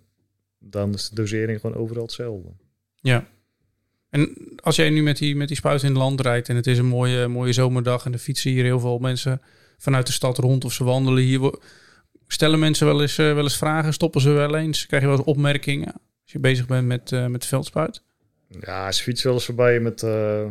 dan 0.59 0.95
is 0.95 1.09
de 1.09 1.15
dosering 1.15 1.61
gewoon 1.61 1.77
overal 1.77 2.03
hetzelfde. 2.03 2.49
Ja, 3.01 3.29
en 4.11 4.37
als 4.57 4.77
jij 4.77 4.91
nu 4.91 5.03
met 5.03 5.17
die, 5.17 5.37
met 5.37 5.49
die 5.49 5.57
spuit 5.57 5.83
in 5.83 5.89
het 5.89 5.99
land 5.99 6.21
rijdt 6.21 6.49
en 6.49 6.57
het 6.57 6.67
is 6.67 6.79
een 6.79 6.87
mooie, 6.87 7.27
mooie 7.27 7.53
zomerdag 7.53 8.05
en 8.05 8.13
er 8.13 8.19
fietsen 8.19 8.51
hier 8.51 8.65
heel 8.65 8.81
veel 8.81 8.99
mensen 8.99 9.41
vanuit 9.79 10.07
de 10.07 10.13
stad 10.13 10.39
rond 10.39 10.65
of 10.65 10.73
ze 10.73 10.85
wandelen 10.85 11.23
hier. 11.23 11.59
Stellen 12.29 12.59
mensen 12.59 12.87
wel 12.87 13.01
eens, 13.01 13.19
uh, 13.19 13.35
wel 13.35 13.43
eens 13.43 13.57
vragen? 13.57 13.93
Stoppen 13.93 14.21
ze 14.21 14.31
wel 14.31 14.57
eens? 14.57 14.87
Krijg 14.87 15.03
je 15.03 15.09
wel 15.09 15.19
eens 15.19 15.27
opmerkingen 15.27 15.93
als 15.93 16.33
je 16.33 16.39
bezig 16.39 16.67
bent 16.67 16.87
met, 16.87 17.11
uh, 17.11 17.27
met 17.27 17.47
veldspuit? 17.47 18.03
Ja, 18.61 18.93
ze 18.93 19.03
fietsen 19.03 19.27
wel 19.27 19.35
eens 19.35 19.45
voorbij 19.45 19.81
met 19.81 20.03
uh, 20.03 20.51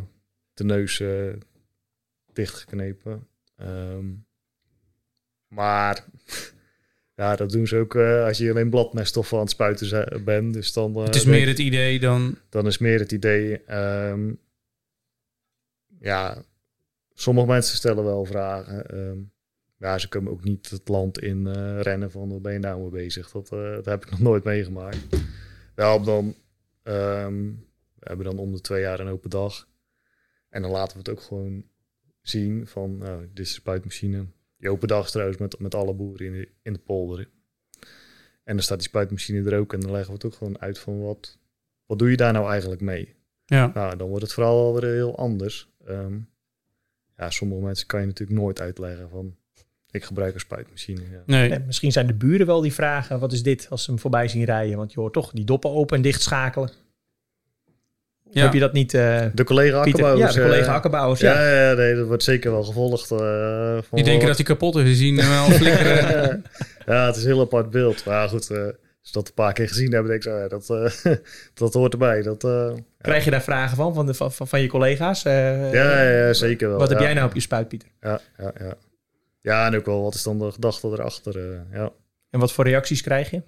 de 0.54 0.64
neus 0.64 1.04
dichtgeknepen. 2.34 3.28
Um, 3.62 4.26
maar 5.48 6.06
ja, 7.16 7.36
dat 7.36 7.52
doen 7.52 7.68
ze 7.68 7.78
ook 7.78 7.96
uh, 7.96 8.24
als 8.24 8.38
je 8.38 8.50
alleen 8.50 8.70
bladmeststoffen 8.70 9.38
aan 9.38 9.44
het 9.44 9.52
spuiten 9.52 10.24
bent. 10.24 10.54
Dus 10.54 10.74
dan, 10.74 10.98
uh, 10.98 11.04
het 11.04 11.16
is 11.16 11.26
meer 11.26 11.48
het 11.48 11.60
idee 11.60 12.00
dan... 12.00 12.38
Dan 12.50 12.68
is 12.68 12.78
meer 12.78 13.00
het 13.00 13.12
idee... 13.12 13.74
Um, 13.76 14.40
ja, 16.00 16.44
sommige 17.14 17.48
mensen 17.48 17.76
stellen 17.76 18.04
wel 18.04 18.26
vragen. 18.26 18.98
Um, 18.98 19.32
ja, 19.78 19.98
ze 19.98 20.08
komen 20.08 20.32
ook 20.32 20.44
niet 20.44 20.70
het 20.70 20.88
land 20.88 21.20
in 21.20 21.46
uh, 21.46 21.82
rennen 21.82 22.12
van... 22.12 22.30
wat 22.30 22.42
ben 22.42 22.54
je 22.54 22.60
nou 22.60 22.82
mee 22.82 22.90
bezig? 22.90 23.32
Dat, 23.32 23.50
dat 23.50 23.86
heb 23.86 24.06
ik 24.06 24.12
nog 24.12 24.20
nooit 24.20 24.44
meegemaakt. 24.44 25.08
Wel, 25.76 26.04
dan... 26.04 26.36
Um, 26.84 27.66
we 27.96 28.08
hebben 28.08 28.26
dan 28.26 28.38
om 28.38 28.52
de 28.52 28.62
twee 28.62 28.82
jaar 28.82 29.00
een 29.00 29.08
open 29.08 29.30
dag. 29.30 29.68
En 30.50 30.62
dan 30.62 30.72
laten 30.72 30.94
we 30.94 30.98
het 30.98 31.10
ook 31.10 31.22
gewoon 31.22 31.66
zien 32.22 32.68
van... 32.68 32.98
Nou, 32.98 33.28
dit 33.34 33.46
is 33.46 33.54
de 33.54 33.60
spuitmachine 33.60 34.26
die 34.58 34.70
open 34.70 34.88
dag 34.88 35.10
trouwens 35.10 35.38
met, 35.38 35.60
met 35.60 35.76
alle 35.76 35.94
boeren 35.94 36.26
in 36.26 36.32
de, 36.32 36.50
in 36.62 36.74
de 36.74 36.80
polder. 36.80 37.30
En 38.44 38.54
dan 38.56 38.64
staat 38.64 38.80
die 38.80 38.88
spuitmachine 38.88 39.50
er 39.52 39.60
ook. 39.60 39.74
En 39.74 39.80
dan 39.80 39.92
leggen 39.92 40.10
we 40.10 40.14
het 40.14 40.26
ook 40.26 40.34
gewoon 40.34 40.62
uit 40.62 40.80
van 40.80 41.02
wat, 41.02 41.40
wat 41.86 42.00
doe 42.00 42.10
je 42.10 42.18
daar 42.18 42.34
nou 42.34 42.50
eigenlijk 42.50 42.82
mee? 42.82 43.16
Ja. 43.46 43.72
Nou, 43.74 43.98
dan 43.98 44.08
wordt 44.08 44.24
het 44.24 44.34
vooral 44.34 44.66
alweer 44.66 44.92
heel 44.92 45.18
anders. 45.18 45.70
Um, 45.88 46.30
ja, 47.16 47.30
sommige 47.30 47.62
mensen 47.62 47.88
kan 47.88 48.00
je 48.00 48.06
natuurlijk 48.06 48.40
nooit 48.40 48.62
uitleggen 48.62 49.10
van 49.10 49.38
ik 49.92 50.04
gebruik 50.04 50.34
een 50.34 50.40
spuitmachine. 50.40 51.02
Ja. 51.12 51.22
Nee. 51.26 51.60
misschien 51.66 51.92
zijn 51.92 52.08
de 52.08 52.14
buren 52.14 52.46
wel 52.46 52.62
die 52.62 52.74
vragen, 52.74 53.20
wat 53.20 53.34
is 53.34 53.44
dit 53.44 53.68
als 53.70 53.84
ze 53.84 53.92
hem 53.92 54.00
voorbij 54.00 54.28
zien 54.28 54.44
rijden? 54.44 54.78
Want 54.78 54.94
je 54.94 55.00
hoort 55.00 55.14
toch 55.14 55.32
die 55.32 55.46
doppen 55.46 55.72
open 55.72 55.96
en 55.96 56.02
dicht 56.02 56.22
schakelen. 56.22 56.72
Ja. 58.32 58.44
Heb 58.44 58.54
je 58.54 58.60
dat 58.60 58.74
niet... 58.74 58.94
Uh, 58.94 59.22
de 59.34 59.44
collega 59.44 59.78
akkerbouwers. 59.78 60.34
Ja, 60.34 60.42
de 60.42 60.48
collega 60.48 60.74
akkerbouwers, 60.74 61.20
ja. 61.20 61.42
Ja, 61.42 61.70
ja 61.70 61.74
nee, 61.74 61.96
dat 61.96 62.08
wordt 62.08 62.24
zeker 62.24 62.52
wel 62.52 62.64
gevolgd. 62.64 63.12
Uh, 63.12 63.78
die 63.92 64.04
denken 64.04 64.28
dat 64.28 64.36
hij 64.36 64.46
kapot 64.46 64.76
is, 64.76 64.84
die 64.84 64.96
zien 64.96 65.16
wel 65.16 65.46
flikkeren. 65.46 66.44
ja, 66.86 67.06
het 67.06 67.16
is 67.16 67.24
een 67.24 67.30
heel 67.30 67.42
apart 67.42 67.70
beeld. 67.70 68.06
Maar 68.06 68.30
goed, 68.30 68.50
uh, 68.52 68.58
als 69.02 69.12
dat 69.12 69.28
een 69.28 69.34
paar 69.34 69.54
keer 69.54 69.68
gezien 69.68 69.92
hebben, 69.92 70.12
denk 70.12 70.24
ik 70.24 70.32
zo, 70.32 70.38
ja, 70.38 70.48
dat, 70.48 70.68
dat 71.54 71.74
hoort 71.74 71.94
erbij. 71.94 72.22
Dat, 72.22 72.48
Krijg 73.02 73.24
je 73.24 73.32
daar 73.32 73.42
vragen 73.44 73.78
van, 73.78 73.94
van, 73.94 74.06
de, 74.06 74.14
van, 74.14 74.32
van 74.32 74.62
je 74.62 74.68
collega's? 74.68 75.22
ja, 75.22 76.02
ja, 76.02 76.34
zeker 76.34 76.70
wel. 76.70 76.78
Wat 76.78 76.90
heb 76.90 77.00
jij 77.00 77.14
nou 77.14 77.28
op 77.28 77.34
je 77.34 77.40
spuit, 77.40 77.68
Pieter? 77.68 77.90
Ja, 78.02 78.20
ja, 78.38 78.52
ja. 78.60 78.74
Ja, 79.42 79.66
en 79.66 79.76
ook 79.76 79.86
wel, 79.86 80.02
wat 80.02 80.14
is 80.14 80.24
dan 80.24 80.40
de 80.40 80.52
gedachte 80.52 80.88
erachter? 80.88 81.66
ja. 81.72 81.94
En 82.30 82.40
wat 82.40 82.52
voor 82.52 82.64
reacties 82.64 83.02
krijg 83.02 83.30
je? 83.30 83.42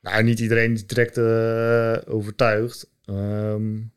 Nou, 0.00 0.22
niet 0.22 0.40
iedereen 0.40 0.72
is 0.72 0.86
direct 0.86 1.18
uh, 1.18 2.14
overtuigd. 2.14 2.90
Um, 3.06 3.92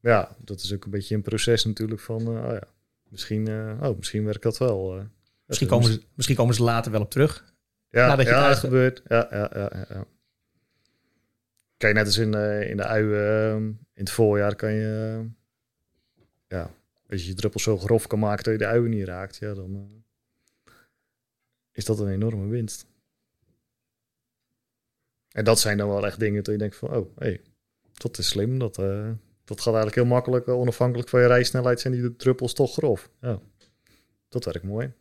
ja, 0.00 0.36
dat 0.38 0.60
is 0.60 0.74
ook 0.74 0.84
een 0.84 0.90
beetje 0.90 1.14
een 1.14 1.22
proces 1.22 1.64
natuurlijk 1.64 2.00
van, 2.00 2.20
uh, 2.20 2.44
oh 2.44 2.52
ja, 2.52 2.68
misschien, 3.08 3.48
oh, 3.82 3.96
misschien 3.96 4.24
werkt 4.24 4.42
dat 4.42 4.58
wel. 4.58 5.06
misschien, 5.46 5.68
komen 5.68 5.92
ze, 5.92 6.02
misschien 6.14 6.36
komen 6.36 6.54
ze 6.54 6.62
later 6.62 6.92
wel 6.92 7.00
op 7.00 7.10
terug. 7.10 7.54
Ja, 7.90 8.06
nadat 8.06 8.26
je 8.26 8.32
ja, 8.32 8.48
het 8.48 8.58
gebeurt. 8.58 9.02
Ja, 9.08 9.28
ja, 9.30 9.50
ja, 9.54 9.70
ja, 9.88 10.06
Kijk, 11.76 11.94
net 11.94 12.06
als 12.06 12.18
in, 12.18 12.34
in 12.68 12.76
de 12.76 12.84
ui 12.84 13.14
ehm, 13.14 13.64
in 13.66 14.04
het 14.04 14.10
voorjaar 14.10 14.54
kan 14.54 14.72
je, 14.72 15.24
ja, 16.48 16.70
als 17.14 17.22
je 17.22 17.28
je 17.28 17.34
druppels 17.34 17.62
zo 17.62 17.78
grof 17.78 18.06
kan 18.06 18.18
maken 18.18 18.44
dat 18.44 18.52
je 18.52 18.58
de 18.58 18.66
uien 18.66 18.90
niet 18.90 19.06
raakt, 19.06 19.36
ja, 19.36 19.54
dan 19.54 20.02
is 21.72 21.84
dat 21.84 21.98
een 21.98 22.08
enorme 22.08 22.46
winst. 22.46 22.86
En 25.28 25.44
dat 25.44 25.60
zijn 25.60 25.78
dan 25.78 25.88
wel 25.88 26.06
echt 26.06 26.18
dingen 26.18 26.42
dat 26.42 26.52
je 26.52 26.58
denkt 26.58 26.76
van, 26.76 26.96
oh, 26.96 27.16
hey, 27.16 27.40
dat 27.92 28.18
is 28.18 28.28
slim. 28.28 28.58
Dat, 28.58 28.78
uh, 28.78 29.10
dat 29.44 29.60
gaat 29.60 29.74
eigenlijk 29.74 29.94
heel 29.94 30.14
makkelijk, 30.14 30.46
uh, 30.46 30.54
onafhankelijk 30.54 31.08
van 31.08 31.20
je 31.20 31.26
rijsnelheid, 31.26 31.80
zijn 31.80 31.94
die 31.94 32.16
druppels 32.16 32.52
toch 32.52 32.72
grof. 32.72 33.10
Ja, 33.20 33.40
dat 34.28 34.44
werkt 34.44 34.64
mooi. 34.64 34.92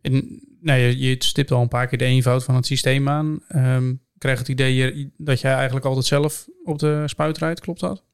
En, 0.00 0.40
nou, 0.60 0.80
je, 0.80 0.98
je 0.98 1.24
stipt 1.24 1.50
al 1.50 1.62
een 1.62 1.68
paar 1.68 1.86
keer 1.86 1.98
de 1.98 2.04
eenvoud 2.04 2.44
van 2.44 2.54
het 2.54 2.66
systeem 2.66 3.08
aan. 3.08 3.40
Um, 3.56 4.02
krijg 4.18 4.38
het 4.38 4.48
idee 4.48 5.12
dat 5.16 5.40
jij 5.40 5.54
eigenlijk 5.54 5.86
altijd 5.86 6.04
zelf 6.04 6.48
op 6.64 6.78
de 6.78 7.02
spuit 7.06 7.38
rijdt, 7.38 7.60
klopt 7.60 7.80
dat? 7.80 8.04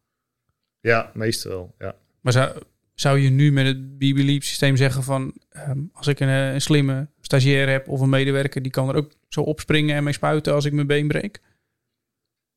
Ja, 0.81 1.11
meestal 1.15 1.51
wel, 1.51 1.75
ja. 1.79 1.97
Maar 2.21 2.33
zou, 2.33 2.63
zou 2.95 3.19
je 3.19 3.31
nu 3.31 3.53
met 3.53 3.67
het 3.67 3.99
BB 3.99 4.43
systeem 4.43 4.77
zeggen 4.77 5.03
van... 5.03 5.35
Um, 5.69 5.91
als 5.93 6.07
ik 6.07 6.21
een, 6.21 6.29
eh, 6.29 6.53
een 6.53 6.61
slimme 6.61 7.09
stagiair 7.21 7.69
heb 7.69 7.89
of 7.89 8.01
een 8.01 8.09
medewerker... 8.09 8.63
die 8.63 8.73
kan 8.73 8.89
er 8.89 8.95
ook 8.95 9.13
zo 9.29 9.41
opspringen 9.41 9.97
en 9.97 10.05
mee 10.05 10.13
spuiten 10.13 10.55
als 10.55 10.65
ik 10.65 10.73
mijn 10.73 10.87
been 10.87 11.09
breek? 11.09 11.41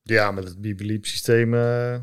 Ja, 0.03 0.31
met 0.31 0.43
het 0.43 0.61
BB 0.61 1.05
systeem 1.05 1.53
uh, 1.53 1.99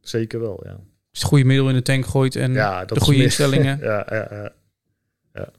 zeker 0.00 0.40
wel, 0.40 0.60
ja. 0.64 0.70
Als 1.10 1.20
het 1.20 1.22
goede 1.22 1.44
middel 1.44 1.68
in 1.68 1.74
de 1.74 1.82
tank 1.82 2.06
gooit 2.06 2.36
en 2.36 2.52
ja, 2.52 2.84
de 2.84 3.00
goede 3.00 3.22
instellingen. 3.22 3.78
ja, 3.90 4.06
ja, 4.10 4.28
ja. 4.30 4.52
ja. 5.32 5.50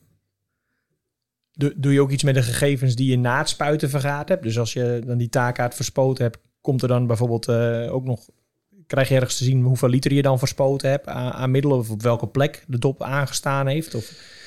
Doe, 1.51 1.74
doe 1.76 1.93
je 1.93 2.01
ook 2.01 2.12
iets 2.12 2.24
met 2.24 2.36
de 2.36 2.43
gegevens 2.43 2.95
die 2.95 3.10
je 3.10 3.18
na 3.18 3.38
het 3.38 3.49
spuiten 3.49 3.89
vergaat 3.89 4.30
hebt? 4.30 4.43
Dus 4.43 4.60
als 4.60 4.74
je 4.74 5.01
dan 5.05 5.18
die 5.18 5.30
taakaart 5.30 5.76
verspoten 5.76 6.24
hebt... 6.24 6.38
komt 6.62 6.82
er 6.82 6.88
dan 6.88 7.07
bijvoorbeeld 7.07 7.47
uh, 7.47 7.93
ook 7.93 8.05
nog 8.05 8.30
krijg 8.89 9.09
je 9.09 9.15
ergens 9.15 9.37
te 9.37 9.43
zien 9.43 9.63
hoeveel 9.63 9.89
liter 9.89 10.13
je 10.13 10.21
dan 10.21 10.39
verspoten 10.39 10.89
hebt 10.89 11.07
aan, 11.07 11.51
middelen 11.51 11.77
of 11.77 11.89
op 11.89 12.01
welke 12.01 12.27
plek 12.27 12.63
de 12.67 12.77
dop 12.79 13.03
aangestaan 13.03 13.67
heeft? 13.67 13.95
Of... 13.95 14.37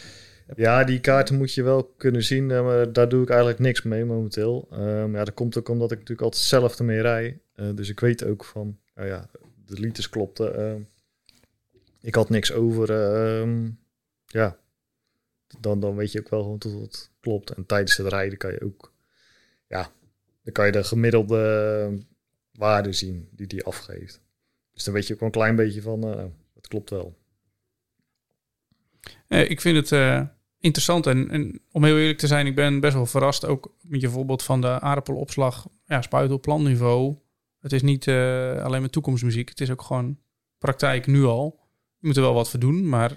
Ja, 0.57 0.85
die 0.85 1.01
kaarten 1.01 1.37
moet 1.37 1.55
je 1.55 1.63
wel 1.63 1.85
kunnen 1.85 2.23
zien, 2.23 2.51
eh, 2.51 2.65
maar 2.65 2.93
daar 2.93 3.09
doe 3.09 3.23
ik 3.23 3.29
eigenlijk 3.29 3.59
niks 3.59 3.83
mee 3.83 4.05
momenteel. 4.05 4.69
Um, 4.73 5.17
ja, 5.17 5.25
dat 5.25 5.35
komt 5.35 5.59
ook 5.59 5.69
omdat 5.69 5.91
ik 5.91 5.99
natuurlijk 5.99 6.23
altijd 6.23 6.43
zelf 6.43 6.79
ermee 6.79 7.01
rij. 7.01 7.41
Uh, 7.57 7.67
dus 7.75 7.89
ik 7.89 8.01
weet 8.01 8.25
ook 8.25 8.45
van, 8.45 8.79
nou 8.95 9.09
ja, 9.09 9.31
de 9.67 9.81
liters 9.81 10.09
klopten. 10.09 10.61
Uh, 10.61 10.85
ik 12.01 12.15
had 12.15 12.29
niks 12.29 12.53
over. 12.53 12.91
Uh, 12.91 13.69
ja, 14.27 14.57
dan, 15.61 15.81
dan 15.81 15.97
weet 15.97 16.13
je 16.13 16.21
ook 16.21 16.31
wel 16.31 16.59
dat 16.59 16.73
het 16.73 17.11
klopt. 17.21 17.51
En 17.51 17.67
tijdens 17.67 17.97
het 17.97 18.07
rijden 18.07 18.39
kan 18.39 18.51
je 18.51 18.63
ook, 18.63 18.93
ja, 19.67 19.91
dan 20.43 20.53
kan 20.53 20.67
je 20.67 20.73
de 20.73 20.85
gemiddelde 20.85 21.99
waarde 22.53 22.93
zien 22.93 23.29
die 23.31 23.47
die 23.47 23.65
afgeeft. 23.65 24.21
Dus 24.73 24.85
dan 24.85 24.95
weet 24.95 25.07
je 25.07 25.15
ook 25.15 25.21
een 25.21 25.31
klein 25.31 25.57
beetje 25.57 25.83
van, 25.83 26.09
uh, 26.09 26.25
het 26.55 26.69
klopt 26.69 26.91
wel. 26.91 27.19
Uh, 29.29 29.51
ik 29.51 29.61
vind 29.61 29.77
het 29.77 29.91
uh, 29.91 30.23
interessant 30.59 31.07
en, 31.07 31.31
en, 31.31 31.61
om 31.71 31.85
heel 31.85 31.99
eerlijk 31.99 32.19
te 32.19 32.27
zijn, 32.27 32.47
ik 32.47 32.55
ben 32.55 32.81
best 32.81 32.95
wel 32.95 33.07
verrast 33.07 33.47
ook 33.47 33.75
met 33.81 34.01
je 34.01 34.09
voorbeeld 34.09 34.43
van 34.43 34.61
de 34.61 34.81
aardappelopslag, 34.81 35.69
ja, 35.85 36.03
spuiten 36.03 36.37
op 36.37 36.43
plantniveau. 36.43 37.17
Het 37.61 37.73
is 37.73 37.83
niet 37.83 38.09
alleen 38.09 38.81
maar 38.81 38.91
toekomstmuziek, 38.91 39.49
het 39.49 39.61
is 39.61 39.71
ook 39.71 39.83
gewoon 39.83 40.19
praktijk 40.59 41.07
nu 41.07 41.25
al. 41.25 41.61
Je 41.99 42.07
moet 42.07 42.17
er 42.17 42.23
wel 42.23 42.35
wat 42.35 42.51
voor 42.51 42.61
doen, 42.61 42.89
maar 42.89 43.13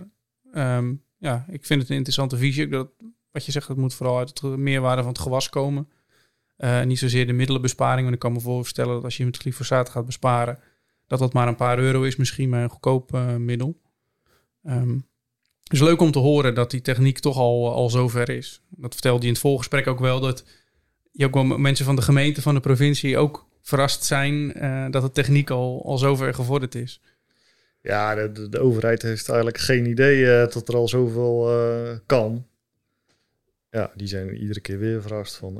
um, 0.53 1.03
ja, 1.17 1.45
ik 1.49 1.65
vind 1.65 1.81
het 1.81 1.89
een 1.89 1.95
interessante 1.95 2.37
visie. 2.37 2.67
Dat, 2.67 2.89
wat 3.31 3.45
je 3.45 3.51
zegt, 3.51 3.67
het 3.67 3.77
moet 3.77 3.93
vooral 3.93 4.17
uit 4.17 4.41
het 4.41 4.57
meerwaarde 4.57 5.01
van 5.01 5.11
het 5.11 5.21
gewas 5.21 5.49
komen. 5.49 5.89
Niet 6.83 6.99
zozeer 6.99 7.27
de 7.27 7.33
middelenbesparing, 7.33 8.01
want 8.01 8.13
ik 8.13 8.19
kan 8.19 8.33
me 8.33 8.39
voorstellen 8.39 8.93
dat 8.93 9.03
als 9.03 9.17
je 9.17 9.25
met 9.25 9.37
glyfosaat 9.37 9.89
gaat 9.89 10.05
besparen, 10.05 10.59
dat 11.07 11.19
dat 11.19 11.33
maar 11.33 11.47
een 11.47 11.55
paar 11.55 11.79
euro 11.79 12.03
is, 12.03 12.15
misschien 12.15 12.49
maar 12.49 12.63
een 12.63 12.69
goedkoop 12.69 13.13
uh, 13.13 13.35
middel. 13.35 13.81
Um, 14.63 15.07
het 15.63 15.73
is 15.73 15.81
leuk 15.81 16.01
om 16.01 16.11
te 16.11 16.19
horen 16.19 16.55
dat 16.55 16.71
die 16.71 16.81
techniek 16.81 17.19
toch 17.19 17.37
al, 17.37 17.73
al 17.73 17.89
zover 17.89 18.29
is. 18.29 18.61
Dat 18.69 18.93
vertelde 18.93 19.21
je 19.21 19.27
in 19.27 19.33
het 19.33 19.41
voorgesprek 19.41 19.87
ook 19.87 19.99
wel, 19.99 20.19
dat 20.19 20.45
je 21.11 21.25
ook 21.25 21.33
wel 21.33 21.43
mensen 21.43 21.85
van 21.85 21.95
de 21.95 22.01
gemeente, 22.01 22.41
van 22.41 22.53
de 22.53 22.59
provincie 22.59 23.17
ook 23.17 23.47
verrast 23.61 24.03
zijn 24.03 24.63
uh, 24.63 24.91
dat 24.91 25.01
de 25.01 25.11
techniek 25.11 25.49
al, 25.49 25.85
al 25.85 25.97
zover 25.97 26.33
gevorderd 26.33 26.75
is. 26.75 27.01
Ja, 27.81 28.15
de, 28.15 28.49
de, 28.49 28.59
overheid 28.59 29.01
heeft 29.01 29.27
eigenlijk 29.27 29.59
geen 29.59 29.85
idee 29.85 30.19
uh, 30.19 30.27
dat 30.53 30.67
er 30.67 30.75
al 30.75 30.87
zoveel 30.87 31.49
kan. 32.05 32.47
Ja, 33.69 33.91
die 33.95 34.07
zijn 34.07 34.35
iedere 34.35 34.59
keer 34.59 34.79
weer 34.79 35.01
verrast 35.01 35.35
van, 35.35 35.53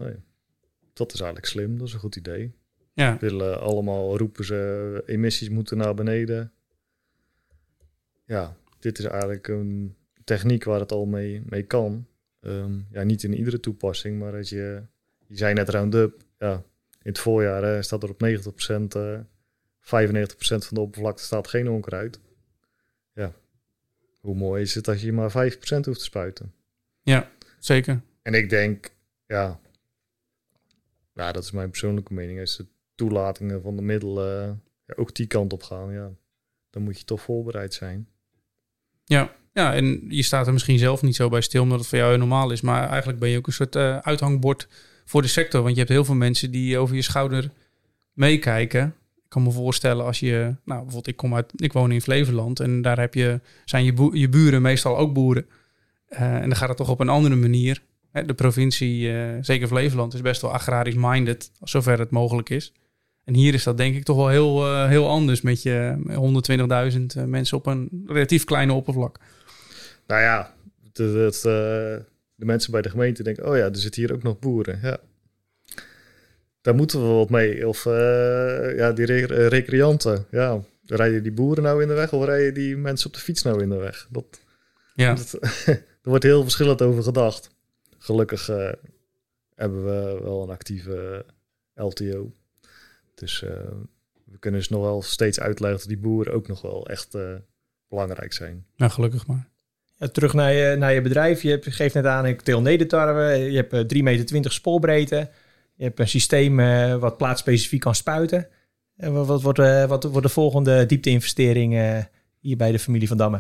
dat 0.94 1.14
is 1.14 1.20
eigenlijk 1.20 1.52
slim, 1.52 1.78
dat 1.78 1.88
is 1.88 1.94
een 1.94 2.00
goed 2.00 2.16
idee. 2.16 2.54
Ja. 2.96 3.18
Willen 3.20 3.60
allemaal 3.60 4.18
roepen 4.18 4.46
ze 4.46 5.04
emissies 5.06 5.50
moeten 5.50 5.78
naar 5.78 5.94
beneden. 5.94 6.52
Ja, 8.26 8.58
dit 8.80 9.00
is 9.00 9.06
eigenlijk 9.06 9.48
een 9.48 9.96
techniek 10.24 10.64
waar 10.64 10.80
het 10.80 10.92
al 10.92 11.06
mee, 11.06 11.44
mee 11.46 11.64
kan. 11.64 12.08
Um, 12.42 12.88
ja, 12.92 13.04
niet 13.04 13.24
in 13.24 13.34
iedere 13.34 13.60
toepassing, 13.60 14.20
maar 14.20 14.34
als 14.36 14.50
je, 14.50 14.84
je 15.28 15.38
zei 15.38 15.54
net 15.54 15.70
Roundup, 15.70 16.24
ja, 16.40 16.54
in 17.02 17.12
het 17.12 17.20
voorjaar 17.20 17.64
hè, 17.64 17.82
staat 17.82 18.04
er 18.04 18.10
op 18.10 18.24
90%, 18.24 18.98
uh, 18.98 19.20
95% 19.20 19.26
van 20.38 20.76
de 20.76 20.80
oppervlakte 20.80 21.24
staat 21.24 21.48
geen 21.48 21.70
onkruid. 21.70 22.20
Ja, 23.14 23.34
hoe 24.20 24.36
mooi 24.36 24.62
is 24.62 24.76
het 24.76 24.88
als 24.88 25.02
je 25.02 25.14
maar 25.14 25.32
5% 25.32 25.34
hoeft 25.86 26.00
te 26.00 26.04
spuiten? 26.04 26.54
Ja, 27.02 27.32
zeker. 27.60 28.02
En 28.22 28.34
ik 28.34 28.50
denk, 28.50 28.90
ja, 29.28 29.60
nou, 31.14 31.34
dat 31.34 31.44
is 31.44 31.52
mijn 31.52 31.70
persoonlijke 31.70 32.14
mening. 32.14 32.40
Als 32.40 32.58
de 32.58 32.66
toelatingen 32.96 33.62
van 33.62 33.76
de 33.76 33.82
middelen 33.82 34.64
ja, 34.86 34.94
ook 34.96 35.16
die 35.16 35.28
kant 35.28 35.54
op 35.54 35.64
gaan, 35.64 35.92
ja, 35.92 36.12
dan 36.70 36.84
moet 36.84 37.00
je 37.00 37.06
toch 37.06 37.22
voorbereid 37.22 37.74
zijn. 37.74 38.08
Ja, 39.04 39.32
ja, 39.54 39.74
en 39.74 40.06
je 40.08 40.24
staat 40.24 40.48
er 40.48 40.54
misschien 40.54 40.78
zelf 40.78 41.02
niet 41.02 41.16
zo 41.16 41.30
bij 41.30 41.42
stil 41.42 41.62
omdat 41.62 41.80
het 41.80 41.88
voor 41.88 41.98
jou 41.98 42.18
normaal 42.18 42.52
is. 42.52 42.62
Maar 42.62 42.90
eigenlijk 42.90 43.20
ben 43.20 43.30
je 43.30 43.38
ook 43.38 43.48
een 43.48 43.54
soort 43.54 43.76
uh, 43.76 43.98
uithangbord 43.98 44.68
voor 45.06 45.22
de 45.22 45.28
sector. 45.28 45.62
Want 45.62 45.74
je 45.74 45.80
hebt 45.80 45.92
heel 45.92 46.06
veel 46.06 46.16
mensen 46.16 46.52
die 46.52 46.78
over 46.78 46.96
je 46.96 47.02
schouder 47.02 47.52
meekijken. 48.14 48.96
Ik 49.16 49.30
kan 49.30 49.44
me 49.44 49.52
voorstellen 49.52 50.06
als 50.06 50.20
je, 50.20 50.56
nou 50.66 50.80
bijvoorbeeld 50.80 51.08
ik 51.08 51.16
kom 51.16 51.36
uit, 51.36 51.52
ik 51.56 51.74
woon 51.74 51.92
in 51.92 52.02
Flevoland 52.02 52.60
en 52.60 52.82
daar 52.82 53.00
heb 53.00 53.14
je, 53.14 53.42
zijn 53.66 53.86
je, 53.86 54.10
je 54.12 54.30
buren 54.30 54.62
meestal 54.62 54.98
ook 54.98 55.14
boeren. 55.14 55.48
Uh, 56.10 56.20
en 56.36 56.50
dan 56.50 56.56
gaat 56.56 56.68
het 56.68 56.78
toch 56.78 56.90
op 56.90 57.00
een 57.00 57.10
andere 57.10 57.36
manier. 57.36 57.82
De 58.26 58.34
provincie, 58.34 59.12
uh, 59.12 59.38
zeker 59.42 59.68
Flevoland, 59.68 60.14
is 60.14 60.22
best 60.22 60.42
wel 60.42 60.54
agrarisch 60.54 60.96
minded, 60.98 61.52
zover 61.62 62.00
het 62.00 62.10
mogelijk 62.10 62.50
is. 62.50 62.74
En 63.26 63.34
hier 63.34 63.54
is 63.54 63.64
dat 63.64 63.78
denk 63.78 63.96
ik 63.96 64.04
toch 64.04 64.16
wel 64.16 64.28
heel, 64.28 64.66
uh, 64.66 64.88
heel 64.88 65.10
anders 65.10 65.42
met 65.42 65.62
je 65.62 65.96
120.000 67.16 67.30
mensen 67.30 67.58
op 67.58 67.66
een 67.66 68.04
relatief 68.08 68.44
kleine 68.44 68.74
oppervlak. 68.74 69.20
Nou 70.08 70.22
ja, 70.22 70.54
de, 70.92 72.04
mensen 72.36 72.72
bij 72.72 72.82
de 72.82 72.90
gemeente 72.90 73.24
denken, 73.24 73.48
oh 73.50 73.58
ja, 73.58 73.64
er 73.64 73.76
zitten 73.78 74.02
hier 74.02 74.14
ook 74.14 74.24
nog 74.24 74.40
boeren. 74.40 74.80
Ja. 74.82 74.98
Daar 76.62 76.76
moeten 76.76 77.02
we 77.02 77.14
wat 77.14 77.30
mee. 77.30 77.68
Of 77.68 77.84
ja, 78.76 78.92
die 78.92 79.06
re 79.06 79.48
recreanten. 79.48 80.26
Ja, 80.32 80.62
rijden 80.86 81.24
die 81.24 81.32
boeren 81.32 81.64
nou 81.64 81.82
in 81.82 81.88
de 81.88 81.94
weg 81.94 82.14
of 82.14 82.26
rijden 82.26 82.54
die 82.54 82.78
mensen 82.78 83.08
op 83.08 83.14
de 83.14 83.20
fiets 83.20 83.42
nou 83.42 83.62
in 83.62 83.70
de 83.70 83.76
weg? 83.76 84.08
Dat, 84.10 84.26
ja. 84.96 85.14
dat, 85.14 85.34
er 85.66 86.10
wordt 86.10 86.24
heel 86.24 86.42
verschillend 86.42 86.82
over 86.82 87.04
gedacht 87.04 87.54
gelukkig 88.06 88.50
uh, 88.50 88.72
hebben 89.56 89.86
we 89.86 90.20
wel 90.24 90.44
een 90.44 90.50
actieve 90.50 91.26
LTO. 91.74 92.34
Dus 93.16 93.42
uh, 93.42 93.50
we 94.26 94.38
kunnen 94.40 94.60
dus 94.60 94.70
nog 94.70 94.82
wel 94.82 95.02
steeds 95.02 95.40
uitleggen 95.40 95.80
dat 95.80 95.88
die 95.88 95.98
boeren 95.98 96.34
ook 96.34 96.48
nog 96.48 96.62
wel 96.62 96.88
echt 96.88 97.16
uh, 97.16 97.36
belangrijk 97.90 98.34
zijn. 98.34 98.66
Nou, 98.76 98.92
gelukkig 98.92 99.28
maar. 99.28 99.50
Ja, 99.98 100.08
terug 100.08 100.34
naar 100.34 100.54
je, 100.54 100.76
naar 100.76 100.94
je 100.94 101.02
bedrijf. 101.02 101.42
Je 101.42 101.50
hebt, 101.50 101.74
geeft 101.74 101.94
net 101.94 102.06
aan, 102.06 102.26
ik 102.26 102.42
teel 102.42 102.62
nedertarwe. 102.62 103.52
Je 103.52 103.66
hebt 103.68 103.94
3,20 103.94 104.02
meter 104.02 104.52
spoorbreedte. 104.52 105.30
Je 105.76 105.84
hebt 105.84 106.00
een 106.00 106.08
systeem 106.08 106.56
wat 107.00 107.18
plaatsspecifiek 107.18 107.80
kan 107.80 107.96
spuiten. 107.96 108.48
En 108.98 109.14
wat, 109.14 109.28
wat, 109.28 109.42
wordt, 109.42 109.60
eh, 109.60 109.86
wat 109.86 110.04
wordt 110.04 110.28
de 110.28 110.34
volgende 110.34 110.86
diepte-investering 110.86 111.76
eh, 111.76 112.04
hier 112.40 112.58
bij 112.58 112.72
de 112.72 112.80
familie 112.80 113.08
van 113.08 113.18
Damme? 113.18 113.40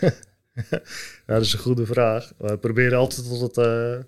Ja, 1.26 1.36
dat 1.36 1.44
is 1.44 1.52
een 1.52 1.58
goede 1.58 1.86
vraag. 1.86 2.32
We 2.38 2.58
proberen 2.58 2.98
altijd 2.98 3.28
tot 3.28 3.40
het 3.40 3.56
eh, 3.56 3.98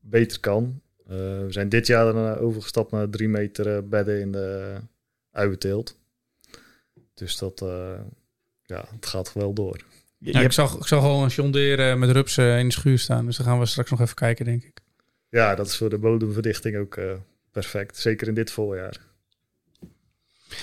beter 0.00 0.40
kan. 0.40 0.80
Eh, 1.08 1.16
we 1.16 1.46
zijn 1.48 1.68
dit 1.68 1.86
jaar 1.86 2.12
dan 2.12 2.36
overgestapt 2.38 2.90
naar 2.90 3.08
drie 3.10 3.28
meter 3.28 3.76
eh, 3.76 3.82
bedden 3.82 4.20
in 4.20 4.32
de 4.32 4.76
uienteelt. 5.30 5.96
Dus 7.14 7.38
dat, 7.38 7.62
eh, 7.62 8.00
ja, 8.62 8.84
het 8.94 9.06
gaat 9.06 9.32
wel 9.32 9.52
door. 9.52 9.80
Je, 10.18 10.32
Ja, 10.32 10.40
ik, 10.40 10.52
zag, 10.52 10.76
ik 10.76 10.86
zag 10.86 11.02
al 11.02 11.22
een 11.22 11.28
John 11.28 11.50
Deere 11.50 11.90
eh, 11.90 11.96
met 11.96 12.10
rupsen 12.10 12.58
in 12.58 12.66
de 12.66 12.72
schuur 12.72 12.98
staan. 12.98 13.26
Dus 13.26 13.36
dan 13.36 13.46
gaan 13.46 13.58
we 13.58 13.66
straks 13.66 13.90
nog 13.90 14.00
even 14.00 14.14
kijken, 14.14 14.44
denk 14.44 14.64
ik. 14.64 14.80
Ja, 15.28 15.54
dat 15.54 15.66
is 15.66 15.76
voor 15.76 15.90
de 15.90 15.98
bodemverdichting 15.98 16.76
ook 16.76 16.96
eh, 16.96 17.12
perfect. 17.50 17.96
Zeker 17.96 18.28
in 18.28 18.34
dit 18.34 18.50
voorjaar. 18.50 19.00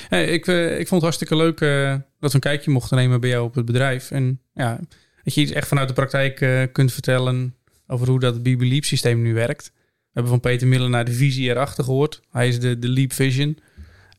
Hey, 0.10 0.26
ik, 0.26 0.48
ik 0.48 0.88
vond 0.88 0.90
het 0.90 1.02
hartstikke 1.02 1.36
leuk 1.36 1.62
eh, 1.62 1.96
dat 2.20 2.30
we 2.30 2.36
een 2.36 2.40
kijkje 2.40 2.72
mochten 2.72 2.98
nemen 2.98 3.20
bij 3.20 3.30
jou 3.30 3.44
op 3.44 3.56
het 3.56 3.66
bedrijf. 3.66 4.12
En 4.12 4.42
ja, 4.54 4.80
dat 5.24 5.34
je 5.34 5.42
iets 5.42 5.52
echt 5.52 5.68
vanuit 5.68 5.88
de 5.88 5.94
praktijk 5.94 6.70
kunt 6.74 6.94
vertellen 6.94 7.56
over 7.88 8.08
hoe 8.08 8.20
dat 8.20 8.44
BB 8.44 8.62
Leap 8.62 8.84
systeem 8.84 9.22
nu 9.22 9.34
werkt. 9.34 9.72
Hebben 10.12 10.32
van 10.32 10.40
Peter 10.40 10.68
Millenaar 10.68 11.06
de 11.06 11.12
visie 11.14 11.50
erachter 11.50 11.84
gehoord. 11.84 12.22
Hij 12.32 12.48
is 12.48 12.60
de, 12.60 12.80
de 12.80 12.88
Leap 12.88 13.14
Vision. 13.14 13.58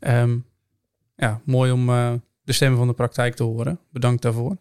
Ehm, 0.00 0.36
ja, 1.16 1.40
mooi 1.44 1.70
om 1.72 1.88
eh, 1.88 2.12
de 2.44 2.52
stemmen 2.52 2.78
van 2.78 2.86
de 2.88 2.94
praktijk 2.94 3.34
te 3.34 3.42
horen. 3.42 3.78
Bedankt 3.90 4.22
daarvoor. 4.22 4.56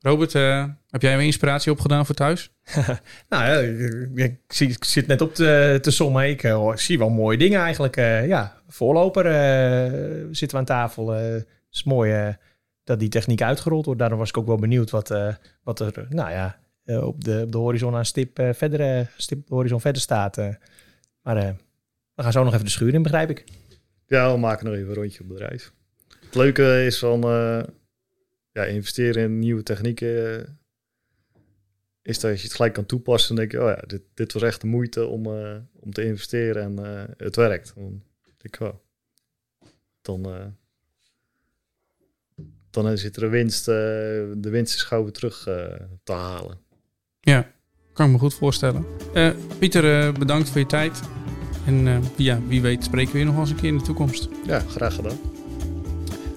Robert, 0.00 0.34
eh, 0.34 0.64
heb 0.90 1.02
jij 1.02 1.16
weer 1.16 1.26
inspiratie 1.26 1.72
opgedaan 1.72 2.06
voor 2.06 2.14
thuis? 2.14 2.50
Nou 3.28 3.44
ja, 3.44 3.54
ik, 3.58 4.10
ik 4.14 4.60
ik 4.60 4.84
zit 4.84 5.06
net 5.06 5.20
op 5.20 5.34
te, 5.34 5.78
te 5.82 5.90
sommen. 5.90 6.28
Ik 6.28 6.42
eh, 6.42 6.52
hoor- 6.54 6.78
zie 6.78 6.98
wel 6.98 7.08
mooie 7.10 7.38
dingen 7.38 7.60
eigenlijk. 7.60 7.96
eh, 7.96 8.26
ja, 8.26 8.56
voorloper 8.68 9.26
eh, 9.26 9.92
zitten 10.30 10.50
we 10.50 10.56
aan 10.56 10.64
tafel. 10.64 11.14
eh, 11.14 11.22
Het 11.32 11.46
is 11.70 11.84
mooi 11.84 12.12
eh, 12.12 12.34
dat 12.84 12.98
die 12.98 13.08
techniek 13.08 13.42
uitgerold 13.42 13.84
wordt. 13.84 14.00
Daarom 14.00 14.18
was 14.18 14.28
ik 14.28 14.36
ook 14.38 14.46
wel 14.46 14.56
benieuwd 14.56 14.90
wat, 14.90 15.10
eh, 15.10 15.34
wat 15.62 15.80
er 15.80 16.06
nou 16.08 16.30
ja, 16.30 16.46
eh, 16.46 16.52
op, 16.86 17.24
de, 17.24 17.42
op 17.44 17.52
de 17.52 17.58
horizon 17.58 17.94
aan 17.94 18.04
stip, 18.04 18.38
eh, 18.38 18.52
verder, 18.52 18.80
eh, 18.98 19.06
stip 19.16 19.46
de 19.46 19.54
horizon 19.54 19.80
verder 19.80 20.02
staat. 20.02 20.38
eh. 20.38 20.54
maar 21.22 21.36
eh, 21.36 21.50
we 22.14 22.22
gaan 22.22 22.32
zo 22.32 22.44
nog 22.44 22.52
even 22.52 22.64
de 22.64 22.70
schuur 22.70 22.94
in, 22.94 23.02
begrijp 23.02 23.30
ik. 23.30 23.44
Ja, 24.06 24.32
we 24.32 24.38
maken 24.38 24.64
nog 24.66 24.74
even 24.74 24.88
een 24.88 24.94
rondje 24.94 25.20
op 25.22 25.28
bedrijf. 25.28 25.72
Het 26.24 26.34
leuke 26.34 26.84
is 26.84 26.98
van 26.98 27.22
eh, 27.22 27.62
ja, 28.52 28.64
investeren 28.64 29.22
in 29.22 29.38
nieuwe 29.38 29.62
technieken. 29.62 30.38
eh, 30.46 30.52
is 32.02 32.20
dat 32.20 32.36
je 32.38 32.44
het 32.46 32.54
gelijk 32.54 32.72
kan 32.72 32.86
toepassen. 32.86 33.36
Dan 33.36 33.46
denk 33.48 33.52
je, 33.52 33.68
oh 33.68 33.76
ja, 33.76 33.82
dit, 33.86 34.02
dit 34.14 34.32
was 34.32 34.42
echt 34.42 34.60
de 34.60 34.66
moeite 34.66 35.06
om, 35.06 35.26
eh, 35.26 35.56
om 35.80 35.92
te 35.92 36.04
investeren 36.04 36.62
en 36.62 36.84
eh, 36.84 37.14
het 37.16 37.36
werkt. 37.36 37.72
Dan 37.76 38.02
ik, 38.40 38.60
oh, 38.60 38.74
dan, 40.02 40.24
eh, 40.24 40.46
dan 42.70 42.98
zit 42.98 43.16
er 43.16 43.22
een 43.22 43.30
winst, 43.30 43.68
eh, 43.68 43.74
de 44.36 44.48
winst 44.50 44.74
is 44.74 44.82
gauw 44.82 45.02
weer 45.02 45.12
terug 45.12 45.46
eh, 45.46 45.80
te 46.02 46.12
halen. 46.12 46.58
Ja, 47.24 47.46
kan 47.92 48.06
ik 48.06 48.12
me 48.12 48.18
goed 48.18 48.34
voorstellen. 48.34 48.86
Eh, 49.14 49.28
Pieter, 49.58 50.06
eh, 50.06 50.12
bedankt 50.12 50.50
voor 50.50 50.60
je 50.60 50.66
tijd. 50.66 51.00
En 51.66 51.88
eh, 51.88 51.94
ja, 52.16 52.38
wie 52.46 52.60
weet 52.60 52.84
spreken 52.84 53.12
we 53.12 53.18
weer 53.18 53.26
nog 53.26 53.38
eens 53.38 53.50
een 53.50 53.56
keer 53.56 53.68
in 53.68 53.78
de 53.78 53.84
toekomst. 53.84 54.28
Ja, 54.46 54.62
graag 54.68 54.94
gedaan. 54.94 55.18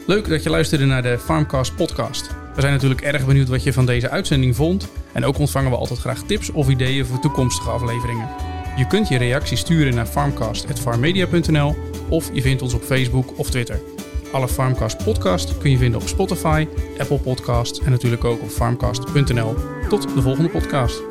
Leuk 0.06 0.28
dat 0.28 0.44
je 0.44 0.50
luisterde 0.50 0.86
naar 0.86 1.02
de 1.02 1.20
Farmcast 1.20 1.76
podcast. 1.76 2.28
We 2.56 2.62
zijn 2.62 2.74
natuurlijk 2.74 3.02
erg 3.02 3.26
benieuwd 3.26 3.48
wat 3.48 3.64
je 3.64 3.74
van 3.74 3.86
deze 3.86 4.10
uitzending 4.10 4.56
vond. 4.56 4.88
En 5.14 5.26
ook 5.26 5.38
ontvangen 5.38 5.72
we 5.72 5.78
altijd 5.78 6.00
graag 6.00 6.24
tips 6.24 6.52
of 6.52 6.70
ideeën 6.70 7.06
voor 7.06 7.20
toekomstige 7.20 7.70
afleveringen. 7.70 8.30
Je 8.78 8.88
kunt 8.88 9.08
je 9.08 9.18
reactie 9.18 9.58
sturen 9.58 9.96
naar 9.96 10.06
farmcast.farmmedia.nl 10.06 11.76
of 12.10 12.30
je 12.34 12.42
vindt 12.42 12.62
ons 12.62 12.74
op 12.74 12.84
Facebook 12.84 13.38
of 13.40 13.50
Twitter. 13.50 13.80
Alle 14.32 14.47
Farmcast 14.47 15.03
podcast 15.03 15.57
kun 15.57 15.71
je 15.71 15.78
vinden 15.78 16.01
op 16.01 16.07
Spotify, 16.07 16.67
Apple 16.97 17.19
Podcasts 17.19 17.80
en 17.80 17.91
natuurlijk 17.91 18.23
ook 18.23 18.41
op 18.41 18.49
farmcast.nl. 18.49 19.55
Tot 19.89 20.13
de 20.15 20.21
volgende 20.21 20.49
podcast. 20.49 21.01